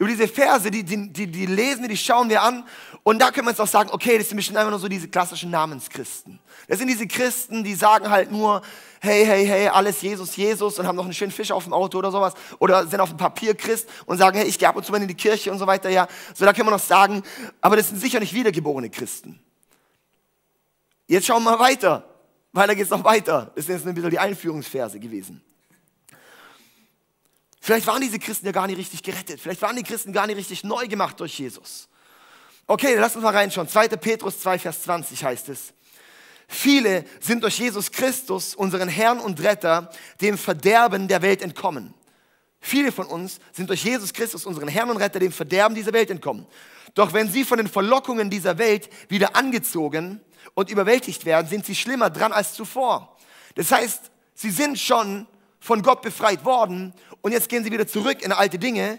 Über 0.00 0.08
diese 0.08 0.28
Verse, 0.28 0.70
die, 0.70 0.82
die, 0.82 1.12
die, 1.12 1.26
die 1.26 1.44
lesen 1.44 1.82
wir, 1.82 1.88
die 1.90 1.96
schauen 1.96 2.30
wir 2.30 2.40
an. 2.40 2.64
Und 3.02 3.20
da 3.20 3.30
können 3.30 3.46
wir 3.46 3.50
uns 3.50 3.60
auch 3.60 3.66
sagen, 3.66 3.90
okay, 3.92 4.16
das 4.16 4.30
sind 4.30 4.36
bestimmt 4.38 4.56
einfach 4.56 4.70
nur 4.70 4.78
so 4.78 4.88
diese 4.88 5.08
klassischen 5.08 5.50
Namenschristen. 5.50 6.38
Das 6.68 6.78
sind 6.78 6.88
diese 6.88 7.06
Christen, 7.06 7.64
die 7.64 7.74
sagen 7.74 8.08
halt 8.08 8.32
nur, 8.32 8.62
hey, 9.00 9.26
hey, 9.26 9.44
hey, 9.44 9.68
alles 9.68 10.00
Jesus, 10.00 10.36
Jesus 10.36 10.78
und 10.78 10.86
haben 10.86 10.96
noch 10.96 11.04
einen 11.04 11.12
schönen 11.12 11.32
Fisch 11.32 11.52
auf 11.52 11.64
dem 11.64 11.74
Auto 11.74 11.98
oder 11.98 12.10
sowas. 12.10 12.32
Oder 12.60 12.86
sind 12.86 12.98
auf 12.98 13.10
dem 13.10 13.18
Papier 13.18 13.54
Christ 13.54 13.90
und 14.06 14.16
sagen, 14.16 14.38
hey, 14.38 14.46
ich 14.46 14.58
gehe 14.58 14.66
ab 14.66 14.76
und 14.76 14.86
zu 14.86 14.90
mal 14.90 15.02
in 15.02 15.06
die 15.06 15.14
Kirche 15.14 15.52
und 15.52 15.58
so 15.58 15.66
weiter. 15.66 15.90
Ja, 15.90 16.08
so 16.34 16.46
da 16.46 16.54
können 16.54 16.68
wir 16.68 16.72
noch 16.72 16.78
sagen, 16.78 17.22
aber 17.60 17.76
das 17.76 17.88
sind 17.88 18.00
sicher 18.00 18.20
nicht 18.20 18.32
wiedergeborene 18.32 18.88
Christen. 18.88 19.38
Jetzt 21.08 21.26
schauen 21.26 21.44
wir 21.44 21.50
mal 21.50 21.58
weiter, 21.58 22.04
weil 22.52 22.66
da 22.66 22.72
geht 22.72 22.84
es 22.84 22.90
noch 22.90 23.04
weiter. 23.04 23.52
Das 23.54 23.66
sind 23.66 23.74
jetzt 23.74 23.86
ein 23.86 23.94
bisschen 23.94 24.08
die 24.08 24.18
Einführungsverse 24.18 24.98
gewesen. 24.98 25.42
Vielleicht 27.60 27.86
waren 27.86 28.00
diese 28.00 28.18
Christen 28.18 28.46
ja 28.46 28.52
gar 28.52 28.66
nicht 28.66 28.78
richtig 28.78 29.02
gerettet. 29.02 29.40
Vielleicht 29.40 29.60
waren 29.60 29.76
die 29.76 29.82
Christen 29.82 30.12
gar 30.12 30.26
nicht 30.26 30.36
richtig 30.36 30.64
neu 30.64 30.88
gemacht 30.88 31.20
durch 31.20 31.38
Jesus. 31.38 31.88
Okay, 32.66 32.96
lass 32.96 33.14
uns 33.14 33.22
mal 33.22 33.34
reinschauen. 33.34 33.68
2. 33.68 33.88
Petrus 33.88 34.40
2, 34.40 34.58
Vers 34.58 34.82
20 34.82 35.22
heißt 35.22 35.48
es. 35.50 35.74
Viele 36.48 37.04
sind 37.20 37.42
durch 37.42 37.58
Jesus 37.58 37.92
Christus, 37.92 38.54
unseren 38.54 38.88
Herrn 38.88 39.20
und 39.20 39.40
Retter, 39.40 39.90
dem 40.20 40.36
Verderben 40.36 41.06
der 41.06 41.22
Welt 41.22 41.42
entkommen. 41.42 41.94
Viele 42.60 42.92
von 42.92 43.06
uns 43.06 43.38
sind 43.52 43.68
durch 43.68 43.84
Jesus 43.84 44.12
Christus, 44.12 44.44
unseren 44.46 44.68
Herrn 44.68 44.90
und 44.90 44.96
Retter, 44.96 45.20
dem 45.20 45.32
Verderben 45.32 45.74
dieser 45.74 45.92
Welt 45.92 46.10
entkommen. 46.10 46.46
Doch 46.94 47.12
wenn 47.12 47.30
sie 47.30 47.44
von 47.44 47.58
den 47.58 47.68
Verlockungen 47.68 48.30
dieser 48.30 48.58
Welt 48.58 48.90
wieder 49.08 49.36
angezogen 49.36 50.20
und 50.54 50.70
überwältigt 50.70 51.24
werden, 51.24 51.46
sind 51.46 51.64
sie 51.64 51.74
schlimmer 51.74 52.10
dran 52.10 52.32
als 52.32 52.54
zuvor. 52.54 53.16
Das 53.54 53.70
heißt, 53.70 54.10
sie 54.34 54.50
sind 54.50 54.78
schon 54.78 55.26
von 55.60 55.82
Gott 55.82 56.02
befreit 56.02 56.44
worden 56.44 56.94
und 57.22 57.32
jetzt 57.32 57.48
gehen 57.48 57.64
sie 57.64 57.72
wieder 57.72 57.86
zurück 57.86 58.22
in 58.22 58.32
alte 58.32 58.58
Dinge. 58.58 58.98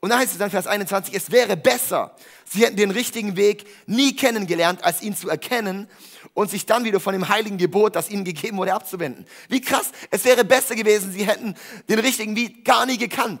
Und 0.00 0.10
da 0.10 0.18
heißt 0.18 0.32
es 0.32 0.38
dann 0.38 0.50
Vers 0.50 0.66
21, 0.66 1.14
es 1.14 1.30
wäre 1.30 1.56
besser, 1.56 2.14
sie 2.44 2.60
hätten 2.60 2.76
den 2.76 2.90
richtigen 2.90 3.36
Weg 3.36 3.66
nie 3.86 4.14
kennengelernt, 4.14 4.84
als 4.84 5.00
ihn 5.00 5.16
zu 5.16 5.30
erkennen 5.30 5.88
und 6.34 6.50
sich 6.50 6.66
dann 6.66 6.84
wieder 6.84 7.00
von 7.00 7.14
dem 7.14 7.28
heiligen 7.28 7.56
Gebot, 7.56 7.96
das 7.96 8.10
ihnen 8.10 8.24
gegeben 8.24 8.58
wurde, 8.58 8.74
abzuwenden. 8.74 9.26
Wie 9.48 9.62
krass, 9.62 9.92
es 10.10 10.24
wäre 10.26 10.44
besser 10.44 10.74
gewesen, 10.74 11.10
sie 11.12 11.26
hätten 11.26 11.54
den 11.88 12.00
richtigen 12.00 12.36
Weg 12.36 12.64
gar 12.64 12.84
nie 12.84 12.98
gekannt. 12.98 13.40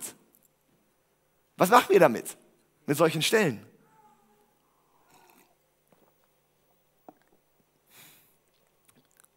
Was 1.56 1.68
machen 1.68 1.90
wir 1.90 2.00
damit, 2.00 2.36
mit 2.86 2.96
solchen 2.96 3.20
Stellen? 3.20 3.64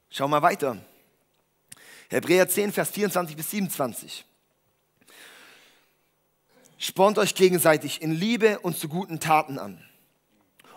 Schau 0.10 0.28
mal 0.28 0.42
weiter. 0.42 0.78
Hebräer 2.10 2.48
10, 2.48 2.72
Vers 2.72 2.90
24 2.90 3.36
bis 3.36 3.52
27. 3.52 4.27
Spornt 6.78 7.18
euch 7.18 7.34
gegenseitig 7.34 8.02
in 8.02 8.12
Liebe 8.12 8.60
und 8.60 8.78
zu 8.78 8.88
guten 8.88 9.20
Taten 9.20 9.58
an. 9.58 9.84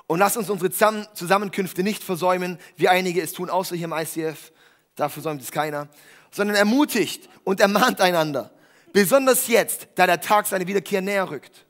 Und 0.06 0.18
lasst 0.18 0.36
uns 0.36 0.50
unsere 0.50 0.70
Zusammenkünfte 0.70 1.82
nicht 1.82 2.02
versäumen, 2.02 2.58
wie 2.76 2.88
einige 2.88 3.20
es 3.22 3.32
tun, 3.32 3.50
außer 3.50 3.76
hier 3.76 3.84
im 3.84 3.92
ICF. 3.92 4.50
Da 4.96 5.08
versäumt 5.08 5.42
es 5.42 5.52
keiner. 5.52 5.88
Sondern 6.30 6.56
ermutigt 6.56 7.28
und 7.44 7.60
ermahnt 7.60 8.00
einander. 8.00 8.50
Besonders 8.92 9.46
jetzt, 9.46 9.88
da 9.94 10.06
der 10.06 10.20
Tag 10.20 10.46
seine 10.46 10.66
Wiederkehr 10.66 11.00
näher 11.00 11.30
rückt. 11.30 11.64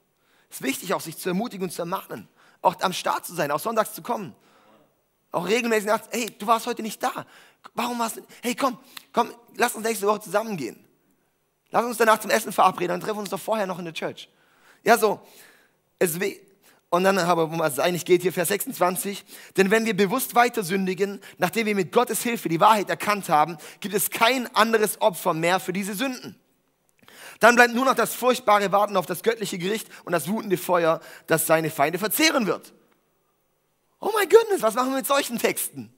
Es 0.49 0.57
ist 0.57 0.63
wichtig, 0.63 0.95
auch 0.95 1.01
sich 1.01 1.19
zu 1.19 1.29
ermutigen 1.29 1.65
und 1.65 1.71
zu 1.71 1.83
ermahnen. 1.83 2.29
Auch 2.63 2.81
am 2.81 2.93
Start 2.93 3.27
zu 3.27 3.35
sein, 3.35 3.51
auch 3.51 3.61
sonntags 3.61 3.95
zu 3.95 4.03
kommen. 4.03 4.35
Auch 5.33 5.47
regelmäßig 5.47 5.87
nach, 5.87 6.01
hey, 6.11 6.35
du 6.39 6.47
warst 6.47 6.67
heute 6.67 6.83
nicht 6.83 7.03
da. 7.03 7.27
Warum 7.75 7.99
warst 7.99 8.17
du, 8.17 8.23
hey, 8.43 8.55
komm, 8.55 8.79
komm, 9.13 9.33
lass 9.57 9.75
uns 9.75 9.87
nächste 9.87 10.07
Woche 10.07 10.21
zusammengehen. 10.21 10.83
Lass 11.71 11.85
uns 11.85 11.97
danach 11.97 12.19
zum 12.19 12.31
Essen 12.31 12.53
verabreden 12.53 12.95
und 12.95 13.01
treffen 13.01 13.21
uns 13.21 13.31
doch 13.31 13.41
vorher 13.41 13.67
noch 13.67 13.79
in 13.79 13.85
der 13.85 13.95
Church. 13.95 14.29
Ja, 14.83 14.99
so. 14.99 15.21
Es 15.99 16.19
und 16.93 17.05
dann 17.05 17.19
aber, 17.19 17.45
um 17.45 17.61
es 17.61 17.79
eigentlich 17.79 18.05
geht, 18.05 18.23
hier 18.23 18.33
Vers 18.33 18.49
26. 18.49 19.25
Denn 19.57 19.71
wenn 19.71 19.85
wir 19.85 19.97
bewusst 19.97 20.35
weiter 20.35 20.65
sündigen, 20.65 21.21
nachdem 21.39 21.67
wir 21.67 21.77
mit 21.77 21.93
Gottes 21.93 22.23
Hilfe 22.23 22.49
die 22.49 22.59
Wahrheit 22.59 22.91
erkannt 22.91 23.29
haben, 23.29 23.59
gibt 23.79 23.95
es 23.95 24.11
kein 24.11 24.53
anderes 24.57 25.01
Opfer 25.01 25.33
mehr 25.33 25.61
für 25.61 25.73
diese 25.73 25.95
Sünden. 25.95 26.35
Dann 27.39 27.55
bleibt 27.55 27.75
nur 27.75 27.85
noch 27.85 27.95
das 27.95 28.15
furchtbare 28.15 28.73
Warten 28.73 28.97
auf 28.97 29.07
das 29.07 29.23
göttliche 29.23 29.57
Gericht 29.57 29.89
und 30.05 30.13
das 30.13 30.29
wutende 30.29 30.59
Feuer, 30.59 31.01
das 31.29 31.47
seine 31.47 31.71
Feinde 31.71 31.99
verzehren 31.99 32.47
wird. 32.47 32.73
Oh 34.01 34.11
mein 34.13 34.29
Gott, 34.29 34.47
was 34.59 34.75
machen 34.75 34.91
wir 34.91 34.97
mit 34.97 35.07
solchen 35.07 35.39
Texten? 35.39 35.93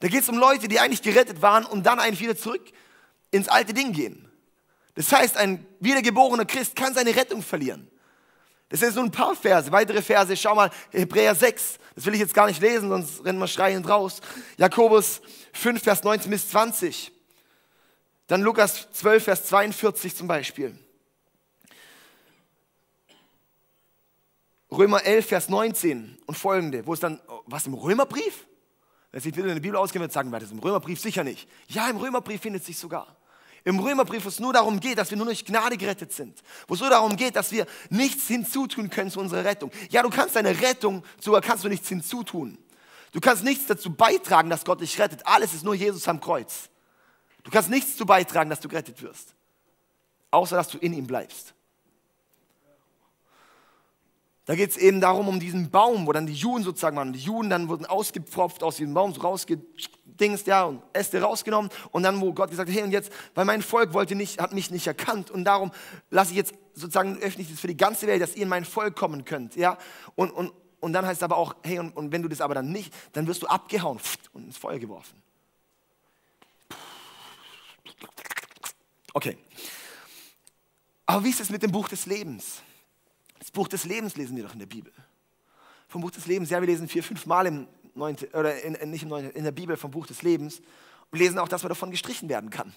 Da 0.00 0.08
geht 0.08 0.22
es 0.22 0.28
um 0.28 0.38
Leute, 0.38 0.68
die 0.68 0.80
eigentlich 0.80 1.02
gerettet 1.02 1.42
waren 1.42 1.66
und 1.66 1.84
dann 1.84 1.98
eigentlich 1.98 2.20
wieder 2.20 2.36
zurück 2.36 2.62
ins 3.30 3.48
alte 3.48 3.74
Ding 3.74 3.92
gehen. 3.92 4.27
Das 4.98 5.12
heißt, 5.12 5.36
ein 5.36 5.64
wiedergeborener 5.78 6.44
Christ 6.44 6.74
kann 6.74 6.92
seine 6.92 7.14
Rettung 7.14 7.40
verlieren. 7.40 7.88
Das 8.68 8.80
sind 8.80 8.94
so 8.94 9.00
ein 9.00 9.12
paar 9.12 9.36
Verse, 9.36 9.70
weitere 9.70 10.02
Verse. 10.02 10.36
Schau 10.36 10.56
mal, 10.56 10.72
Hebräer 10.90 11.36
6, 11.36 11.78
das 11.94 12.04
will 12.04 12.14
ich 12.14 12.20
jetzt 12.20 12.34
gar 12.34 12.48
nicht 12.48 12.60
lesen, 12.60 12.88
sonst 12.88 13.24
rennen 13.24 13.38
wir 13.38 13.46
schreiend 13.46 13.88
raus. 13.88 14.20
Jakobus 14.56 15.20
5, 15.52 15.84
Vers 15.84 16.02
19 16.02 16.28
bis 16.32 16.50
20. 16.50 17.12
Dann 18.26 18.42
Lukas 18.42 18.88
12, 18.90 19.22
Vers 19.22 19.44
42 19.44 20.16
zum 20.16 20.26
Beispiel. 20.26 20.76
Römer 24.68 25.04
11, 25.04 25.26
Vers 25.28 25.48
19 25.48 26.18
und 26.26 26.36
folgende, 26.36 26.84
wo 26.88 26.92
es 26.92 26.98
dann, 26.98 27.20
was 27.46 27.68
im 27.68 27.74
Römerbrief? 27.74 28.48
Wer 29.12 29.20
sich 29.20 29.36
wieder 29.36 29.46
in 29.46 29.54
der 29.54 29.62
Bibel 29.62 29.76
auskennt, 29.76 30.02
wird 30.02 30.12
sagen, 30.12 30.32
war 30.32 30.40
das 30.40 30.50
im 30.50 30.58
Römerbrief 30.58 30.98
sicher 30.98 31.22
nicht. 31.22 31.48
Ja, 31.68 31.88
im 31.88 31.98
Römerbrief 31.98 32.40
findet 32.40 32.64
sich 32.64 32.76
sogar. 32.76 33.17
Im 33.68 33.80
Römerbrief, 33.80 34.24
wo 34.24 34.30
es 34.30 34.40
nur 34.40 34.54
darum 34.54 34.80
geht, 34.80 34.96
dass 34.96 35.10
wir 35.10 35.18
nur 35.18 35.26
durch 35.26 35.44
Gnade 35.44 35.76
gerettet 35.76 36.10
sind. 36.10 36.42
Wo 36.66 36.72
es 36.72 36.80
nur 36.80 36.88
darum 36.88 37.16
geht, 37.16 37.36
dass 37.36 37.52
wir 37.52 37.66
nichts 37.90 38.26
hinzutun 38.26 38.88
können 38.88 39.10
zu 39.10 39.20
unserer 39.20 39.44
Rettung. 39.44 39.70
Ja, 39.90 40.02
du 40.02 40.08
kannst 40.08 40.36
deine 40.36 40.58
Rettung, 40.62 41.04
sogar 41.20 41.42
kannst 41.42 41.64
du 41.64 41.68
nichts 41.68 41.86
hinzutun. 41.86 42.56
Du 43.12 43.20
kannst 43.20 43.44
nichts 43.44 43.66
dazu 43.66 43.92
beitragen, 43.92 44.48
dass 44.48 44.64
Gott 44.64 44.80
dich 44.80 44.98
rettet. 44.98 45.26
Alles 45.26 45.52
ist 45.52 45.64
nur 45.64 45.74
Jesus 45.74 46.08
am 46.08 46.18
Kreuz. 46.18 46.70
Du 47.44 47.50
kannst 47.50 47.68
nichts 47.68 47.92
dazu 47.92 48.06
beitragen, 48.06 48.48
dass 48.48 48.60
du 48.60 48.68
gerettet 48.68 49.02
wirst. 49.02 49.34
Außer 50.30 50.56
dass 50.56 50.68
du 50.68 50.78
in 50.78 50.94
ihm 50.94 51.06
bleibst. 51.06 51.52
Da 54.48 54.54
geht 54.54 54.70
es 54.70 54.78
eben 54.78 55.02
darum, 55.02 55.28
um 55.28 55.38
diesen 55.38 55.70
Baum, 55.70 56.06
wo 56.06 56.12
dann 56.12 56.26
die 56.26 56.32
Juden 56.32 56.64
sozusagen 56.64 56.96
waren. 56.96 57.12
Die 57.12 57.18
Juden 57.18 57.50
dann 57.50 57.68
wurden 57.68 57.84
ausgepfropft 57.84 58.62
aus 58.62 58.76
diesem 58.76 58.94
Baum, 58.94 59.12
so 59.12 59.20
rausgedingst, 59.20 60.46
ja, 60.46 60.64
und 60.64 60.82
Äste 60.94 61.20
rausgenommen. 61.20 61.70
Und 61.90 62.02
dann, 62.02 62.18
wo 62.22 62.32
Gott 62.32 62.48
gesagt 62.48 62.70
hat, 62.70 62.74
hey, 62.74 62.82
und 62.82 62.90
jetzt, 62.90 63.12
weil 63.34 63.44
mein 63.44 63.60
Volk 63.60 63.92
wollte 63.92 64.14
nicht, 64.14 64.40
hat 64.40 64.54
mich 64.54 64.70
nicht 64.70 64.86
erkannt 64.86 65.30
und 65.30 65.44
darum 65.44 65.70
lasse 66.08 66.30
ich 66.30 66.38
jetzt 66.38 66.54
sozusagen 66.72 67.18
öffentlich 67.18 67.50
das 67.50 67.60
für 67.60 67.66
die 67.66 67.76
ganze 67.76 68.06
Welt, 68.06 68.22
dass 68.22 68.36
ihr 68.36 68.44
in 68.44 68.48
mein 68.48 68.64
Volk 68.64 68.96
kommen 68.96 69.26
könnt, 69.26 69.54
ja. 69.54 69.76
Und, 70.14 70.30
und, 70.30 70.50
und 70.80 70.94
dann 70.94 71.04
heißt 71.04 71.20
es 71.20 71.22
aber 71.22 71.36
auch, 71.36 71.54
hey, 71.62 71.78
und, 71.78 71.94
und 71.94 72.10
wenn 72.10 72.22
du 72.22 72.28
das 72.28 72.40
aber 72.40 72.54
dann 72.54 72.72
nicht, 72.72 72.90
dann 73.12 73.26
wirst 73.26 73.42
du 73.42 73.48
abgehauen 73.48 74.00
und 74.32 74.44
ins 74.44 74.56
Feuer 74.56 74.78
geworfen. 74.78 75.22
Okay. 79.12 79.36
Aber 81.04 81.22
wie 81.22 81.28
ist 81.28 81.40
es 81.40 81.50
mit 81.50 81.62
dem 81.62 81.70
Buch 81.70 81.90
des 81.90 82.06
Lebens? 82.06 82.62
Das 83.38 83.50
Buch 83.50 83.68
des 83.68 83.84
Lebens 83.84 84.16
lesen 84.16 84.36
wir 84.36 84.44
doch 84.44 84.52
in 84.52 84.58
der 84.58 84.66
Bibel. 84.66 84.92
Vom 85.88 86.02
Buch 86.02 86.10
des 86.10 86.26
Lebens, 86.26 86.50
ja, 86.50 86.60
wir 86.60 86.66
lesen 86.66 86.88
vier, 86.88 87.02
fünf 87.02 87.24
Mal 87.26 87.46
im 87.46 87.68
Neunte, 87.94 88.28
oder 88.30 88.60
in, 88.62 88.90
nicht 88.90 89.02
im 89.02 89.08
Neunte, 89.08 89.30
in 89.30 89.44
der 89.44 89.52
Bibel 89.52 89.76
vom 89.76 89.90
Buch 89.90 90.06
des 90.06 90.22
Lebens 90.22 90.60
und 91.10 91.18
lesen 91.18 91.38
auch, 91.38 91.48
dass 91.48 91.62
man 91.62 91.68
davon 91.68 91.90
gestrichen 91.90 92.28
werden 92.28 92.50
kann. 92.50 92.74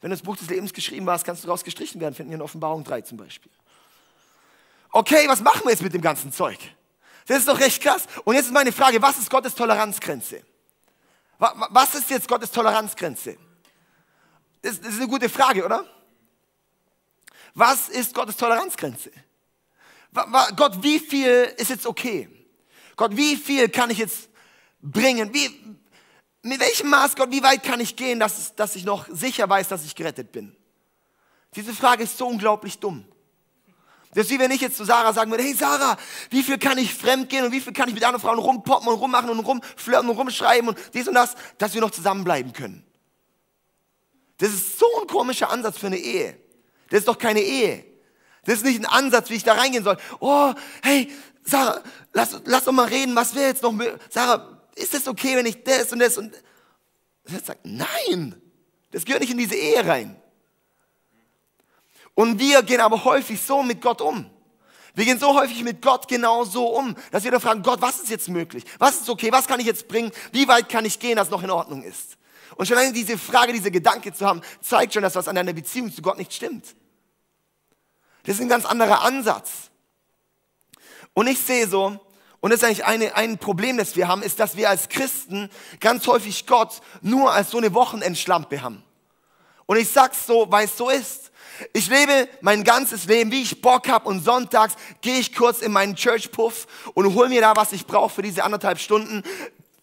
Wenn 0.00 0.10
du 0.10 0.16
das 0.16 0.22
Buch 0.22 0.36
des 0.36 0.48
Lebens 0.48 0.72
geschrieben 0.72 1.08
hast, 1.10 1.24
kannst 1.24 1.42
du 1.42 1.46
daraus 1.46 1.64
gestrichen 1.64 2.00
werden, 2.00 2.14
finden 2.14 2.30
wir 2.30 2.36
in 2.36 2.42
Offenbarung 2.42 2.84
3 2.84 3.02
zum 3.02 3.18
Beispiel. 3.18 3.50
Okay, 4.92 5.26
was 5.28 5.40
machen 5.40 5.62
wir 5.64 5.70
jetzt 5.70 5.82
mit 5.82 5.92
dem 5.92 6.00
ganzen 6.00 6.32
Zeug? 6.32 6.58
Das 7.26 7.38
ist 7.38 7.48
doch 7.48 7.58
recht 7.58 7.82
krass. 7.82 8.06
Und 8.24 8.34
jetzt 8.34 8.46
ist 8.46 8.52
meine 8.52 8.72
Frage, 8.72 9.02
was 9.02 9.18
ist 9.18 9.28
Gottes 9.28 9.54
Toleranzgrenze? 9.54 10.42
Was 11.38 11.94
ist 11.94 12.08
jetzt 12.08 12.28
Gottes 12.28 12.50
Toleranzgrenze? 12.50 13.36
Das 14.62 14.78
ist 14.78 14.98
eine 14.98 15.08
gute 15.08 15.28
Frage, 15.28 15.64
oder? 15.64 15.84
Was 17.56 17.88
ist 17.88 18.12
Gottes 18.12 18.36
Toleranzgrenze? 18.36 19.10
Gott, 20.56 20.82
wie 20.82 20.98
viel 20.98 21.54
ist 21.56 21.70
jetzt 21.70 21.86
okay? 21.86 22.28
Gott, 22.96 23.16
wie 23.16 23.34
viel 23.34 23.70
kann 23.70 23.88
ich 23.88 23.96
jetzt 23.96 24.28
bringen? 24.82 25.32
Wie, 25.32 25.48
mit 26.42 26.60
welchem 26.60 26.90
Maß, 26.90 27.16
Gott, 27.16 27.30
wie 27.30 27.42
weit 27.42 27.62
kann 27.62 27.80
ich 27.80 27.96
gehen, 27.96 28.20
dass, 28.20 28.54
dass 28.54 28.76
ich 28.76 28.84
noch 28.84 29.06
sicher 29.08 29.48
weiß, 29.48 29.68
dass 29.68 29.86
ich 29.86 29.94
gerettet 29.94 30.32
bin? 30.32 30.54
Diese 31.54 31.72
Frage 31.72 32.02
ist 32.02 32.18
so 32.18 32.26
unglaublich 32.26 32.78
dumm. 32.78 33.06
Das 34.12 34.26
ist 34.26 34.32
wie 34.32 34.38
wenn 34.38 34.50
ich 34.50 34.60
jetzt 34.60 34.76
zu 34.76 34.84
Sarah 34.84 35.14
sagen 35.14 35.30
würde, 35.30 35.42
hey 35.42 35.54
Sarah, 35.54 35.96
wie 36.28 36.42
viel 36.42 36.58
kann 36.58 36.76
ich 36.76 36.92
fremd 36.92 37.30
gehen 37.30 37.46
und 37.46 37.52
wie 37.52 37.60
viel 37.62 37.72
kann 37.72 37.88
ich 37.88 37.94
mit 37.94 38.04
anderen 38.04 38.20
Frauen 38.20 38.38
rumpoppen 38.38 38.86
und 38.88 38.98
rummachen 38.98 39.30
und 39.30 39.40
rumflirten 39.40 40.10
und 40.10 40.16
rumschreiben 40.16 40.68
und 40.68 40.78
dies 40.92 41.08
und 41.08 41.14
das, 41.14 41.34
dass 41.56 41.72
wir 41.72 41.80
noch 41.80 41.90
zusammenbleiben 41.90 42.52
können. 42.52 42.84
Das 44.36 44.50
ist 44.50 44.78
so 44.78 44.86
ein 45.00 45.06
komischer 45.06 45.48
Ansatz 45.48 45.78
für 45.78 45.86
eine 45.86 45.96
Ehe. 45.96 46.45
Das 46.90 47.00
ist 47.00 47.08
doch 47.08 47.18
keine 47.18 47.40
Ehe. 47.40 47.84
Das 48.44 48.56
ist 48.56 48.64
nicht 48.64 48.78
ein 48.78 48.86
Ansatz, 48.86 49.28
wie 49.30 49.34
ich 49.34 49.44
da 49.44 49.54
reingehen 49.54 49.84
soll. 49.84 49.96
Oh, 50.20 50.54
hey, 50.82 51.10
Sarah, 51.44 51.82
lass, 52.12 52.40
lass 52.44 52.64
doch 52.64 52.72
mal 52.72 52.86
reden, 52.86 53.14
was 53.16 53.34
wäre 53.34 53.48
jetzt 53.48 53.62
noch, 53.62 53.74
Sarah, 54.10 54.60
ist 54.74 54.94
es 54.94 55.08
okay, 55.08 55.36
wenn 55.36 55.46
ich 55.46 55.62
das 55.64 55.92
und 55.92 55.98
das 55.98 56.16
und 56.18 56.32
das 57.24 57.46
sagt, 57.46 57.60
nein, 57.64 58.40
das 58.92 59.04
gehört 59.04 59.20
nicht 59.20 59.32
in 59.32 59.38
diese 59.38 59.56
Ehe 59.56 59.84
rein. 59.84 60.16
Und 62.14 62.38
wir 62.38 62.62
gehen 62.62 62.80
aber 62.80 63.04
häufig 63.04 63.40
so 63.42 63.62
mit 63.62 63.80
Gott 63.80 64.00
um. 64.00 64.30
Wir 64.94 65.04
gehen 65.04 65.18
so 65.18 65.38
häufig 65.38 65.62
mit 65.62 65.82
Gott 65.82 66.08
genau 66.08 66.44
so 66.44 66.66
um, 66.68 66.96
dass 67.10 67.24
wir 67.24 67.30
dann 67.30 67.40
fragen, 67.40 67.62
Gott, 67.62 67.82
was 67.82 68.00
ist 68.00 68.08
jetzt 68.08 68.28
möglich? 68.28 68.64
Was 68.78 69.02
ist 69.02 69.10
okay? 69.10 69.30
Was 69.30 69.46
kann 69.46 69.60
ich 69.60 69.66
jetzt 69.66 69.88
bringen? 69.88 70.10
Wie 70.32 70.48
weit 70.48 70.70
kann 70.70 70.86
ich 70.86 70.98
gehen, 70.98 71.16
dass 71.16 71.28
es 71.28 71.30
noch 71.30 71.42
in 71.42 71.50
Ordnung 71.50 71.82
ist? 71.82 72.16
Und 72.56 72.66
schon 72.66 72.76
allein 72.76 72.92
diese 72.92 73.16
Frage, 73.18 73.52
diese 73.52 73.70
Gedanke 73.70 74.12
zu 74.12 74.26
haben, 74.26 74.40
zeigt 74.60 74.94
schon, 74.94 75.02
dass 75.02 75.14
was 75.14 75.28
an 75.28 75.36
deiner 75.36 75.52
Beziehung 75.52 75.92
zu 75.92 76.02
Gott 76.02 76.18
nicht 76.18 76.32
stimmt. 76.32 76.74
Das 78.24 78.36
ist 78.36 78.40
ein 78.40 78.48
ganz 78.48 78.64
anderer 78.64 79.02
Ansatz. 79.02 79.70
Und 81.14 81.28
ich 81.28 81.38
sehe 81.38 81.68
so, 81.68 82.00
und 82.40 82.50
das 82.50 82.62
ist 82.62 82.66
eigentlich 82.66 82.84
eine, 82.84 83.14
ein 83.14 83.38
Problem, 83.38 83.76
das 83.76 83.96
wir 83.96 84.08
haben, 84.08 84.22
ist, 84.22 84.40
dass 84.40 84.56
wir 84.56 84.70
als 84.70 84.88
Christen 84.88 85.50
ganz 85.80 86.06
häufig 86.06 86.46
Gott 86.46 86.80
nur 87.02 87.32
als 87.32 87.50
so 87.50 87.58
eine 87.58 87.74
Wochenendschlampe 87.74 88.62
haben. 88.62 88.82
Und 89.66 89.78
ich 89.78 89.90
sag's 89.90 90.26
so, 90.26 90.46
weil 90.50 90.66
es 90.66 90.76
so 90.76 90.90
ist. 90.90 91.32
Ich 91.72 91.88
lebe 91.88 92.28
mein 92.40 92.64
ganzes 92.64 93.06
Leben, 93.06 93.32
wie 93.32 93.42
ich 93.42 93.62
Bock 93.62 93.88
habe 93.88 94.08
und 94.08 94.22
sonntags 94.22 94.74
gehe 95.00 95.18
ich 95.18 95.34
kurz 95.34 95.60
in 95.60 95.72
meinen 95.72 95.96
Church 95.96 96.30
Puff 96.30 96.66
und 96.94 97.14
hole 97.14 97.28
mir 97.28 97.40
da, 97.40 97.56
was 97.56 97.72
ich 97.72 97.86
brauche 97.86 98.14
für 98.14 98.22
diese 98.22 98.44
anderthalb 98.44 98.78
Stunden. 98.78 99.22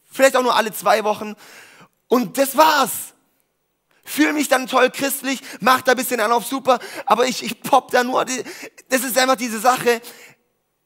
Vielleicht 0.10 0.36
auch 0.38 0.44
nur 0.44 0.56
alle 0.56 0.72
zwei 0.72 1.04
Wochen. 1.04 1.36
Und 2.08 2.38
das 2.38 2.56
war's. 2.58 3.14
Fühle 4.06 4.34
mich 4.34 4.50
dann 4.50 4.68
toll 4.68 4.90
christlich, 4.90 5.40
mach 5.62 5.82
da 5.82 5.92
ein 5.92 5.98
bisschen 5.98 6.20
an 6.20 6.32
auf 6.32 6.46
super, 6.46 6.80
aber 7.06 7.26
ich, 7.26 7.42
ich 7.44 7.62
pop 7.62 7.90
da 7.92 8.04
nur. 8.04 8.26
Das 8.90 9.04
ist 9.04 9.18
einfach 9.18 9.38
diese 9.38 9.60
Sache. 9.60 10.02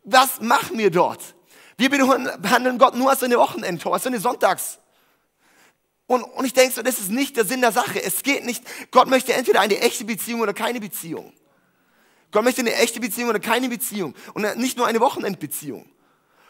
Was 0.03 0.39
machen 0.39 0.77
wir 0.77 0.91
dort? 0.91 1.21
Wir 1.77 1.89
behandeln 1.89 2.77
Gott 2.77 2.95
nur 2.95 3.10
als 3.10 3.19
so 3.19 3.25
eine 3.25 3.38
Wochenendtor, 3.38 3.93
als 3.93 4.03
so 4.03 4.10
eine 4.10 4.19
Sonntags. 4.19 4.80
Und, 6.06 6.23
und 6.23 6.45
ich 6.45 6.53
denke 6.53 6.73
so, 6.73 6.82
das 6.82 6.99
ist 6.99 7.12
nicht 7.12 7.36
der 7.36 7.45
Sinn 7.45 7.62
der 7.62 7.71
Sache. 7.71 8.01
Es 8.01 8.23
geht 8.23 8.45
nicht, 8.45 8.63
Gott 8.91 9.08
möchte 9.08 9.34
entweder 9.34 9.60
eine 9.60 9.80
echte 9.80 10.06
Beziehung 10.06 10.41
oder 10.41 10.53
keine 10.53 10.80
Beziehung. 10.80 11.34
Gott 12.32 12.43
möchte 12.43 12.62
eine 12.62 12.73
echte 12.75 12.99
Beziehung 12.99 13.30
oder 13.30 13.39
keine 13.39 13.67
Beziehung. 13.67 14.15
Und 14.34 14.58
nicht 14.58 14.77
nur 14.77 14.88
eine 14.88 14.99
Wochenendbeziehung. 14.99 15.89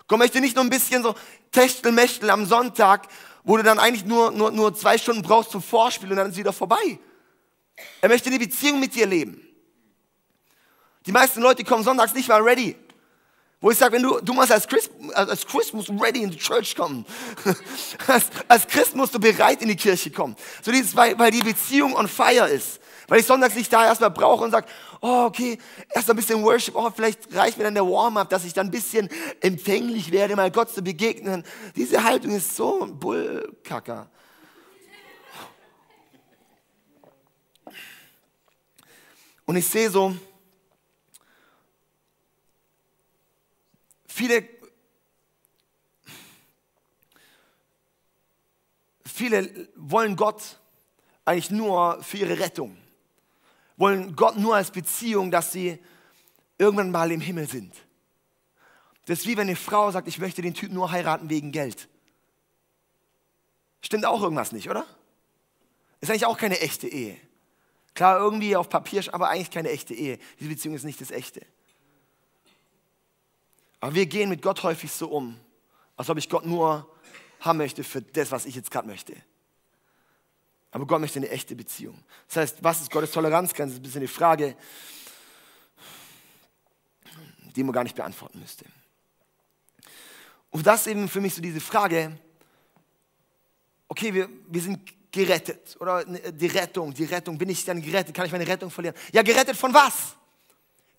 Gott 0.07 0.19
möchte 0.19 0.39
nicht 0.39 0.55
nur 0.55 0.63
ein 0.63 0.69
bisschen 0.69 1.03
so 1.03 1.15
Techtelmechtel 1.51 2.29
am 2.29 2.45
Sonntag 2.45 3.07
wo 3.47 3.55
du 3.55 3.63
dann 3.63 3.79
eigentlich 3.79 4.03
nur, 4.03 4.31
nur, 4.31 4.51
nur 4.51 4.75
zwei 4.75 4.97
Stunden 4.97 5.21
brauchst 5.21 5.51
zum 5.51 5.63
Vorspiel 5.63 6.11
und 6.11 6.17
dann 6.17 6.27
ist 6.27 6.33
es 6.33 6.37
wieder 6.37 6.51
vorbei. 6.51 6.99
Er 8.01 8.09
möchte 8.09 8.29
eine 8.29 8.39
Beziehung 8.39 8.81
mit 8.81 8.93
dir 8.93 9.07
leben. 9.07 9.41
Die 11.05 11.13
meisten 11.13 11.41
Leute 11.41 11.63
kommen 11.63 11.81
sonntags 11.81 12.13
nicht 12.13 12.27
mal 12.27 12.41
ready. 12.41 12.75
Wo 13.61 13.71
ich 13.71 13.77
sage, 13.77 13.95
wenn 13.95 14.03
du, 14.03 14.19
du 14.19 14.33
musst 14.33 14.51
als 14.51 14.67
Christ, 14.67 14.91
als 15.13 15.47
Christ 15.47 15.73
musst 15.73 15.89
ready 15.89 16.23
in 16.23 16.29
die 16.29 16.37
Church 16.37 16.75
kommen. 16.75 17.05
als, 18.07 18.25
als 18.49 18.67
Christ 18.67 18.95
musst 18.95 19.15
du 19.15 19.19
bereit 19.19 19.61
in 19.61 19.69
die 19.69 19.77
Kirche 19.77 20.11
kommen. 20.11 20.35
So 20.61 20.73
dieses, 20.73 20.93
weil, 20.93 21.17
weil 21.17 21.31
die 21.31 21.41
Beziehung 21.41 21.95
on 21.95 22.09
fire 22.09 22.49
ist. 22.49 22.81
Weil 23.07 23.21
ich 23.21 23.25
sonntags 23.25 23.55
nicht 23.55 23.71
da 23.71 23.85
erstmal 23.85 24.11
brauche 24.11 24.43
und 24.43 24.51
sage, 24.51 24.67
oh, 24.99 25.25
okay, 25.27 25.57
erst 25.89 26.09
ein 26.09 26.15
bisschen 26.17 26.43
Worship, 26.43 26.75
oh, 26.75 26.89
vielleicht 26.93 27.33
reicht 27.33 27.57
mir 27.57 27.63
dann 27.63 27.73
der 27.73 27.85
Warm-up, 27.85 28.29
dass 28.29 28.43
ich 28.43 28.53
dann 28.53 28.67
ein 28.67 28.71
bisschen 28.71 29.09
empfänglich 29.39 30.11
werde, 30.11 30.35
mal 30.35 30.51
Gott 30.51 30.69
zu 30.73 30.81
begegnen. 30.81 31.45
Diese 31.77 32.03
Haltung 32.03 32.31
ist 32.31 32.55
so 32.55 32.83
ein 32.83 32.99
Bullkacker. 32.99 34.09
Und 39.45 39.55
ich 39.55 39.65
sehe 39.65 39.89
so, 39.89 40.13
viele, 44.05 44.45
viele 49.05 49.69
wollen 49.77 50.17
Gott 50.17 50.59
eigentlich 51.23 51.51
nur 51.51 52.03
für 52.03 52.17
ihre 52.17 52.37
Rettung 52.37 52.77
wollen 53.77 54.15
Gott 54.15 54.37
nur 54.37 54.55
als 54.55 54.71
Beziehung, 54.71 55.31
dass 55.31 55.51
sie 55.51 55.79
irgendwann 56.57 56.91
mal 56.91 57.11
im 57.11 57.21
Himmel 57.21 57.47
sind. 57.47 57.73
Das 59.05 59.19
ist 59.19 59.27
wie 59.27 59.37
wenn 59.37 59.47
eine 59.47 59.55
Frau 59.55 59.89
sagt, 59.91 60.07
ich 60.07 60.19
möchte 60.19 60.41
den 60.41 60.53
Typ 60.53 60.71
nur 60.71 60.91
heiraten 60.91 61.29
wegen 61.29 61.51
Geld. 61.51 61.87
Stimmt 63.81 64.05
auch 64.05 64.21
irgendwas 64.21 64.51
nicht, 64.51 64.69
oder? 64.69 64.85
Ist 66.01 66.09
eigentlich 66.09 66.25
auch 66.25 66.37
keine 66.37 66.59
echte 66.59 66.87
Ehe. 66.87 67.17
Klar, 67.93 68.19
irgendwie 68.19 68.55
auf 68.55 68.69
Papier, 68.69 69.03
aber 69.13 69.29
eigentlich 69.29 69.49
keine 69.49 69.69
echte 69.69 69.93
Ehe. 69.93 70.19
Diese 70.39 70.49
Beziehung 70.49 70.75
ist 70.75 70.83
nicht 70.83 70.99
das 70.99 71.09
Echte. 71.09 71.45
Aber 73.79 73.95
wir 73.95 74.05
gehen 74.07 74.29
mit 74.29 74.41
Gott 74.41 74.63
häufig 74.63 74.91
so 74.91 75.07
um, 75.07 75.39
als 75.95 76.09
ob 76.09 76.17
ich 76.17 76.29
Gott 76.29 76.45
nur 76.45 76.91
haben 77.39 77.57
möchte 77.57 77.83
für 77.83 78.01
das, 78.01 78.31
was 78.31 78.45
ich 78.45 78.55
jetzt 78.55 78.71
gerade 78.71 78.87
möchte. 78.87 79.15
Aber 80.77 80.85
Gott 80.85 81.01
möchte 81.01 81.17
eine 81.17 81.31
echte 81.31 81.55
Beziehung. 81.55 81.97
Das 82.27 82.35
heißt, 82.37 82.57
was 82.63 82.81
ist 82.81 82.91
Gottes 82.91 83.09
Toleranzgrenze? 83.09 83.71
Das 83.71 83.77
ist 83.77 83.79
ein 83.79 83.81
bisschen 83.81 84.01
die 84.01 84.07
Frage, 84.07 84.55
die 87.55 87.63
man 87.63 87.73
gar 87.73 87.83
nicht 87.83 87.95
beantworten 87.95 88.39
müsste. 88.39 88.63
Und 90.51 90.67
das 90.67 90.85
eben 90.85 91.09
für 91.09 91.19
mich 91.19 91.33
so 91.33 91.41
diese 91.41 91.61
Frage, 91.61 92.15
okay, 93.87 94.13
wir, 94.13 94.29
wir 94.49 94.61
sind 94.61 95.11
gerettet. 95.11 95.77
Oder 95.79 96.05
die 96.05 96.45
Rettung, 96.45 96.93
die 96.93 97.05
Rettung, 97.05 97.39
bin 97.39 97.49
ich 97.49 97.65
dann 97.65 97.81
gerettet? 97.81 98.13
Kann 98.13 98.27
ich 98.27 98.31
meine 98.31 98.47
Rettung 98.47 98.69
verlieren? 98.69 98.95
Ja, 99.11 99.23
gerettet 99.23 99.57
von 99.57 99.73
was? 99.73 100.15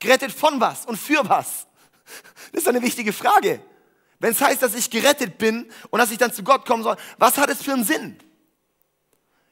Gerettet 0.01 0.33
von 0.33 0.61
was 0.61 0.87
und 0.87 0.97
für 0.97 1.21
was? 1.29 1.69
Das 2.51 2.63
ist 2.63 2.69
eine 2.69 2.83
wichtige 2.83 3.13
Frage. 3.13 3.63
Wenn 4.19 4.33
es 4.33 4.41
heißt, 4.41 4.61
dass 4.61 4.75
ich 4.75 4.91
gerettet 4.91 5.39
bin 5.39 5.71
und 5.91 6.01
dass 6.01 6.11
ich 6.11 6.19
dann 6.19 6.33
zu 6.33 6.43
Gott 6.43 6.67
kommen 6.67 6.83
soll, 6.83 6.97
was 7.17 7.39
hat 7.39 7.49
es 7.49 7.63
für 7.63 7.75
einen 7.75 7.85
Sinn? 7.85 8.19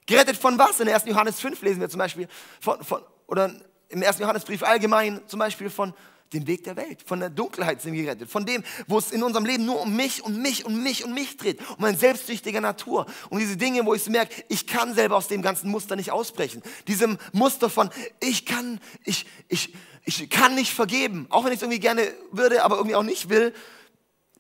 Gerettet 0.07 0.37
von 0.37 0.59
was? 0.59 0.81
In 0.81 0.89
1. 0.89 1.05
Johannes 1.07 1.41
5 1.41 1.61
lesen 1.63 1.81
wir 1.81 1.89
zum 1.89 1.99
Beispiel, 1.99 2.29
von, 2.61 2.83
von, 2.83 3.03
oder 3.27 3.53
im 3.89 4.03
1. 4.03 4.19
Johannesbrief 4.19 4.63
allgemein 4.63 5.21
zum 5.27 5.39
Beispiel 5.39 5.69
von 5.71 5.93
dem 6.33 6.47
Weg 6.47 6.65
der 6.65 6.77
Welt, 6.77 7.03
von 7.07 7.21
der 7.21 7.31
Dunkelheit 7.31 7.81
sind 7.81 7.93
wir 7.93 8.03
gerettet, 8.03 8.29
von 8.29 8.45
dem, 8.45 8.65
wo 8.89 8.99
es 8.99 9.13
in 9.13 9.23
unserem 9.23 9.45
Leben 9.45 9.65
nur 9.65 9.81
um 9.81 9.95
mich 9.95 10.25
und 10.25 10.39
mich 10.43 10.65
und 10.65 10.83
mich 10.83 11.05
und 11.05 11.15
mich 11.15 11.37
dreht, 11.37 11.61
um 11.79 11.85
eine 11.85 11.97
selbstsüchtige 11.97 12.61
Natur, 12.61 13.07
um 13.31 13.39
diese 13.39 13.57
Dinge, 13.57 13.87
wo 13.87 13.95
ich 13.95 14.03
so 14.03 14.11
merke, 14.11 14.45
ich 14.49 14.67
kann 14.67 14.95
selber 14.95 15.17
aus 15.17 15.29
dem 15.29 15.43
ganzen 15.43 15.71
Muster 15.71 15.95
nicht 15.95 16.11
ausbrechen. 16.11 16.63
Diesem 16.89 17.19
Muster 17.33 17.71
von, 17.71 17.91
ich 18.21 18.45
kann, 18.45 18.81
ich, 19.05 19.27
ich, 19.49 19.75
ich 20.05 20.29
kann 20.29 20.55
nicht 20.55 20.73
vergeben, 20.73 21.27
auch 21.31 21.45
wenn 21.45 21.53
ich 21.53 21.59
es 21.59 21.63
irgendwie 21.63 21.81
gerne 21.81 22.13
würde, 22.33 22.65
aber 22.65 22.77
irgendwie 22.77 22.97
auch 22.97 23.05
nicht 23.05 23.29
will, 23.29 23.55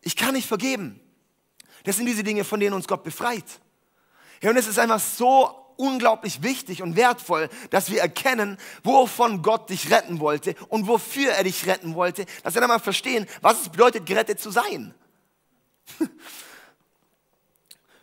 ich 0.00 0.16
kann 0.16 0.34
nicht 0.34 0.48
vergeben. 0.48 1.00
Das 1.84 1.96
sind 1.96 2.06
diese 2.06 2.24
Dinge, 2.24 2.42
von 2.42 2.58
denen 2.58 2.74
uns 2.74 2.88
Gott 2.88 3.04
befreit. 3.04 3.44
Ja, 4.46 4.50
und 4.50 4.58
es 4.58 4.68
ist 4.68 4.78
einfach 4.78 5.00
so 5.00 5.50
unglaublich 5.76 6.40
wichtig 6.40 6.80
und 6.80 6.94
wertvoll, 6.94 7.48
dass 7.70 7.90
wir 7.90 8.00
erkennen, 8.00 8.58
wovon 8.84 9.42
Gott 9.42 9.70
dich 9.70 9.90
retten 9.90 10.20
wollte 10.20 10.54
und 10.68 10.86
wofür 10.86 11.32
er 11.32 11.42
dich 11.42 11.66
retten 11.66 11.96
wollte, 11.96 12.26
dass 12.44 12.54
wir 12.54 12.60
dann 12.60 12.70
mal 12.70 12.78
verstehen, 12.78 13.26
was 13.40 13.62
es 13.62 13.68
bedeutet, 13.70 14.06
gerettet 14.06 14.38
zu 14.38 14.52
sein. 14.52 14.94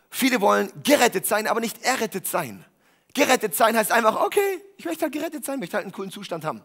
Viele 0.09 0.41
wollen 0.41 0.69
gerettet 0.83 1.25
sein, 1.25 1.47
aber 1.47 1.61
nicht 1.61 1.81
errettet 1.81 2.27
sein. 2.27 2.65
Gerettet 3.13 3.55
sein 3.55 3.77
heißt 3.77 3.93
einfach, 3.93 4.21
okay, 4.21 4.61
ich 4.75 4.83
möchte 4.83 5.03
halt 5.03 5.13
gerettet 5.13 5.45
sein, 5.45 5.61
möchte 5.61 5.77
halt 5.77 5.85
einen 5.85 5.93
coolen 5.93 6.11
Zustand 6.11 6.43
haben. 6.43 6.61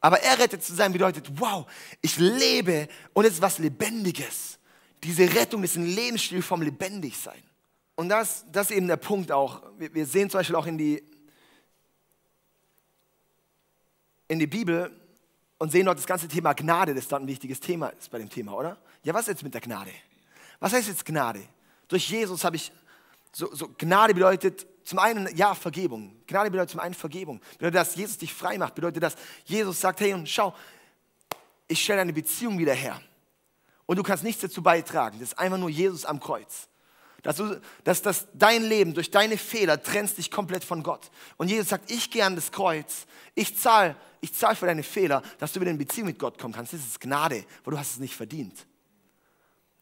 Aber 0.00 0.20
errettet 0.20 0.62
zu 0.62 0.72
sein 0.72 0.92
bedeutet, 0.92 1.26
wow, 1.40 1.66
ich 2.00 2.16
lebe 2.16 2.86
und 3.12 3.24
es 3.24 3.32
ist 3.32 3.42
was 3.42 3.58
Lebendiges. 3.58 4.60
Diese 5.02 5.24
Rettung 5.34 5.64
ist 5.64 5.74
ein 5.74 5.86
Lebensstil 5.86 6.42
vom 6.42 6.62
Lebendigsein. 6.62 7.42
Und 8.02 8.08
das, 8.08 8.44
das 8.50 8.68
ist 8.68 8.76
eben 8.76 8.88
der 8.88 8.96
Punkt 8.96 9.30
auch. 9.30 9.62
Wir, 9.78 9.94
wir 9.94 10.06
sehen 10.06 10.28
zum 10.28 10.40
Beispiel 10.40 10.56
auch 10.56 10.66
in 10.66 10.76
die, 10.76 11.04
in 14.26 14.40
die 14.40 14.48
Bibel 14.48 14.90
und 15.58 15.70
sehen 15.70 15.86
dort 15.86 15.98
das 15.98 16.06
ganze 16.06 16.26
Thema 16.26 16.52
Gnade, 16.52 16.96
das 16.96 17.06
dort 17.06 17.22
ein 17.22 17.28
wichtiges 17.28 17.60
Thema 17.60 17.90
ist 17.90 18.10
bei 18.10 18.18
dem 18.18 18.28
Thema, 18.28 18.54
oder? 18.54 18.76
Ja, 19.04 19.14
was 19.14 19.20
ist 19.20 19.28
jetzt 19.28 19.44
mit 19.44 19.54
der 19.54 19.60
Gnade? 19.60 19.92
Was 20.58 20.72
heißt 20.72 20.88
jetzt 20.88 21.04
Gnade? 21.04 21.44
Durch 21.86 22.10
Jesus 22.10 22.42
habe 22.42 22.56
ich, 22.56 22.72
so, 23.30 23.54
so 23.54 23.68
Gnade 23.78 24.14
bedeutet 24.14 24.66
zum 24.82 24.98
einen, 24.98 25.28
ja, 25.36 25.54
Vergebung. 25.54 26.16
Gnade 26.26 26.50
bedeutet 26.50 26.70
zum 26.70 26.80
einen 26.80 26.94
Vergebung. 26.94 27.40
Bedeutet, 27.52 27.76
dass 27.76 27.94
Jesus 27.94 28.18
dich 28.18 28.34
frei 28.34 28.58
macht. 28.58 28.74
Bedeutet, 28.74 29.00
dass 29.00 29.14
Jesus 29.44 29.80
sagt, 29.80 30.00
hey, 30.00 30.12
und 30.12 30.28
schau, 30.28 30.52
ich 31.68 31.80
stelle 31.80 32.00
eine 32.00 32.12
Beziehung 32.12 32.58
wieder 32.58 32.74
her. 32.74 33.00
Und 33.86 33.96
du 33.96 34.02
kannst 34.02 34.24
nichts 34.24 34.42
dazu 34.42 34.60
beitragen. 34.60 35.20
Das 35.20 35.28
ist 35.28 35.38
einfach 35.38 35.58
nur 35.58 35.70
Jesus 35.70 36.04
am 36.04 36.18
Kreuz. 36.18 36.66
Dass, 37.22 37.36
du, 37.36 37.60
dass, 37.84 38.02
dass 38.02 38.26
dein 38.34 38.64
Leben 38.64 38.94
durch 38.94 39.10
deine 39.10 39.38
Fehler 39.38 39.80
trennst 39.80 40.18
dich 40.18 40.30
komplett 40.30 40.64
von 40.64 40.82
Gott. 40.82 41.10
Und 41.36 41.48
Jesus 41.48 41.68
sagt, 41.68 41.90
ich 41.90 42.10
gehe 42.10 42.24
an 42.24 42.34
das 42.34 42.50
Kreuz, 42.50 43.06
ich 43.34 43.56
zahle 43.56 43.96
ich 44.22 44.32
zahl 44.32 44.54
für 44.54 44.66
deine 44.66 44.84
Fehler, 44.84 45.20
dass 45.38 45.52
du 45.52 45.60
wieder 45.60 45.72
in 45.72 45.78
Beziehung 45.78 46.06
mit 46.06 46.18
Gott 46.18 46.38
kommen 46.38 46.54
kannst. 46.54 46.72
Das 46.72 46.80
ist 46.80 47.00
Gnade, 47.00 47.44
weil 47.64 47.72
du 47.72 47.78
hast 47.78 47.90
es 47.90 47.98
nicht 47.98 48.14
verdient. 48.14 48.66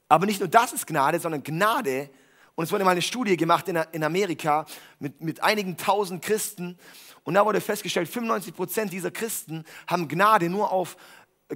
Aber 0.08 0.24
nicht 0.24 0.40
nur 0.40 0.48
das 0.48 0.72
ist 0.72 0.86
Gnade, 0.86 1.20
sondern 1.20 1.42
Gnade, 1.42 2.08
und 2.54 2.64
es 2.64 2.72
wurde 2.72 2.84
mal 2.84 2.92
eine 2.92 3.02
Studie 3.02 3.36
gemacht 3.36 3.68
in, 3.68 3.76
in 3.92 4.02
Amerika 4.02 4.64
mit, 4.98 5.20
mit 5.20 5.42
einigen 5.42 5.76
tausend 5.76 6.22
Christen, 6.22 6.78
und 7.22 7.34
da 7.34 7.44
wurde 7.44 7.60
festgestellt, 7.60 8.08
95 8.08 8.54
Prozent 8.54 8.92
dieser 8.94 9.10
Christen 9.10 9.64
haben 9.86 10.08
Gnade 10.08 10.48
nur 10.48 10.72
auf 10.72 10.96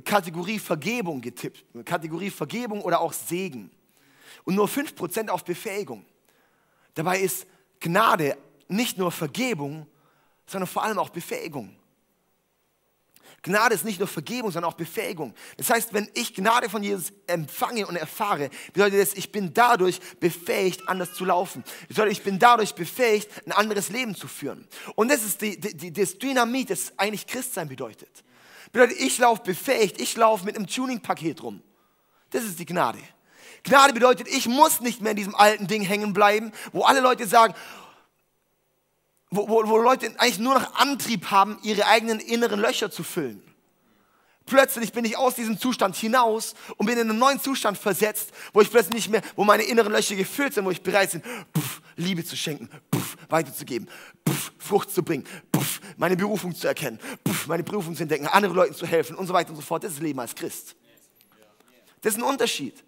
Kategorie 0.05 0.59
Vergebung 0.59 1.23
getippt. 1.23 1.65
Kategorie 1.87 2.31
Vergebung 2.31 2.83
oder 2.83 3.01
auch 3.01 3.15
Segen 3.15 3.71
und 4.45 4.55
nur 4.55 4.69
5% 4.69 5.29
auf 5.29 5.45
Befähigung. 5.45 6.05
Dabei 6.95 7.21
ist 7.21 7.47
Gnade 7.81 8.37
nicht 8.69 8.99
nur 8.99 9.13
Vergebung, 9.13 9.87
sondern 10.47 10.67
vor 10.67 10.83
allem 10.83 10.99
auch 10.99 11.11
Befähigung. 11.11 11.77
Gnade 13.45 13.75
ist 13.75 13.85
nicht 13.85 13.99
nur 13.99 14.09
Vergebung, 14.09 14.51
sondern 14.51 14.73
auch 14.73 14.77
Befähigung. 14.77 15.35
Das 15.59 15.69
heißt, 15.69 15.93
wenn 15.93 16.09
ich 16.15 16.35
Gnade 16.35 16.71
von 16.71 16.83
Jesus 16.83 17.13
empfange 17.27 17.87
und 17.87 17.95
erfahre, 17.95 18.49
bedeutet 18.73 19.01
das, 19.01 19.15
ich 19.15 19.31
bin 19.33 19.53
dadurch 19.53 20.01
befähigt, 20.19 20.89
anders 20.89 21.13
zu 21.13 21.27
laufen. 21.27 21.63
Bedeutet, 21.87 22.13
ich 22.13 22.23
bin 22.23 22.39
dadurch 22.39 22.75
befähigt, 22.75 23.29
ein 23.47 23.53
anderes 23.53 23.91
Leben 23.91 24.15
zu 24.15 24.29
führen. 24.29 24.67
Und 24.95 25.11
das 25.11 25.23
ist 25.23 25.43
die, 25.43 25.61
die, 25.61 25.93
das 25.93 26.19
Dynamit, 26.19 26.71
das 26.71 26.99
eigentlich 26.99 27.27
Christsein 27.27 27.69
bedeutet. 27.69 28.25
Bedeutet, 28.73 28.99
ich 28.99 29.19
laufe 29.19 29.43
befähigt, 29.43 30.01
ich 30.01 30.17
laufe 30.17 30.47
mit 30.47 30.57
einem 30.57 30.67
Tuning-Paket 30.67 31.43
rum. 31.43 31.63
Das 32.31 32.45
ist 32.45 32.59
die 32.59 32.67
Gnade. 32.67 32.99
Gnade 33.63 33.93
bedeutet, 33.93 34.29
ich 34.29 34.47
muss 34.47 34.81
nicht 34.81 35.01
mehr 35.01 35.13
in 35.13 35.17
diesem 35.17 35.35
alten 35.35 35.67
Ding 35.67 35.83
hängen 35.83 36.13
bleiben, 36.13 36.53
wo 36.73 36.83
alle 36.83 37.01
Leute 37.01 37.27
sagen, 37.27 37.55
wo, 39.31 39.49
wo, 39.49 39.67
wo 39.69 39.79
Leute 39.79 40.07
eigentlich 40.19 40.39
nur 40.39 40.55
noch 40.55 40.75
Antrieb 40.75 41.31
haben, 41.31 41.59
ihre 41.63 41.87
eigenen 41.87 42.21
inneren 42.21 42.61
Löcher 42.61 42.91
zu 42.91 43.03
füllen. 43.03 43.43
Plötzlich 44.47 44.93
bin 44.93 45.07
ich 45.07 45.17
aus 45.17 45.37
diesem 45.37 45.59
Zustand 45.59 45.97
hinaus 45.97 46.55
und 46.77 46.85
bin 46.85 46.99
in 46.99 47.09
einen 47.09 47.19
neuen 47.19 47.41
Zustand 47.41 47.79
versetzt, 47.79 48.31
wo 48.53 48.61
ich 48.61 48.71
plötzlich 48.71 48.95
nicht 48.95 49.11
mehr, 49.11 49.23
wo 49.37 49.45
meine 49.45 49.63
inneren 49.63 49.93
Löcher 49.93 50.17
gefüllt 50.17 50.53
sind, 50.53 50.67
wo 50.67 50.71
ich 50.71 50.83
bereit 50.83 51.13
bin, 51.13 51.23
puff, 51.53 51.81
Liebe 51.97 52.23
zu 52.25 52.37
schenken, 52.37 52.69
puff, 52.91 53.17
weiterzugeben, 53.31 53.89
puff, 54.23 54.53
Frucht 54.59 54.91
zu 54.91 55.03
bringen, 55.03 55.25
puff, 55.51 55.81
meine 55.97 56.17
Berufung 56.17 56.55
zu 56.55 56.67
erkennen, 56.67 57.01
puff, 57.23 57.47
meine 57.47 57.63
Berufung 57.63 57.97
zu 57.97 58.03
entdecken, 58.03 58.27
anderen 58.27 58.55
Leuten 58.55 58.75
zu 58.75 58.87
helfen 58.87 59.17
und 59.17 59.27
so 59.27 59.33
weiter 59.33 59.51
und 59.51 59.57
so 59.57 59.63
fort. 59.63 59.83
Das 59.83 59.93
ist 59.93 60.01
Leben 60.01 60.21
als 60.21 60.35
Christ. 60.35 60.77
Das 62.03 62.13
ist 62.13 62.19
ein 62.19 62.25
Unterschied. 62.25 62.85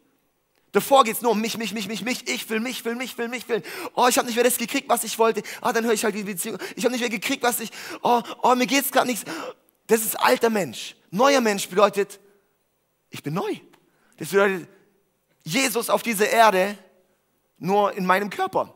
Davor 0.73 1.05
geht 1.05 1.17
es 1.17 1.23
nur 1.23 1.33
um 1.33 1.41
mich, 1.41 1.57
mich, 1.57 1.73
mich, 1.73 1.89
mich, 1.89 2.03
mich. 2.03 2.29
Ich 2.29 2.49
will 2.51 2.61
mich, 2.61 2.85
will 2.85 2.97
mich, 2.97 3.17
will 3.17 3.29
mich, 3.29 3.49
will. 3.49 3.63
Oh, 3.95 4.07
ich 4.09 4.19
habe 4.19 4.27
nicht 4.27 4.35
mehr 4.35 4.45
das 4.45 4.59
gekriegt, 4.59 4.89
was 4.89 5.05
ich 5.05 5.19
wollte. 5.19 5.43
Ah, 5.61 5.73
dann 5.73 5.85
höre 5.85 5.95
ich 5.95 6.05
halt 6.05 6.15
die 6.15 6.25
Beziehung. 6.25 6.59
Ich 6.75 6.85
habe 6.85 6.93
nicht 6.93 7.01
mehr 7.01 7.11
gekriegt, 7.11 7.43
was 7.43 7.61
ich. 7.61 7.71
Oh, 8.03 8.23
oh 8.43 8.55
mir 8.55 8.67
geht's 8.67 8.91
gerade 8.91 9.07
nichts. 9.07 9.25
Das 9.87 10.03
ist 10.03 10.17
alter 10.17 10.51
Mensch. 10.51 10.97
Neuer 11.11 11.41
Mensch 11.41 11.69
bedeutet, 11.69 12.21
ich 13.11 13.23
bin 13.23 13.35
neu. 13.35 13.57
Das 14.19 14.29
bedeutet, 14.29 14.69
Jesus 15.45 15.89
auf 15.89 16.03
dieser 16.03 16.29
Erde 16.29 16.77
nur 17.59 17.93
in 17.93 18.05
meinem 18.05 18.31
Körper. 18.31 18.75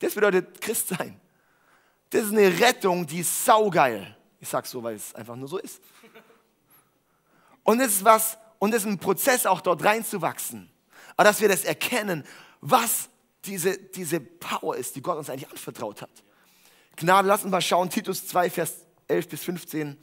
Das 0.00 0.14
bedeutet 0.14 0.60
Christ 0.60 0.88
sein. 0.88 1.20
Das 2.10 2.24
ist 2.24 2.32
eine 2.32 2.58
Rettung, 2.58 3.06
die 3.06 3.20
ist 3.20 3.44
saugeil. 3.44 4.16
Ich 4.40 4.48
sag's 4.48 4.70
so, 4.70 4.82
weil 4.82 4.96
es 4.96 5.14
einfach 5.14 5.36
nur 5.36 5.48
so 5.48 5.58
ist. 5.58 5.80
Und 7.62 7.80
es 7.80 7.96
ist 7.96 8.04
was, 8.04 8.38
und 8.58 8.74
es 8.74 8.82
ist 8.82 8.88
ein 8.88 8.98
Prozess, 8.98 9.46
auch 9.46 9.60
dort 9.60 9.84
reinzuwachsen. 9.84 10.70
Aber 11.16 11.24
dass 11.24 11.40
wir 11.40 11.48
das 11.48 11.64
erkennen, 11.64 12.24
was 12.60 13.08
diese, 13.44 13.78
diese 13.78 14.20
Power 14.20 14.76
ist, 14.76 14.96
die 14.96 15.02
Gott 15.02 15.18
uns 15.18 15.30
eigentlich 15.30 15.50
anvertraut 15.50 16.02
hat. 16.02 16.10
Gnade, 16.96 17.28
lass 17.28 17.44
uns 17.44 17.52
mal 17.52 17.60
schauen, 17.60 17.90
Titus 17.90 18.26
2, 18.26 18.50
Vers 18.50 18.86
11 19.06 19.28
bis 19.28 19.44
15. 19.44 19.96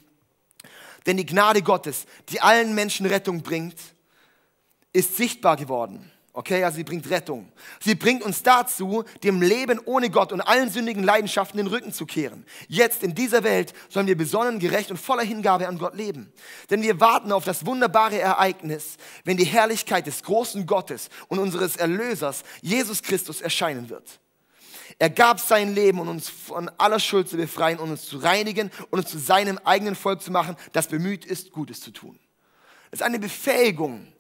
Denn 1.06 1.18
die 1.18 1.26
Gnade 1.26 1.62
Gottes, 1.62 2.06
die 2.30 2.42
allen 2.42 2.74
Menschen 2.74 3.06
Rettung 3.06 3.42
bringt, 3.42 3.78
ist 4.94 5.18
sichtbar 5.18 5.58
geworden 5.58 6.12
Okay, 6.38 6.66
also 6.66 6.76
sie 6.76 6.84
bringt 6.84 7.10
Rettung. 7.10 7.50
Sie 7.80 7.96
bringt 7.96 8.22
uns 8.22 8.44
dazu, 8.44 9.06
dem 9.24 9.42
Leben 9.42 9.80
ohne 9.86 10.10
Gott 10.10 10.34
und 10.34 10.42
allen 10.42 10.70
sündigen 10.70 11.02
Leidenschaften 11.02 11.56
den 11.56 11.68
Rücken 11.68 11.94
zu 11.94 12.06
kehren. 12.06 12.46
Jetzt 12.68 13.04
in 13.04 13.16
dieser 13.16 13.46
Welt 13.46 13.74
sollen 13.88 14.08
wir 14.08 14.18
besonnen, 14.18 14.60
gerecht 14.60 14.92
und 14.92 14.98
voller 14.98 15.24
Hingabe 15.24 15.66
an 15.66 15.78
Gott 15.78 15.96
leben. 15.96 16.34
Denn 16.70 16.82
wir 16.82 17.00
warten 17.00 17.32
auf 17.32 17.46
das 17.46 17.66
wunderbare 17.66 18.20
Ereignis, 18.20 18.98
wenn 19.24 19.38
die 19.38 19.46
Herrlichkeit 19.46 20.08
des 20.08 20.24
großen 20.24 20.66
Gottes 20.66 21.10
und 21.30 21.40
unseres 21.40 21.78
Erlösers, 21.78 22.44
Jesus 22.62 23.02
Christus, 23.02 23.40
erscheinen 23.40 23.90
wird. 23.90 24.20
Er 25.00 25.12
gab 25.12 25.40
sein 25.40 25.74
Leben, 25.74 26.02
um 26.02 26.10
uns 26.10 26.28
von 26.28 26.70
aller 26.78 27.00
Schuld 27.00 27.30
zu 27.30 27.38
befreien 27.38 27.80
und 27.80 27.92
uns 27.92 28.08
zu 28.08 28.18
reinigen 28.18 28.72
und 28.90 29.00
uns 29.00 29.10
zu 29.10 29.20
seinem 29.20 29.58
eigenen 29.64 29.96
Volk 29.96 30.22
zu 30.22 30.32
machen, 30.32 30.58
das 30.74 30.90
bemüht 30.90 31.24
ist, 31.24 31.54
Gutes 31.54 31.80
zu 31.80 31.92
tun. 31.92 32.20
Das 32.92 33.00
ist 33.00 33.06
eine 33.06 33.20
Befähigung 33.20 34.12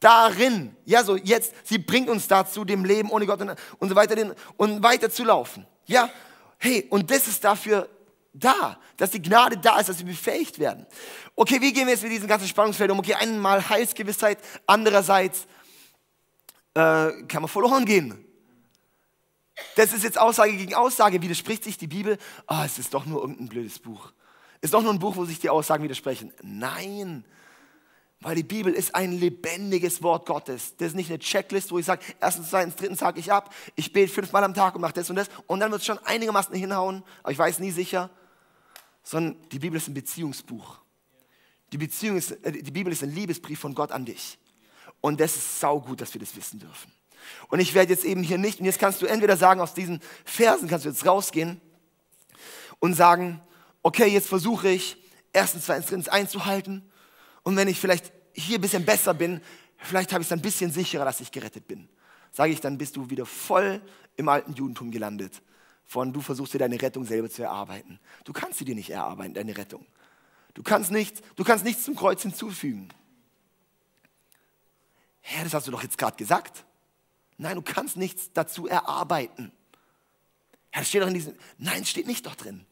darin, 0.00 0.74
ja, 0.84 1.04
so 1.04 1.16
jetzt, 1.16 1.54
sie 1.64 1.78
bringt 1.78 2.08
uns 2.08 2.26
dazu, 2.26 2.64
dem 2.64 2.84
Leben 2.84 3.10
ohne 3.10 3.26
Gott 3.26 3.40
und, 3.40 3.54
und 3.78 3.88
so 3.88 3.94
weiter, 3.94 4.34
und 4.56 4.82
weiter 4.82 5.10
zu 5.10 5.24
laufen. 5.24 5.66
Ja, 5.86 6.10
hey, 6.58 6.86
und 6.90 7.10
das 7.10 7.28
ist 7.28 7.44
dafür 7.44 7.88
da, 8.32 8.78
dass 8.96 9.10
die 9.10 9.22
Gnade 9.22 9.58
da 9.58 9.78
ist, 9.78 9.88
dass 9.88 9.98
wir 9.98 10.06
befähigt 10.06 10.58
werden. 10.58 10.86
Okay, 11.36 11.60
wie 11.60 11.72
gehen 11.72 11.86
wir 11.86 11.94
jetzt 11.94 12.02
mit 12.02 12.12
diesen 12.12 12.28
ganzen 12.28 12.48
Spannungsfeldern 12.48 12.96
um? 12.96 13.00
Okay, 13.00 13.14
einmal 13.14 13.68
Heilsgewissheit, 13.68 14.38
andererseits 14.66 15.46
äh, 16.74 17.10
kann 17.28 17.42
man 17.42 17.48
verloren 17.48 17.84
gehen. 17.84 18.24
Das 19.76 19.92
ist 19.92 20.04
jetzt 20.04 20.18
Aussage 20.18 20.56
gegen 20.56 20.74
Aussage. 20.74 21.20
Widerspricht 21.20 21.64
sich 21.64 21.76
die 21.76 21.86
Bibel? 21.86 22.18
Ah, 22.46 22.62
oh, 22.62 22.64
es 22.64 22.78
ist 22.78 22.94
doch 22.94 23.04
nur 23.04 23.20
irgendein 23.20 23.48
blödes 23.48 23.78
Buch. 23.78 24.12
Ist 24.60 24.74
doch 24.74 24.82
nur 24.82 24.92
ein 24.92 24.98
Buch, 24.98 25.16
wo 25.16 25.24
sich 25.24 25.38
die 25.38 25.50
Aussagen 25.50 25.82
widersprechen. 25.82 26.32
Nein, 26.42 27.24
weil 28.20 28.36
die 28.36 28.42
Bibel 28.42 28.72
ist 28.72 28.94
ein 28.94 29.12
lebendiges 29.12 30.02
Wort 30.02 30.26
Gottes. 30.26 30.76
Das 30.76 30.88
ist 30.88 30.94
nicht 30.94 31.08
eine 31.08 31.18
Checklist, 31.18 31.70
wo 31.70 31.78
ich 31.78 31.86
sage, 31.86 32.02
erstens, 32.20 32.50
zweitens, 32.50 32.76
drittens 32.76 33.00
sage 33.00 33.18
ich 33.18 33.32
ab, 33.32 33.54
ich 33.76 33.92
bete 33.92 34.12
fünfmal 34.12 34.44
am 34.44 34.52
Tag 34.52 34.74
und 34.74 34.82
mache 34.82 34.92
das 34.92 35.08
und 35.08 35.16
das 35.16 35.30
und 35.46 35.60
dann 35.60 35.70
wird 35.70 35.80
es 35.80 35.86
schon 35.86 35.98
einigermaßen 35.98 36.54
hinhauen, 36.54 37.02
aber 37.22 37.32
ich 37.32 37.38
weiß 37.38 37.58
nie 37.60 37.70
sicher. 37.70 38.10
Sondern 39.02 39.36
die 39.50 39.58
Bibel 39.58 39.78
ist 39.78 39.88
ein 39.88 39.94
Beziehungsbuch. 39.94 40.78
Die, 41.72 41.78
Beziehung 41.78 42.18
ist, 42.18 42.32
äh, 42.32 42.52
die 42.52 42.70
Bibel 42.70 42.92
ist 42.92 43.02
ein 43.02 43.14
Liebesbrief 43.14 43.58
von 43.58 43.74
Gott 43.74 43.92
an 43.92 44.04
dich. 44.04 44.38
Und 45.00 45.20
das 45.20 45.36
ist 45.36 45.60
saugut, 45.60 46.02
dass 46.02 46.12
wir 46.12 46.20
das 46.20 46.36
wissen 46.36 46.58
dürfen. 46.58 46.92
Und 47.48 47.60
ich 47.60 47.72
werde 47.72 47.92
jetzt 47.92 48.04
eben 48.04 48.22
hier 48.22 48.36
nicht, 48.36 48.60
und 48.60 48.66
jetzt 48.66 48.78
kannst 48.78 49.00
du 49.00 49.06
entweder 49.06 49.38
sagen, 49.38 49.60
aus 49.60 49.72
diesen 49.72 50.00
Versen 50.24 50.68
kannst 50.68 50.84
du 50.84 50.90
jetzt 50.90 51.06
rausgehen 51.06 51.60
und 52.78 52.94
sagen, 52.94 53.40
okay, 53.82 54.06
jetzt 54.06 54.28
versuche 54.28 54.68
ich 54.68 54.98
erstens, 55.32 55.64
zweitens, 55.64 55.86
drittens 55.86 56.08
einzuhalten. 56.08 56.89
Und 57.42 57.56
wenn 57.56 57.68
ich 57.68 57.78
vielleicht 57.78 58.12
hier 58.32 58.58
ein 58.58 58.60
bisschen 58.60 58.84
besser 58.84 59.14
bin, 59.14 59.40
vielleicht 59.78 60.12
habe 60.12 60.22
ich 60.22 60.28
es 60.28 60.32
ein 60.32 60.42
bisschen 60.42 60.72
sicherer, 60.72 61.04
dass 61.04 61.20
ich 61.20 61.30
gerettet 61.30 61.66
bin. 61.66 61.88
Sage 62.30 62.52
ich, 62.52 62.60
dann 62.60 62.78
bist 62.78 62.96
du 62.96 63.10
wieder 63.10 63.26
voll 63.26 63.80
im 64.16 64.28
alten 64.28 64.54
Judentum 64.54 64.90
gelandet. 64.90 65.42
Von 65.84 66.12
du 66.12 66.20
versuchst 66.20 66.54
dir 66.54 66.58
deine 66.58 66.80
Rettung 66.80 67.04
selber 67.04 67.28
zu 67.28 67.42
erarbeiten. 67.42 67.98
Du 68.24 68.32
kannst 68.32 68.58
sie 68.58 68.64
dir 68.64 68.76
nicht 68.76 68.90
erarbeiten, 68.90 69.34
deine 69.34 69.56
Rettung. 69.56 69.84
Du 70.54 70.62
kannst, 70.62 70.90
nicht, 70.90 71.22
du 71.36 71.44
kannst 71.44 71.64
nichts 71.64 71.84
zum 71.84 71.96
Kreuz 71.96 72.22
hinzufügen. 72.22 72.88
Herr, 75.20 75.44
das 75.44 75.54
hast 75.54 75.66
du 75.66 75.70
doch 75.70 75.82
jetzt 75.82 75.98
gerade 75.98 76.16
gesagt. 76.16 76.64
Nein, 77.38 77.56
du 77.56 77.62
kannst 77.62 77.96
nichts 77.96 78.32
dazu 78.32 78.66
erarbeiten. 78.66 79.52
Herr, 80.70 80.82
das 80.82 80.88
steht 80.88 81.02
doch 81.02 81.08
in 81.08 81.14
diesem. 81.14 81.34
Nein, 81.58 81.84
steht 81.84 82.06
nicht 82.06 82.26
doch 82.26 82.34
drin. 82.34 82.64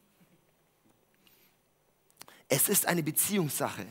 Es 2.49 2.69
ist 2.69 2.87
eine 2.87 3.03
Beziehungssache. 3.03 3.87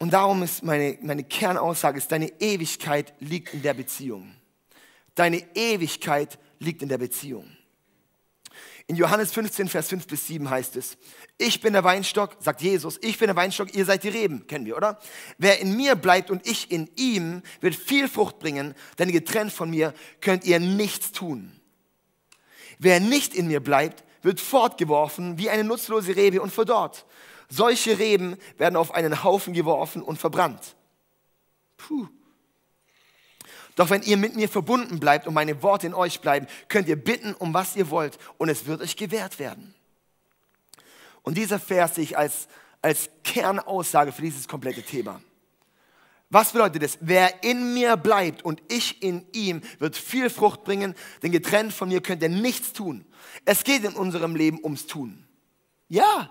Und 0.00 0.14
darum 0.14 0.42
ist 0.42 0.64
meine, 0.64 0.96
meine 1.02 1.22
Kernaussage, 1.24 1.98
ist, 1.98 2.10
deine 2.10 2.32
Ewigkeit 2.40 3.12
liegt 3.20 3.52
in 3.52 3.60
der 3.60 3.74
Beziehung. 3.74 4.34
Deine 5.14 5.44
Ewigkeit 5.54 6.38
liegt 6.58 6.80
in 6.80 6.88
der 6.88 6.96
Beziehung. 6.96 7.44
In 8.86 8.96
Johannes 8.96 9.30
15, 9.32 9.68
Vers 9.68 9.88
5 9.88 10.06
bis 10.06 10.26
7 10.26 10.48
heißt 10.48 10.76
es, 10.76 10.96
ich 11.36 11.60
bin 11.60 11.74
der 11.74 11.84
Weinstock, 11.84 12.36
sagt 12.40 12.62
Jesus, 12.62 12.98
ich 13.02 13.18
bin 13.18 13.26
der 13.26 13.36
Weinstock, 13.36 13.74
ihr 13.74 13.84
seid 13.84 14.02
die 14.02 14.08
Reben, 14.08 14.46
kennen 14.46 14.64
wir, 14.64 14.76
oder? 14.76 14.98
Wer 15.36 15.60
in 15.60 15.76
mir 15.76 15.96
bleibt 15.96 16.30
und 16.30 16.46
ich 16.46 16.72
in 16.72 16.90
ihm, 16.96 17.42
wird 17.60 17.74
viel 17.74 18.08
Frucht 18.08 18.38
bringen, 18.38 18.74
denn 18.98 19.12
getrennt 19.12 19.52
von 19.52 19.68
mir 19.68 19.92
könnt 20.22 20.44
ihr 20.44 20.58
nichts 20.60 21.12
tun. 21.12 21.52
Wer 22.78 23.00
nicht 23.00 23.34
in 23.34 23.48
mir 23.48 23.60
bleibt, 23.60 24.02
wird 24.22 24.40
fortgeworfen 24.40 25.36
wie 25.36 25.50
eine 25.50 25.62
nutzlose 25.62 26.16
Rebe 26.16 26.40
und 26.40 26.52
verdorrt. 26.52 27.04
Solche 27.50 27.98
Reben 27.98 28.36
werden 28.56 28.76
auf 28.76 28.94
einen 28.94 29.24
Haufen 29.24 29.52
geworfen 29.52 30.02
und 30.02 30.18
verbrannt. 30.18 30.76
Puh. 31.76 32.06
Doch 33.74 33.90
wenn 33.90 34.02
ihr 34.02 34.16
mit 34.16 34.36
mir 34.36 34.48
verbunden 34.48 35.00
bleibt 35.00 35.26
und 35.26 35.34
meine 35.34 35.62
Worte 35.62 35.86
in 35.86 35.94
euch 35.94 36.20
bleiben, 36.20 36.46
könnt 36.68 36.88
ihr 36.88 36.96
bitten, 36.96 37.34
um 37.34 37.52
was 37.52 37.76
ihr 37.76 37.90
wollt, 37.90 38.18
und 38.38 38.48
es 38.48 38.66
wird 38.66 38.80
euch 38.80 38.96
gewährt 38.96 39.38
werden. 39.38 39.74
Und 41.22 41.36
dieser 41.36 41.58
Vers 41.58 41.96
sehe 41.96 42.04
ich 42.04 42.16
als, 42.16 42.46
als 42.82 43.10
Kernaussage 43.24 44.12
für 44.12 44.22
dieses 44.22 44.46
komplette 44.46 44.82
Thema. 44.82 45.20
Was 46.28 46.52
bedeutet 46.52 46.84
das? 46.84 46.98
Wer 47.00 47.42
in 47.42 47.74
mir 47.74 47.96
bleibt 47.96 48.44
und 48.44 48.62
ich 48.68 49.02
in 49.02 49.26
ihm, 49.32 49.62
wird 49.80 49.96
viel 49.96 50.30
Frucht 50.30 50.62
bringen, 50.62 50.94
denn 51.22 51.32
getrennt 51.32 51.72
von 51.72 51.88
mir 51.88 52.00
könnt 52.00 52.22
ihr 52.22 52.28
nichts 52.28 52.72
tun. 52.72 53.04
Es 53.44 53.64
geht 53.64 53.82
in 53.82 53.94
unserem 53.94 54.36
Leben 54.36 54.60
ums 54.62 54.86
Tun. 54.86 55.26
Ja, 55.88 56.30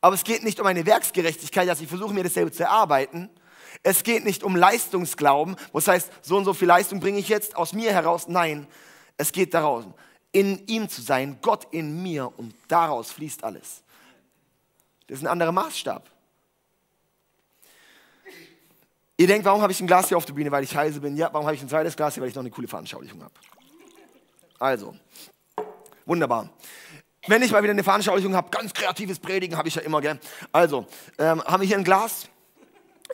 aber 0.00 0.14
es 0.14 0.24
geht 0.24 0.44
nicht 0.44 0.60
um 0.60 0.66
eine 0.66 0.86
Werksgerechtigkeit, 0.86 1.68
dass 1.68 1.80
ich 1.80 1.88
versuche, 1.88 2.14
mir 2.14 2.24
dasselbe 2.24 2.52
zu 2.52 2.62
erarbeiten, 2.62 3.30
es 3.82 4.02
geht 4.02 4.24
nicht 4.24 4.42
um 4.42 4.56
Leistungsglauben, 4.56 5.56
was 5.72 5.88
heißt, 5.88 6.10
so 6.22 6.36
und 6.36 6.44
so 6.44 6.54
viel 6.54 6.68
Leistung 6.68 7.00
bringe 7.00 7.18
ich 7.18 7.28
jetzt 7.28 7.56
aus 7.56 7.72
mir 7.72 7.92
heraus. 7.92 8.26
Nein, 8.28 8.66
es 9.16 9.32
geht 9.32 9.54
darum, 9.54 9.94
in 10.32 10.66
ihm 10.66 10.88
zu 10.88 11.02
sein, 11.02 11.38
Gott 11.42 11.68
in 11.70 12.02
mir 12.02 12.32
und 12.36 12.54
daraus 12.68 13.12
fließt 13.12 13.44
alles. 13.44 13.82
Das 15.06 15.18
ist 15.18 15.24
ein 15.24 15.28
anderer 15.28 15.52
Maßstab. 15.52 16.10
Ihr 19.18 19.26
denkt, 19.26 19.46
warum 19.46 19.62
habe 19.62 19.72
ich 19.72 19.80
ein 19.80 19.86
Glas 19.86 20.08
hier 20.08 20.16
auf 20.16 20.26
der 20.26 20.34
Bühne, 20.34 20.50
weil 20.50 20.64
ich 20.64 20.76
heiße 20.76 21.00
bin? 21.00 21.16
Ja, 21.16 21.30
warum 21.32 21.46
habe 21.46 21.54
ich 21.54 21.62
ein 21.62 21.68
zweites 21.68 21.96
Glas 21.96 22.14
hier, 22.14 22.22
weil 22.22 22.28
ich 22.28 22.34
noch 22.34 22.42
eine 22.42 22.50
coole 22.50 22.68
Veranschaulichung 22.68 23.22
habe? 23.22 23.32
Also, 24.58 24.94
wunderbar. 26.04 26.50
Wenn 27.26 27.42
ich 27.42 27.50
mal 27.50 27.62
wieder 27.62 27.72
eine 27.72 27.82
Veranschaulichung 27.82 28.34
habe, 28.34 28.50
ganz 28.50 28.72
kreatives 28.72 29.18
Predigen 29.18 29.56
habe 29.56 29.68
ich 29.68 29.74
ja 29.74 29.82
immer, 29.82 30.00
gell? 30.00 30.18
Also, 30.52 30.86
ähm, 31.18 31.42
haben 31.42 31.60
wir 31.60 31.66
hier 31.66 31.76
ein 31.76 31.84
Glas? 31.84 32.28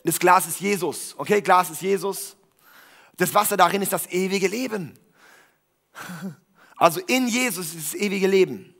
Das 0.04 0.18
Glas 0.18 0.46
ist 0.46 0.60
Jesus. 0.60 1.14
Okay, 1.16 1.40
Glas 1.40 1.70
ist 1.70 1.82
Jesus. 1.82 2.36
Das 3.16 3.32
Wasser 3.34 3.56
darin 3.56 3.82
ist 3.82 3.92
das 3.92 4.06
ewige 4.10 4.48
Leben. 4.48 4.98
Also 6.76 7.00
in 7.06 7.28
Jesus 7.28 7.74
ist 7.74 7.92
das 7.92 8.00
ewige 8.00 8.26
Leben. 8.26 8.74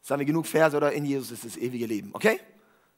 Sagen 0.00 0.20
wir 0.20 0.26
genug 0.26 0.46
Verse 0.46 0.76
oder 0.76 0.92
in 0.92 1.04
Jesus 1.04 1.32
ist 1.32 1.44
das 1.44 1.56
ewige 1.56 1.86
Leben. 1.86 2.10
Okay? 2.12 2.38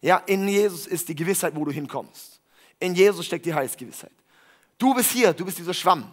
Ja, 0.03 0.19
in 0.27 0.47
Jesus 0.47 0.87
ist 0.87 1.09
die 1.09 1.15
Gewissheit, 1.15 1.55
wo 1.57 1.65
du 1.65 1.71
hinkommst. 1.71 2.41
In 2.79 2.95
Jesus 2.95 3.25
steckt 3.25 3.47
die 3.47 3.55
Heilsgewissheit. 3.55 4.13
Du 4.77 4.93
bist 4.93 5.13
hier, 5.13 5.33
du 5.33 5.45
bist 5.45 5.59
dieser 5.59 5.73
Schwamm. 5.73 6.13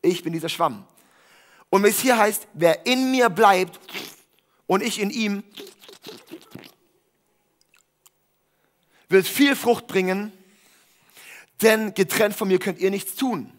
Ich 0.00 0.22
bin 0.22 0.32
dieser 0.32 0.48
Schwamm. 0.48 0.84
Und 1.70 1.84
es 1.84 1.98
hier 1.98 2.16
heißt, 2.16 2.46
wer 2.54 2.86
in 2.86 3.10
mir 3.10 3.28
bleibt 3.28 3.80
und 4.68 4.82
ich 4.84 5.00
in 5.00 5.10
ihm, 5.10 5.42
wird 9.08 9.26
viel 9.26 9.56
Frucht 9.56 9.88
bringen, 9.88 10.32
denn 11.62 11.94
getrennt 11.94 12.36
von 12.36 12.46
mir 12.46 12.60
könnt 12.60 12.78
ihr 12.78 12.90
nichts 12.90 13.16
tun. 13.16 13.52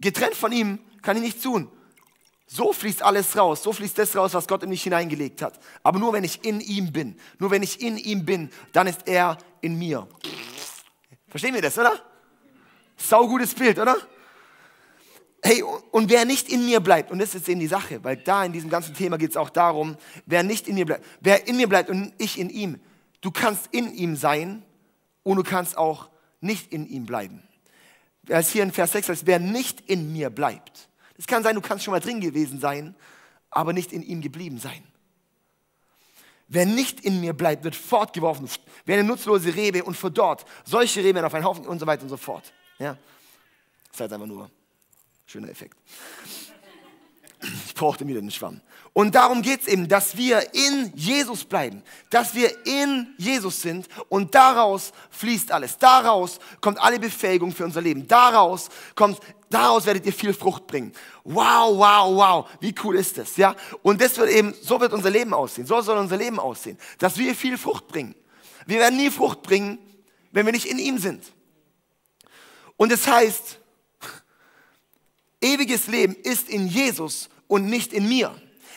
Getrennt 0.00 0.34
von 0.34 0.52
ihm 0.52 0.80
kann 1.00 1.16
ich 1.16 1.22
nichts 1.22 1.42
tun. 1.42 1.70
So 2.46 2.72
fließt 2.72 3.02
alles 3.02 3.36
raus, 3.38 3.62
so 3.62 3.72
fließt 3.72 3.96
das 3.96 4.14
raus, 4.14 4.34
was 4.34 4.46
Gott 4.46 4.62
in 4.64 4.68
mich 4.68 4.82
hineingelegt 4.82 5.40
hat. 5.40 5.58
Aber 5.82 5.98
nur 5.98 6.12
wenn 6.12 6.24
ich 6.24 6.44
in 6.44 6.60
ihm 6.60 6.92
bin, 6.92 7.18
nur 7.38 7.50
wenn 7.50 7.62
ich 7.62 7.80
in 7.80 7.96
ihm 7.96 8.26
bin, 8.26 8.50
dann 8.72 8.86
ist 8.86 9.06
er 9.06 9.38
in 9.62 9.78
mir. 9.78 10.06
Verstehen 11.28 11.54
wir 11.54 11.62
das, 11.62 11.78
oder? 11.78 12.04
Sau 12.96 13.26
gutes 13.26 13.54
Bild, 13.54 13.78
oder? 13.78 13.96
Hey, 15.46 15.62
und 15.62 16.10
wer 16.10 16.24
nicht 16.24 16.48
in 16.48 16.64
mir 16.64 16.80
bleibt, 16.80 17.10
und 17.10 17.18
das 17.18 17.34
ist 17.34 17.48
eben 17.48 17.60
die 17.60 17.66
Sache, 17.66 18.02
weil 18.02 18.16
da 18.16 18.44
in 18.44 18.52
diesem 18.52 18.70
ganzen 18.70 18.94
Thema 18.94 19.18
geht 19.18 19.30
es 19.30 19.36
auch 19.36 19.50
darum, 19.50 19.96
wer 20.24 20.42
nicht 20.42 20.66
in 20.66 20.74
mir 20.74 20.86
bleibt, 20.86 21.04
wer 21.20 21.46
in 21.46 21.56
mir 21.56 21.68
bleibt 21.68 21.90
und 21.90 22.14
ich 22.18 22.38
in 22.38 22.48
ihm, 22.48 22.80
Du 23.24 23.30
kannst 23.30 23.68
in 23.72 23.90
ihm 23.94 24.16
sein 24.16 24.62
und 25.22 25.38
du 25.38 25.42
kannst 25.42 25.78
auch 25.78 26.10
nicht 26.42 26.74
in 26.74 26.86
ihm 26.86 27.06
bleiben. 27.06 27.42
Als 28.28 28.50
hier 28.50 28.62
in 28.62 28.70
Vers 28.70 28.92
6 28.92 29.08
heißt, 29.08 29.26
wer 29.26 29.38
nicht 29.38 29.80
in 29.88 30.12
mir 30.12 30.28
bleibt. 30.28 30.90
Es 31.16 31.26
kann 31.26 31.42
sein, 31.42 31.54
du 31.54 31.62
kannst 31.62 31.84
schon 31.84 31.92
mal 31.92 32.00
drin 32.00 32.20
gewesen 32.20 32.60
sein, 32.60 32.94
aber 33.48 33.72
nicht 33.72 33.94
in 33.94 34.02
ihm 34.02 34.20
geblieben 34.20 34.58
sein. 34.58 34.84
Wer 36.48 36.66
nicht 36.66 37.00
in 37.00 37.22
mir 37.22 37.32
bleibt, 37.32 37.64
wird 37.64 37.74
fortgeworfen, 37.74 38.46
wie 38.84 38.92
eine 38.92 39.04
nutzlose 39.04 39.54
Rebe 39.54 39.84
und 39.84 39.96
verdorrt. 39.96 40.44
Solche 40.66 41.00
Reben 41.00 41.14
werden 41.14 41.24
auf 41.24 41.32
einen 41.32 41.46
Haufen 41.46 41.66
und 41.66 41.78
so 41.78 41.86
weiter 41.86 42.02
und 42.02 42.10
so 42.10 42.18
fort. 42.18 42.52
Ja? 42.78 42.98
Das 43.90 44.00
halt 44.00 44.12
einfach 44.12 44.26
nur 44.26 44.50
schöner 45.26 45.48
Effekt. 45.48 45.76
Ich 47.66 47.74
brauchte 47.74 48.06
wieder 48.06 48.20
den 48.20 48.30
Schwamm. 48.30 48.60
Und 48.92 49.14
darum 49.14 49.42
geht 49.42 49.62
es 49.62 49.66
eben, 49.66 49.88
dass 49.88 50.16
wir 50.16 50.54
in 50.54 50.92
Jesus 50.94 51.44
bleiben, 51.44 51.82
dass 52.10 52.34
wir 52.34 52.64
in 52.64 53.12
Jesus 53.18 53.60
sind 53.60 53.88
und 54.08 54.34
daraus 54.34 54.92
fließt 55.10 55.50
alles. 55.50 55.76
Daraus 55.78 56.38
kommt 56.60 56.80
alle 56.80 56.98
Befähigung 56.98 57.52
für 57.52 57.64
unser 57.64 57.80
Leben. 57.80 58.06
Daraus 58.06 58.68
kommt, 58.94 59.18
daraus 59.50 59.84
werdet 59.84 60.06
ihr 60.06 60.12
viel 60.12 60.32
Frucht 60.32 60.66
bringen. 60.66 60.92
Wow, 61.24 61.76
wow, 61.76 62.16
wow, 62.16 62.50
wie 62.60 62.74
cool 62.84 62.96
ist 62.96 63.18
das, 63.18 63.36
ja? 63.36 63.56
Und 63.82 64.00
das 64.00 64.16
wird 64.16 64.30
eben, 64.30 64.54
so 64.62 64.80
wird 64.80 64.92
unser 64.92 65.10
Leben 65.10 65.34
aussehen. 65.34 65.66
So 65.66 65.80
soll 65.80 65.98
unser 65.98 66.16
Leben 66.16 66.38
aussehen, 66.38 66.78
dass 66.98 67.18
wir 67.18 67.34
viel 67.34 67.58
Frucht 67.58 67.88
bringen. 67.88 68.14
Wir 68.66 68.78
werden 68.78 68.96
nie 68.96 69.10
Frucht 69.10 69.42
bringen, 69.42 69.78
wenn 70.30 70.46
wir 70.46 70.52
nicht 70.52 70.66
in 70.66 70.78
ihm 70.78 70.98
sind. 70.98 71.24
Und 72.76 72.92
es 72.92 73.02
das 73.02 73.12
heißt, 73.12 73.60
ewiges 75.44 75.86
Leben 75.86 76.16
ist 76.16 76.48
in 76.48 76.66
Jesus 76.66 77.28
und 77.46 77.66
nicht 77.66 77.92
in 77.92 78.08
mir. 78.08 78.34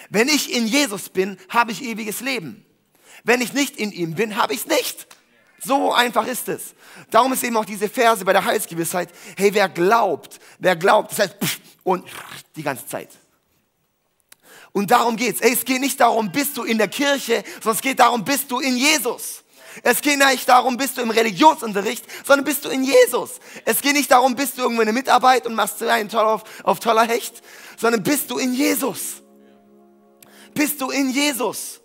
Wenn 0.09 0.27
ich 0.27 0.53
in 0.53 0.67
Jesus 0.67 1.09
bin, 1.09 1.37
habe 1.49 1.71
ich 1.71 1.81
ewiges 1.83 2.21
Leben. 2.21 2.65
Wenn 3.23 3.41
ich 3.41 3.53
nicht 3.53 3.77
in 3.77 3.91
ihm 3.91 4.13
bin, 4.15 4.37
habe 4.37 4.53
ich 4.53 4.61
es 4.61 4.67
nicht. 4.67 5.07
So 5.63 5.91
einfach 5.91 6.27
ist 6.27 6.47
es. 6.49 6.75
Darum 7.09 7.33
ist 7.33 7.43
eben 7.43 7.57
auch 7.57 7.65
diese 7.65 7.89
Verse 7.89 8.23
bei 8.23 8.31
der 8.31 8.45
Heilsgewissheit, 8.45 9.09
hey, 9.35 9.53
wer 9.53 9.67
glaubt, 9.67 10.39
wer 10.59 10.75
glaubt, 10.75 11.11
das 11.11 11.19
heißt, 11.19 11.35
und 11.83 12.05
die 12.55 12.63
ganze 12.63 12.85
Zeit. 12.85 13.09
Und 14.71 14.91
darum 14.91 15.15
geht's. 15.15 15.41
Ey, 15.41 15.53
es 15.53 15.65
geht 15.65 15.81
nicht 15.81 15.99
darum, 15.99 16.31
bist 16.31 16.55
du 16.57 16.63
in 16.63 16.77
der 16.77 16.87
Kirche, 16.87 17.43
sondern 17.55 17.75
es 17.75 17.81
geht 17.81 17.99
darum, 17.99 18.23
bist 18.23 18.51
du 18.51 18.59
in 18.59 18.77
Jesus. 18.77 19.43
Es 19.83 20.01
geht 20.01 20.17
nicht 20.17 20.49
darum, 20.49 20.77
bist 20.77 20.97
du 20.97 21.01
im 21.01 21.11
Religionsunterricht, 21.11 22.05
sondern 22.25 22.45
bist 22.45 22.65
du 22.65 22.69
in 22.69 22.83
Jesus. 22.83 23.39
Es 23.65 23.81
geht 23.81 23.93
nicht 23.93 24.11
darum, 24.11 24.35
bist 24.35 24.57
du 24.57 24.63
irgendwo 24.63 24.81
in 24.81 24.87
der 24.87 24.93
Mitarbeit 24.93 25.45
und 25.45 25.55
machst 25.55 25.81
einen 25.83 26.09
toll 26.09 26.25
auf, 26.25 26.43
auf 26.63 26.79
toller 26.79 27.07
Hecht, 27.07 27.41
sondern 27.77 28.03
bist 28.03 28.29
du 28.31 28.37
in 28.37 28.53
Jesus. 28.53 29.21
Bist 30.53 30.81
du 30.81 30.89
in 30.89 31.09
Jesus. 31.09 31.81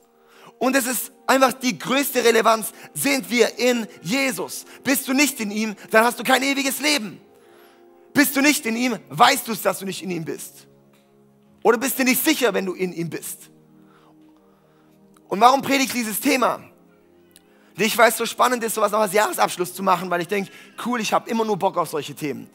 Und 0.59 0.77
es 0.77 0.87
ist 0.87 1.13
einfach 1.27 1.53
die 1.53 1.79
größte 1.79 2.25
Relevanz, 2.25 2.73
sind 2.95 3.29
wir 3.31 3.59
in 3.59 3.87
Jesus. 4.01 4.65
Bist 4.85 5.09
du 5.09 5.13
nicht 5.13 5.41
in 5.41 5.51
ihm, 5.51 5.75
dann 5.91 6.05
hast 6.05 6.19
du 6.19 6.25
kein 6.25 6.43
ewiges 6.43 6.81
Leben. 6.81 7.21
Bist 8.15 8.37
du 8.37 8.41
nicht 8.41 8.65
in 8.67 8.77
ihm, 8.77 8.99
weißt 9.09 9.49
du 9.49 9.53
es, 9.53 9.63
dass 9.63 9.81
du 9.81 9.85
nicht 9.85 10.03
in 10.03 10.11
ihm 10.11 10.25
bist. 10.25 10.67
Oder 11.63 11.79
bist 11.79 11.99
du 11.99 12.05
nicht 12.05 12.23
sicher, 12.23 12.53
wenn 12.55 12.67
du 12.67 12.75
in 12.75 12.93
ihm 12.93 13.11
bist. 13.11 13.51
Und 15.29 15.41
warum 15.41 15.63
predige 15.63 15.85
ich 15.85 15.93
dieses 15.93 16.21
Thema? 16.21 16.63
Ich 17.77 17.97
weiß, 17.97 18.19
so 18.19 18.27
spannend 18.27 18.63
ist, 18.65 18.75
sowas 18.75 18.93
noch 18.93 19.01
als 19.01 19.13
Jahresabschluss 19.13 19.75
zu 19.75 19.83
machen, 19.83 20.11
weil 20.11 20.21
ich 20.21 20.29
denke, 20.29 20.51
cool, 20.85 21.01
ich 21.01 21.13
habe 21.13 21.29
immer 21.31 21.45
nur 21.45 21.59
Bock 21.59 21.77
auf 21.77 21.89
solche 21.89 22.15
Themen. 22.15 22.51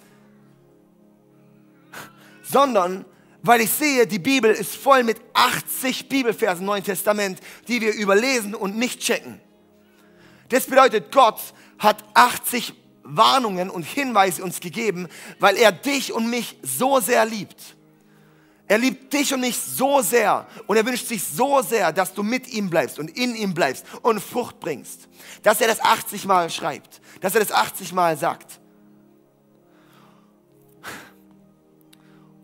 sondern 2.43 3.05
weil 3.43 3.61
ich 3.61 3.69
sehe, 3.69 4.05
die 4.05 4.19
Bibel 4.19 4.51
ist 4.51 4.75
voll 4.75 5.03
mit 5.03 5.21
80 5.33 6.09
Bibelversen 6.09 6.65
Neuen 6.65 6.83
Testament, 6.83 7.39
die 7.67 7.79
wir 7.81 7.93
überlesen 7.93 8.53
und 8.53 8.77
nicht 8.77 8.99
checken. 8.99 9.39
Das 10.49 10.65
bedeutet, 10.65 11.11
Gott 11.11 11.39
hat 11.79 12.03
80 12.13 12.73
Warnungen 13.03 13.69
und 13.69 13.83
Hinweise 13.83 14.43
uns 14.43 14.59
gegeben, 14.59 15.07
weil 15.39 15.55
er 15.55 15.71
dich 15.71 16.11
und 16.11 16.29
mich 16.29 16.57
so 16.61 16.99
sehr 16.99 17.25
liebt. 17.25 17.76
Er 18.67 18.77
liebt 18.77 19.13
dich 19.13 19.33
und 19.33 19.41
mich 19.41 19.57
so 19.57 20.01
sehr 20.01 20.45
und 20.67 20.75
er 20.75 20.85
wünscht 20.85 21.07
sich 21.07 21.23
so 21.23 21.61
sehr, 21.61 21.93
dass 21.93 22.13
du 22.13 22.21
mit 22.21 22.49
ihm 22.49 22.69
bleibst 22.69 22.99
und 22.99 23.17
in 23.17 23.33
ihm 23.35 23.53
bleibst 23.53 23.85
und 24.01 24.19
Frucht 24.19 24.59
bringst. 24.59 25.07
Dass 25.41 25.61
er 25.61 25.67
das 25.67 25.79
80 25.79 26.25
Mal 26.25 26.49
schreibt, 26.49 26.99
dass 27.21 27.33
er 27.33 27.39
das 27.39 27.51
80 27.51 27.93
Mal 27.93 28.17
sagt. 28.17 28.59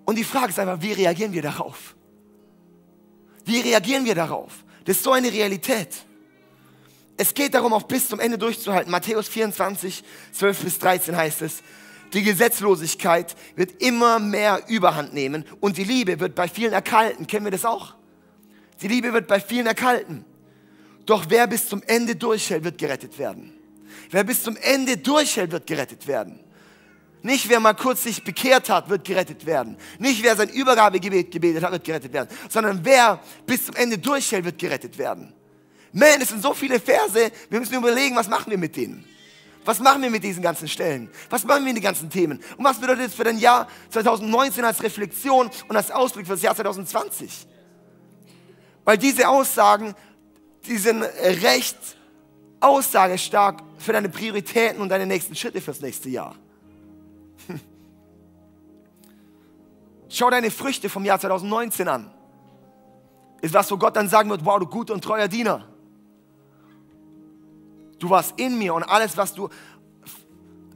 Und 0.06 0.18
die 0.18 0.24
Frage 0.24 0.50
ist 0.50 0.60
einfach, 0.60 0.82
wie 0.82 0.94
reagieren 0.94 1.34
wir 1.34 1.42
darauf? 1.42 1.96
Wie 3.46 3.60
reagieren 3.60 4.06
wir 4.06 4.16
darauf? 4.16 4.64
Das 4.86 4.98
ist 4.98 5.04
so 5.04 5.12
eine 5.12 5.32
Realität. 5.32 5.90
Es 7.18 7.34
geht 7.34 7.54
darum, 7.54 7.74
auch 7.74 7.84
bis 7.84 8.08
zum 8.08 8.20
Ende 8.20 8.38
durchzuhalten. 8.38 8.92
Matthäus 8.92 9.28
24, 9.28 10.04
12 10.32 10.64
bis 10.64 10.80
13 10.80 11.16
heißt 11.16 11.42
es, 11.42 11.64
die 12.14 12.24
Gesetzlosigkeit 12.24 13.36
wird 13.56 13.82
immer 13.82 14.20
mehr 14.20 14.64
Überhand 14.68 15.14
nehmen 15.14 15.46
und 15.60 15.78
die 15.78 15.84
Liebe 15.84 16.20
wird 16.20 16.36
bei 16.36 16.48
vielen 16.48 16.74
erkalten. 16.74 17.28
Kennen 17.28 17.46
wir 17.46 17.52
das 17.52 17.66
auch? 17.66 17.96
Die 18.82 18.88
Liebe 18.88 19.14
wird 19.14 19.28
bei 19.28 19.40
vielen 19.40 19.68
erkalten. 19.68 20.26
Doch 21.06 21.26
wer 21.30 21.48
bis 21.48 21.68
zum 21.68 21.82
Ende 21.84 22.16
durchhält, 22.16 22.64
wird 22.64 22.78
gerettet 22.78 23.18
werden. 23.18 23.54
Wer 24.10 24.24
bis 24.24 24.44
zum 24.44 24.58
Ende 24.58 24.98
durchhält, 24.98 25.52
wird 25.52 25.68
gerettet 25.68 26.08
werden. 26.08 26.40
Nicht 27.22 27.48
wer 27.48 27.60
mal 27.60 27.74
kurz 27.74 28.04
sich 28.04 28.24
bekehrt 28.24 28.70
hat, 28.70 28.90
wird 28.90 29.06
gerettet 29.06 29.46
werden. 29.46 29.78
Nicht 29.98 30.24
wer 30.24 30.36
sein 30.36 30.50
Übergabegebet 30.50 31.32
gebetet 31.32 31.64
hat, 31.64 31.72
wird 31.72 31.84
gerettet 31.86 32.12
werden. 32.12 32.30
Sondern 32.50 32.82
wer 32.84 33.20
bis 33.46 33.66
zum 33.66 33.76
Ende 33.76 33.98
durchhält, 33.98 34.44
wird 34.44 34.60
gerettet 34.60 34.98
werden. 34.98 35.34
Man, 35.94 36.22
es 36.22 36.30
sind 36.30 36.42
so 36.42 36.54
viele 36.54 36.80
Verse, 36.80 37.32
wir 37.50 37.60
müssen 37.60 37.76
überlegen, 37.76 38.16
was 38.16 38.28
machen 38.28 38.50
wir 38.52 38.58
mit 38.58 38.76
denen? 38.76 39.06
Was 39.66 39.80
machen 39.80 40.02
wir 40.02 40.10
mit 40.10 40.24
diesen 40.24 40.44
ganzen 40.44 40.68
Stellen? 40.68 41.10
Was 41.30 41.44
machen 41.44 41.64
wir 41.64 41.74
mit 41.74 41.78
den 41.78 41.84
ganzen 41.84 42.10
Themen? 42.10 42.42
Und 42.58 42.66
was 42.66 42.80
bedeutet 42.80 43.06
das 43.08 43.14
für 43.14 43.24
dein 43.24 43.38
Jahr 43.38 43.68
2019 43.90 44.64
als 44.66 44.84
Reflexion 44.84 45.50
und 45.68 45.76
als 45.76 45.92
Ausblick 45.92 46.26
für 46.26 46.34
das 46.34 46.42
Jahr 46.42 46.56
2020? 46.56 47.48
Weil 48.84 48.98
diese 48.98 49.28
Aussagen, 49.30 49.96
die 50.66 50.78
sind 50.78 51.02
recht 51.02 51.78
aussagestark 52.60 53.62
für 53.78 53.94
deine 53.94 54.10
Prioritäten 54.10 54.82
und 54.82 54.90
deine 54.90 55.06
nächsten 55.06 55.36
Schritte 55.36 55.62
fürs 55.62 55.82
nächste 55.82 56.10
Jahr. 56.10 56.36
Schau 60.10 60.30
deine 60.30 60.52
Früchte 60.52 60.90
vom 60.90 61.06
Jahr 61.06 61.20
2019 61.20 61.88
an. 61.88 62.12
Ist 63.42 63.54
was, 63.54 63.70
wo 63.72 63.78
Gott 63.78 63.96
dann 63.96 64.08
sagen 64.08 64.30
wird, 64.30 64.46
wow, 64.46 64.60
du 64.60 64.66
guter 64.66 64.94
und 64.94 65.04
treuer 65.04 65.28
Diener. 65.28 65.68
Du 68.04 68.10
warst 68.10 68.38
in 68.38 68.58
mir 68.58 68.74
und 68.74 68.84
alles, 68.84 69.16
was 69.16 69.34
du... 69.34 69.48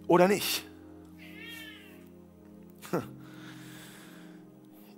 Oder 0.08 0.30
nicht. 0.30 0.66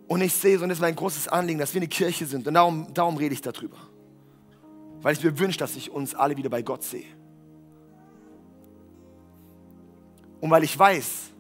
Und 0.08 0.22
ich 0.22 0.32
sehe, 0.32 0.60
und 0.60 0.70
das 0.70 0.78
ist 0.78 0.82
mein 0.84 0.96
großes 0.96 1.28
Anliegen, 1.28 1.58
dass 1.58 1.74
wir 1.74 1.82
eine 1.82 1.88
Kirche 1.88 2.28
sind. 2.28 2.48
Und 2.48 2.54
darum, 2.54 2.94
darum 2.94 3.18
rede 3.18 3.34
ich 3.34 3.42
darüber. 3.42 3.78
Weil 5.02 5.14
ich 5.14 5.24
mir 5.24 5.40
wünsche, 5.40 5.58
dass 5.58 5.76
ich 5.76 5.90
uns 5.90 6.14
alle 6.14 6.38
wieder 6.38 6.52
bei 6.52 6.62
Gott 6.62 6.84
sehe. 6.84 7.08
Und 10.40 10.52
weil 10.52 10.64
ich 10.64 10.78
weiß, 10.78 11.32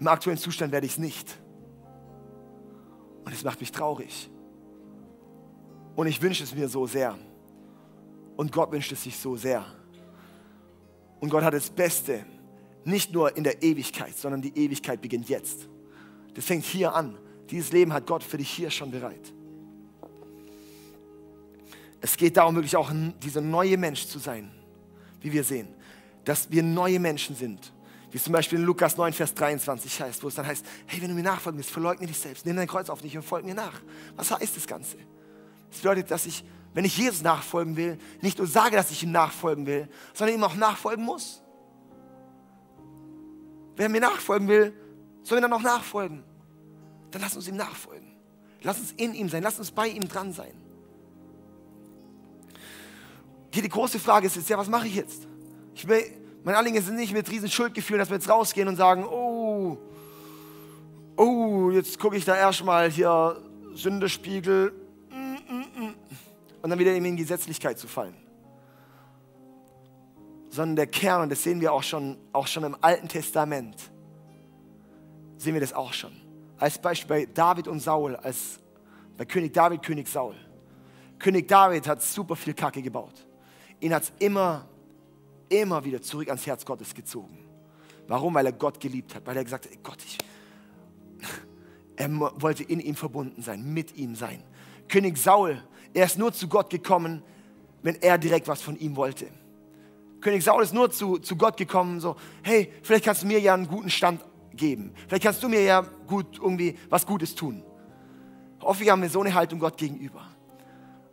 im 0.00 0.08
aktuellen 0.08 0.38
Zustand 0.40 0.72
werde 0.72 0.86
ich 0.86 0.94
es 0.94 0.98
nicht. 0.98 1.38
Und 3.24 3.32
es 3.32 3.44
macht 3.44 3.60
mich 3.60 3.70
traurig. 3.70 4.28
Und 5.94 6.08
ich 6.08 6.20
wünsche 6.20 6.42
es 6.42 6.52
mir 6.56 6.68
so 6.68 6.88
sehr. 6.88 7.16
Und 8.36 8.52
Gott 8.52 8.72
wünscht 8.72 8.92
es 8.92 9.02
sich 9.02 9.16
so 9.16 9.36
sehr. 9.36 9.64
Und 11.20 11.30
Gott 11.30 11.42
hat 11.44 11.54
das 11.54 11.70
Beste, 11.70 12.24
nicht 12.84 13.12
nur 13.12 13.36
in 13.36 13.44
der 13.44 13.62
Ewigkeit, 13.62 14.16
sondern 14.16 14.42
die 14.42 14.56
Ewigkeit 14.56 15.00
beginnt 15.00 15.28
jetzt. 15.28 15.68
Das 16.34 16.44
fängt 16.44 16.64
hier 16.64 16.94
an. 16.94 17.16
Dieses 17.50 17.72
Leben 17.72 17.92
hat 17.92 18.06
Gott 18.06 18.22
für 18.22 18.36
dich 18.36 18.50
hier 18.50 18.70
schon 18.70 18.90
bereit. 18.90 19.32
Es 22.00 22.16
geht 22.16 22.36
darum, 22.36 22.54
wirklich 22.54 22.76
auch 22.76 22.92
dieser 23.22 23.40
neue 23.40 23.78
Mensch 23.78 24.06
zu 24.06 24.18
sein, 24.18 24.50
wie 25.20 25.32
wir 25.32 25.44
sehen. 25.44 25.68
Dass 26.24 26.50
wir 26.50 26.62
neue 26.62 27.00
Menschen 27.00 27.34
sind. 27.34 27.72
Wie 28.10 28.18
es 28.18 28.24
zum 28.24 28.32
Beispiel 28.32 28.58
in 28.58 28.64
Lukas 28.64 28.96
9, 28.96 29.12
Vers 29.12 29.34
23 29.34 30.00
heißt, 30.02 30.22
wo 30.22 30.28
es 30.28 30.34
dann 30.34 30.46
heißt, 30.46 30.64
hey, 30.86 31.00
wenn 31.00 31.08
du 31.08 31.14
mir 31.14 31.22
nachfolgen 31.22 31.58
willst, 31.58 31.70
verleugne 31.70 32.06
dich 32.06 32.18
selbst, 32.18 32.46
nimm 32.46 32.56
dein 32.56 32.68
Kreuz 32.68 32.88
auf 32.90 33.00
dich 33.00 33.16
und 33.16 33.22
folge 33.22 33.46
mir 33.46 33.54
nach. 33.54 33.80
Was 34.16 34.30
heißt 34.30 34.56
das 34.56 34.66
Ganze? 34.66 34.98
Das 35.70 35.78
bedeutet, 35.78 36.10
dass 36.10 36.26
ich 36.26 36.44
wenn 36.74 36.84
ich 36.84 36.98
Jesus 36.98 37.22
nachfolgen 37.22 37.76
will, 37.76 37.98
nicht 38.20 38.38
nur 38.38 38.46
sage, 38.46 38.76
dass 38.76 38.90
ich 38.90 39.02
ihm 39.02 39.12
nachfolgen 39.12 39.64
will, 39.64 39.88
sondern 40.12 40.36
ihm 40.36 40.44
auch 40.44 40.56
nachfolgen 40.56 41.04
muss. 41.04 41.40
Wer 43.76 43.88
mir 43.88 44.00
nachfolgen 44.00 44.48
will, 44.48 44.74
soll 45.22 45.38
mir 45.38 45.42
dann 45.42 45.52
auch 45.52 45.62
nachfolgen. 45.62 46.24
Dann 47.12 47.22
lass 47.22 47.36
uns 47.36 47.48
ihm 47.48 47.56
nachfolgen. 47.56 48.12
Lass 48.62 48.78
uns 48.80 48.92
in 48.92 49.14
ihm 49.14 49.28
sein, 49.28 49.42
lass 49.42 49.58
uns 49.58 49.70
bei 49.70 49.88
ihm 49.88 50.08
dran 50.08 50.32
sein. 50.32 50.52
Hier 53.52 53.62
die 53.62 53.68
große 53.68 54.00
Frage 54.00 54.26
ist 54.26 54.34
jetzt, 54.34 54.48
ja, 54.48 54.58
was 54.58 54.68
mache 54.68 54.88
ich 54.88 54.96
jetzt? 54.96 55.28
Ich 55.74 55.86
will, 55.86 56.02
mein 56.42 56.56
Anliegen 56.56 56.76
ist 56.76 56.90
nicht 56.90 57.12
mit 57.12 57.30
riesen 57.30 57.48
Schuldgefühlen, 57.48 58.00
dass 58.00 58.10
wir 58.10 58.16
jetzt 58.16 58.28
rausgehen 58.28 58.66
und 58.66 58.76
sagen, 58.76 59.04
oh, 59.04 59.78
oh, 61.16 61.70
jetzt 61.70 62.00
gucke 62.00 62.16
ich 62.16 62.24
da 62.24 62.36
erstmal 62.36 62.90
hier 62.90 63.40
Sündespiegel, 63.74 64.72
und 66.64 66.70
dann 66.70 66.78
wieder 66.78 66.94
in 66.94 67.04
die 67.04 67.16
Gesetzlichkeit 67.16 67.78
zu 67.78 67.86
fallen. 67.86 68.16
Sondern 70.48 70.76
der 70.76 70.86
Kern, 70.86 71.20
und 71.20 71.28
das 71.28 71.42
sehen 71.42 71.60
wir 71.60 71.70
auch 71.74 71.82
schon, 71.82 72.16
auch 72.32 72.46
schon 72.46 72.64
im 72.64 72.74
Alten 72.80 73.06
Testament, 73.06 73.76
sehen 75.36 75.52
wir 75.52 75.60
das 75.60 75.74
auch 75.74 75.92
schon. 75.92 76.12
Als 76.56 76.80
Beispiel 76.80 77.26
bei 77.26 77.26
David 77.26 77.68
und 77.68 77.80
Saul, 77.80 78.16
als 78.16 78.60
bei 79.18 79.26
König 79.26 79.52
David, 79.52 79.82
König 79.82 80.08
Saul. 80.08 80.36
König 81.18 81.46
David 81.48 81.86
hat 81.86 82.00
super 82.00 82.34
viel 82.34 82.54
Kacke 82.54 82.80
gebaut. 82.80 83.26
Ihn 83.80 83.92
hat 83.92 84.04
es 84.04 84.12
immer, 84.18 84.66
immer 85.50 85.84
wieder 85.84 86.00
zurück 86.00 86.28
ans 86.28 86.46
Herz 86.46 86.64
Gottes 86.64 86.94
gezogen. 86.94 87.44
Warum? 88.08 88.32
Weil 88.32 88.46
er 88.46 88.52
Gott 88.52 88.80
geliebt 88.80 89.14
hat, 89.14 89.26
weil 89.26 89.36
er 89.36 89.44
gesagt 89.44 89.66
hat, 89.66 89.82
Gott, 89.82 89.98
ich, 90.02 90.16
er 91.96 92.10
wollte 92.40 92.62
in 92.62 92.80
ihm 92.80 92.94
verbunden 92.94 93.42
sein, 93.42 93.62
mit 93.62 93.94
ihm 93.96 94.14
sein. 94.14 94.42
König 94.88 95.18
Saul 95.18 95.62
er 95.94 96.06
ist 96.06 96.18
nur 96.18 96.32
zu 96.32 96.48
Gott 96.48 96.68
gekommen, 96.68 97.22
wenn 97.82 97.94
er 98.02 98.18
direkt 98.18 98.48
was 98.48 98.60
von 98.60 98.76
ihm 98.76 98.96
wollte. 98.96 99.28
König 100.20 100.42
Saul 100.42 100.62
ist 100.62 100.74
nur 100.74 100.90
zu, 100.90 101.18
zu 101.18 101.36
Gott 101.36 101.56
gekommen, 101.56 102.00
so, 102.00 102.16
hey, 102.42 102.72
vielleicht 102.82 103.04
kannst 103.04 103.22
du 103.22 103.26
mir 103.26 103.38
ja 103.38 103.54
einen 103.54 103.68
guten 103.68 103.90
Stand 103.90 104.20
geben. 104.52 104.92
Vielleicht 105.06 105.22
kannst 105.22 105.42
du 105.42 105.48
mir 105.48 105.62
ja 105.62 105.82
gut 106.06 106.38
irgendwie 106.38 106.76
was 106.88 107.06
Gutes 107.06 107.34
tun. 107.34 107.62
Häufig 108.62 108.88
haben 108.90 109.02
wir 109.02 109.08
so 109.08 109.20
eine 109.20 109.34
Haltung 109.34 109.58
Gott 109.58 109.76
gegenüber. 109.76 110.26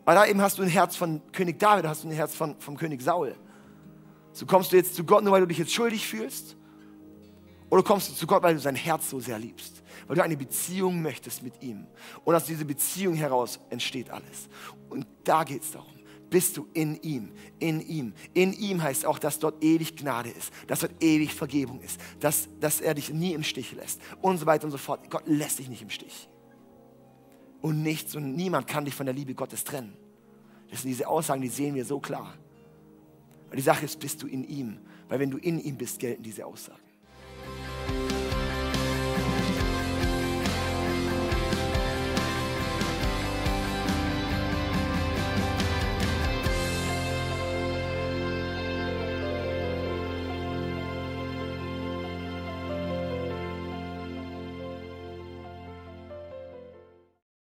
Aber 0.06 0.16
da 0.16 0.26
eben 0.26 0.42
hast 0.42 0.58
du 0.58 0.64
ein 0.64 0.70
Herz 0.70 0.96
von 0.96 1.22
König 1.32 1.60
David, 1.60 1.86
hast 1.86 2.04
du 2.04 2.08
ein 2.08 2.14
Herz 2.14 2.34
von, 2.34 2.56
vom 2.60 2.78
König 2.78 3.02
Saul. 3.02 3.36
So 4.32 4.46
kommst 4.46 4.72
du 4.72 4.78
jetzt 4.78 4.96
zu 4.96 5.04
Gott 5.04 5.24
nur, 5.24 5.34
weil 5.34 5.42
du 5.42 5.48
dich 5.48 5.58
jetzt 5.58 5.74
schuldig 5.74 6.08
fühlst? 6.08 6.56
Oder 7.70 7.84
kommst 7.84 8.10
du 8.10 8.14
zu 8.14 8.26
Gott, 8.26 8.42
weil 8.42 8.56
du 8.56 8.60
sein 8.60 8.76
Herz 8.76 9.10
so 9.10 9.20
sehr 9.20 9.38
liebst? 9.38 9.81
Weil 10.12 10.18
du 10.18 10.24
eine 10.26 10.36
Beziehung 10.36 11.02
möchtest 11.02 11.42
mit 11.42 11.64
ihm. 11.64 11.88
Und 12.26 12.36
aus 12.36 12.44
dieser 12.44 12.66
Beziehung 12.66 13.14
heraus 13.14 13.62
entsteht 13.70 14.10
alles. 14.10 14.50
Und 14.90 15.08
da 15.24 15.46
geht 15.46 15.62
es 15.62 15.72
darum. 15.72 15.94
Bist 16.30 16.58
du 16.58 16.68
in 16.74 17.02
ihm, 17.02 17.32
in 17.60 17.80
ihm. 17.80 18.14
In 18.34 18.52
ihm 18.52 18.84
heißt 18.84 19.06
auch, 19.06 19.20
dass 19.20 19.40
dort 19.40 19.64
ewig 19.64 19.96
Gnade 19.96 20.30
ist, 20.30 20.52
dass 20.68 20.82
dort 20.82 21.02
ewig 21.02 21.34
Vergebung 21.34 21.80
ist, 21.80 21.98
dass, 22.20 22.50
dass 22.60 22.82
er 22.82 22.94
dich 22.94 23.14
nie 23.14 23.32
im 23.32 23.42
Stich 23.42 23.72
lässt 23.72 24.02
und 24.22 24.38
so 24.38 24.46
weiter 24.46 24.66
und 24.66 24.72
so 24.72 24.78
fort. 24.78 25.10
Gott 25.10 25.24
lässt 25.28 25.60
dich 25.60 25.70
nicht 25.70 25.82
im 25.82 25.90
Stich. 25.90 26.28
Und 27.62 27.82
nichts 27.82 28.14
und 28.14 28.36
niemand 28.36 28.68
kann 28.68 28.84
dich 28.84 28.96
von 28.96 29.06
der 29.06 29.16
Liebe 29.16 29.34
Gottes 29.34 29.64
trennen. 29.64 29.96
Das 30.70 30.82
sind 30.82 30.90
diese 30.90 31.08
Aussagen, 31.08 31.42
die 31.42 31.48
sehen 31.48 31.74
wir 31.74 31.86
so 31.86 32.02
klar. 32.02 32.34
Aber 33.48 33.56
die 33.56 33.62
Sache 33.62 33.86
ist, 33.86 33.98
bist 33.98 34.22
du 34.22 34.28
in 34.28 34.44
ihm. 34.44 34.78
Weil 35.08 35.20
wenn 35.20 35.32
du 35.32 35.38
in 35.38 35.58
ihm 35.58 35.78
bist, 35.78 36.00
gelten 36.00 36.22
diese 36.22 36.46
Aussagen. 36.46 36.82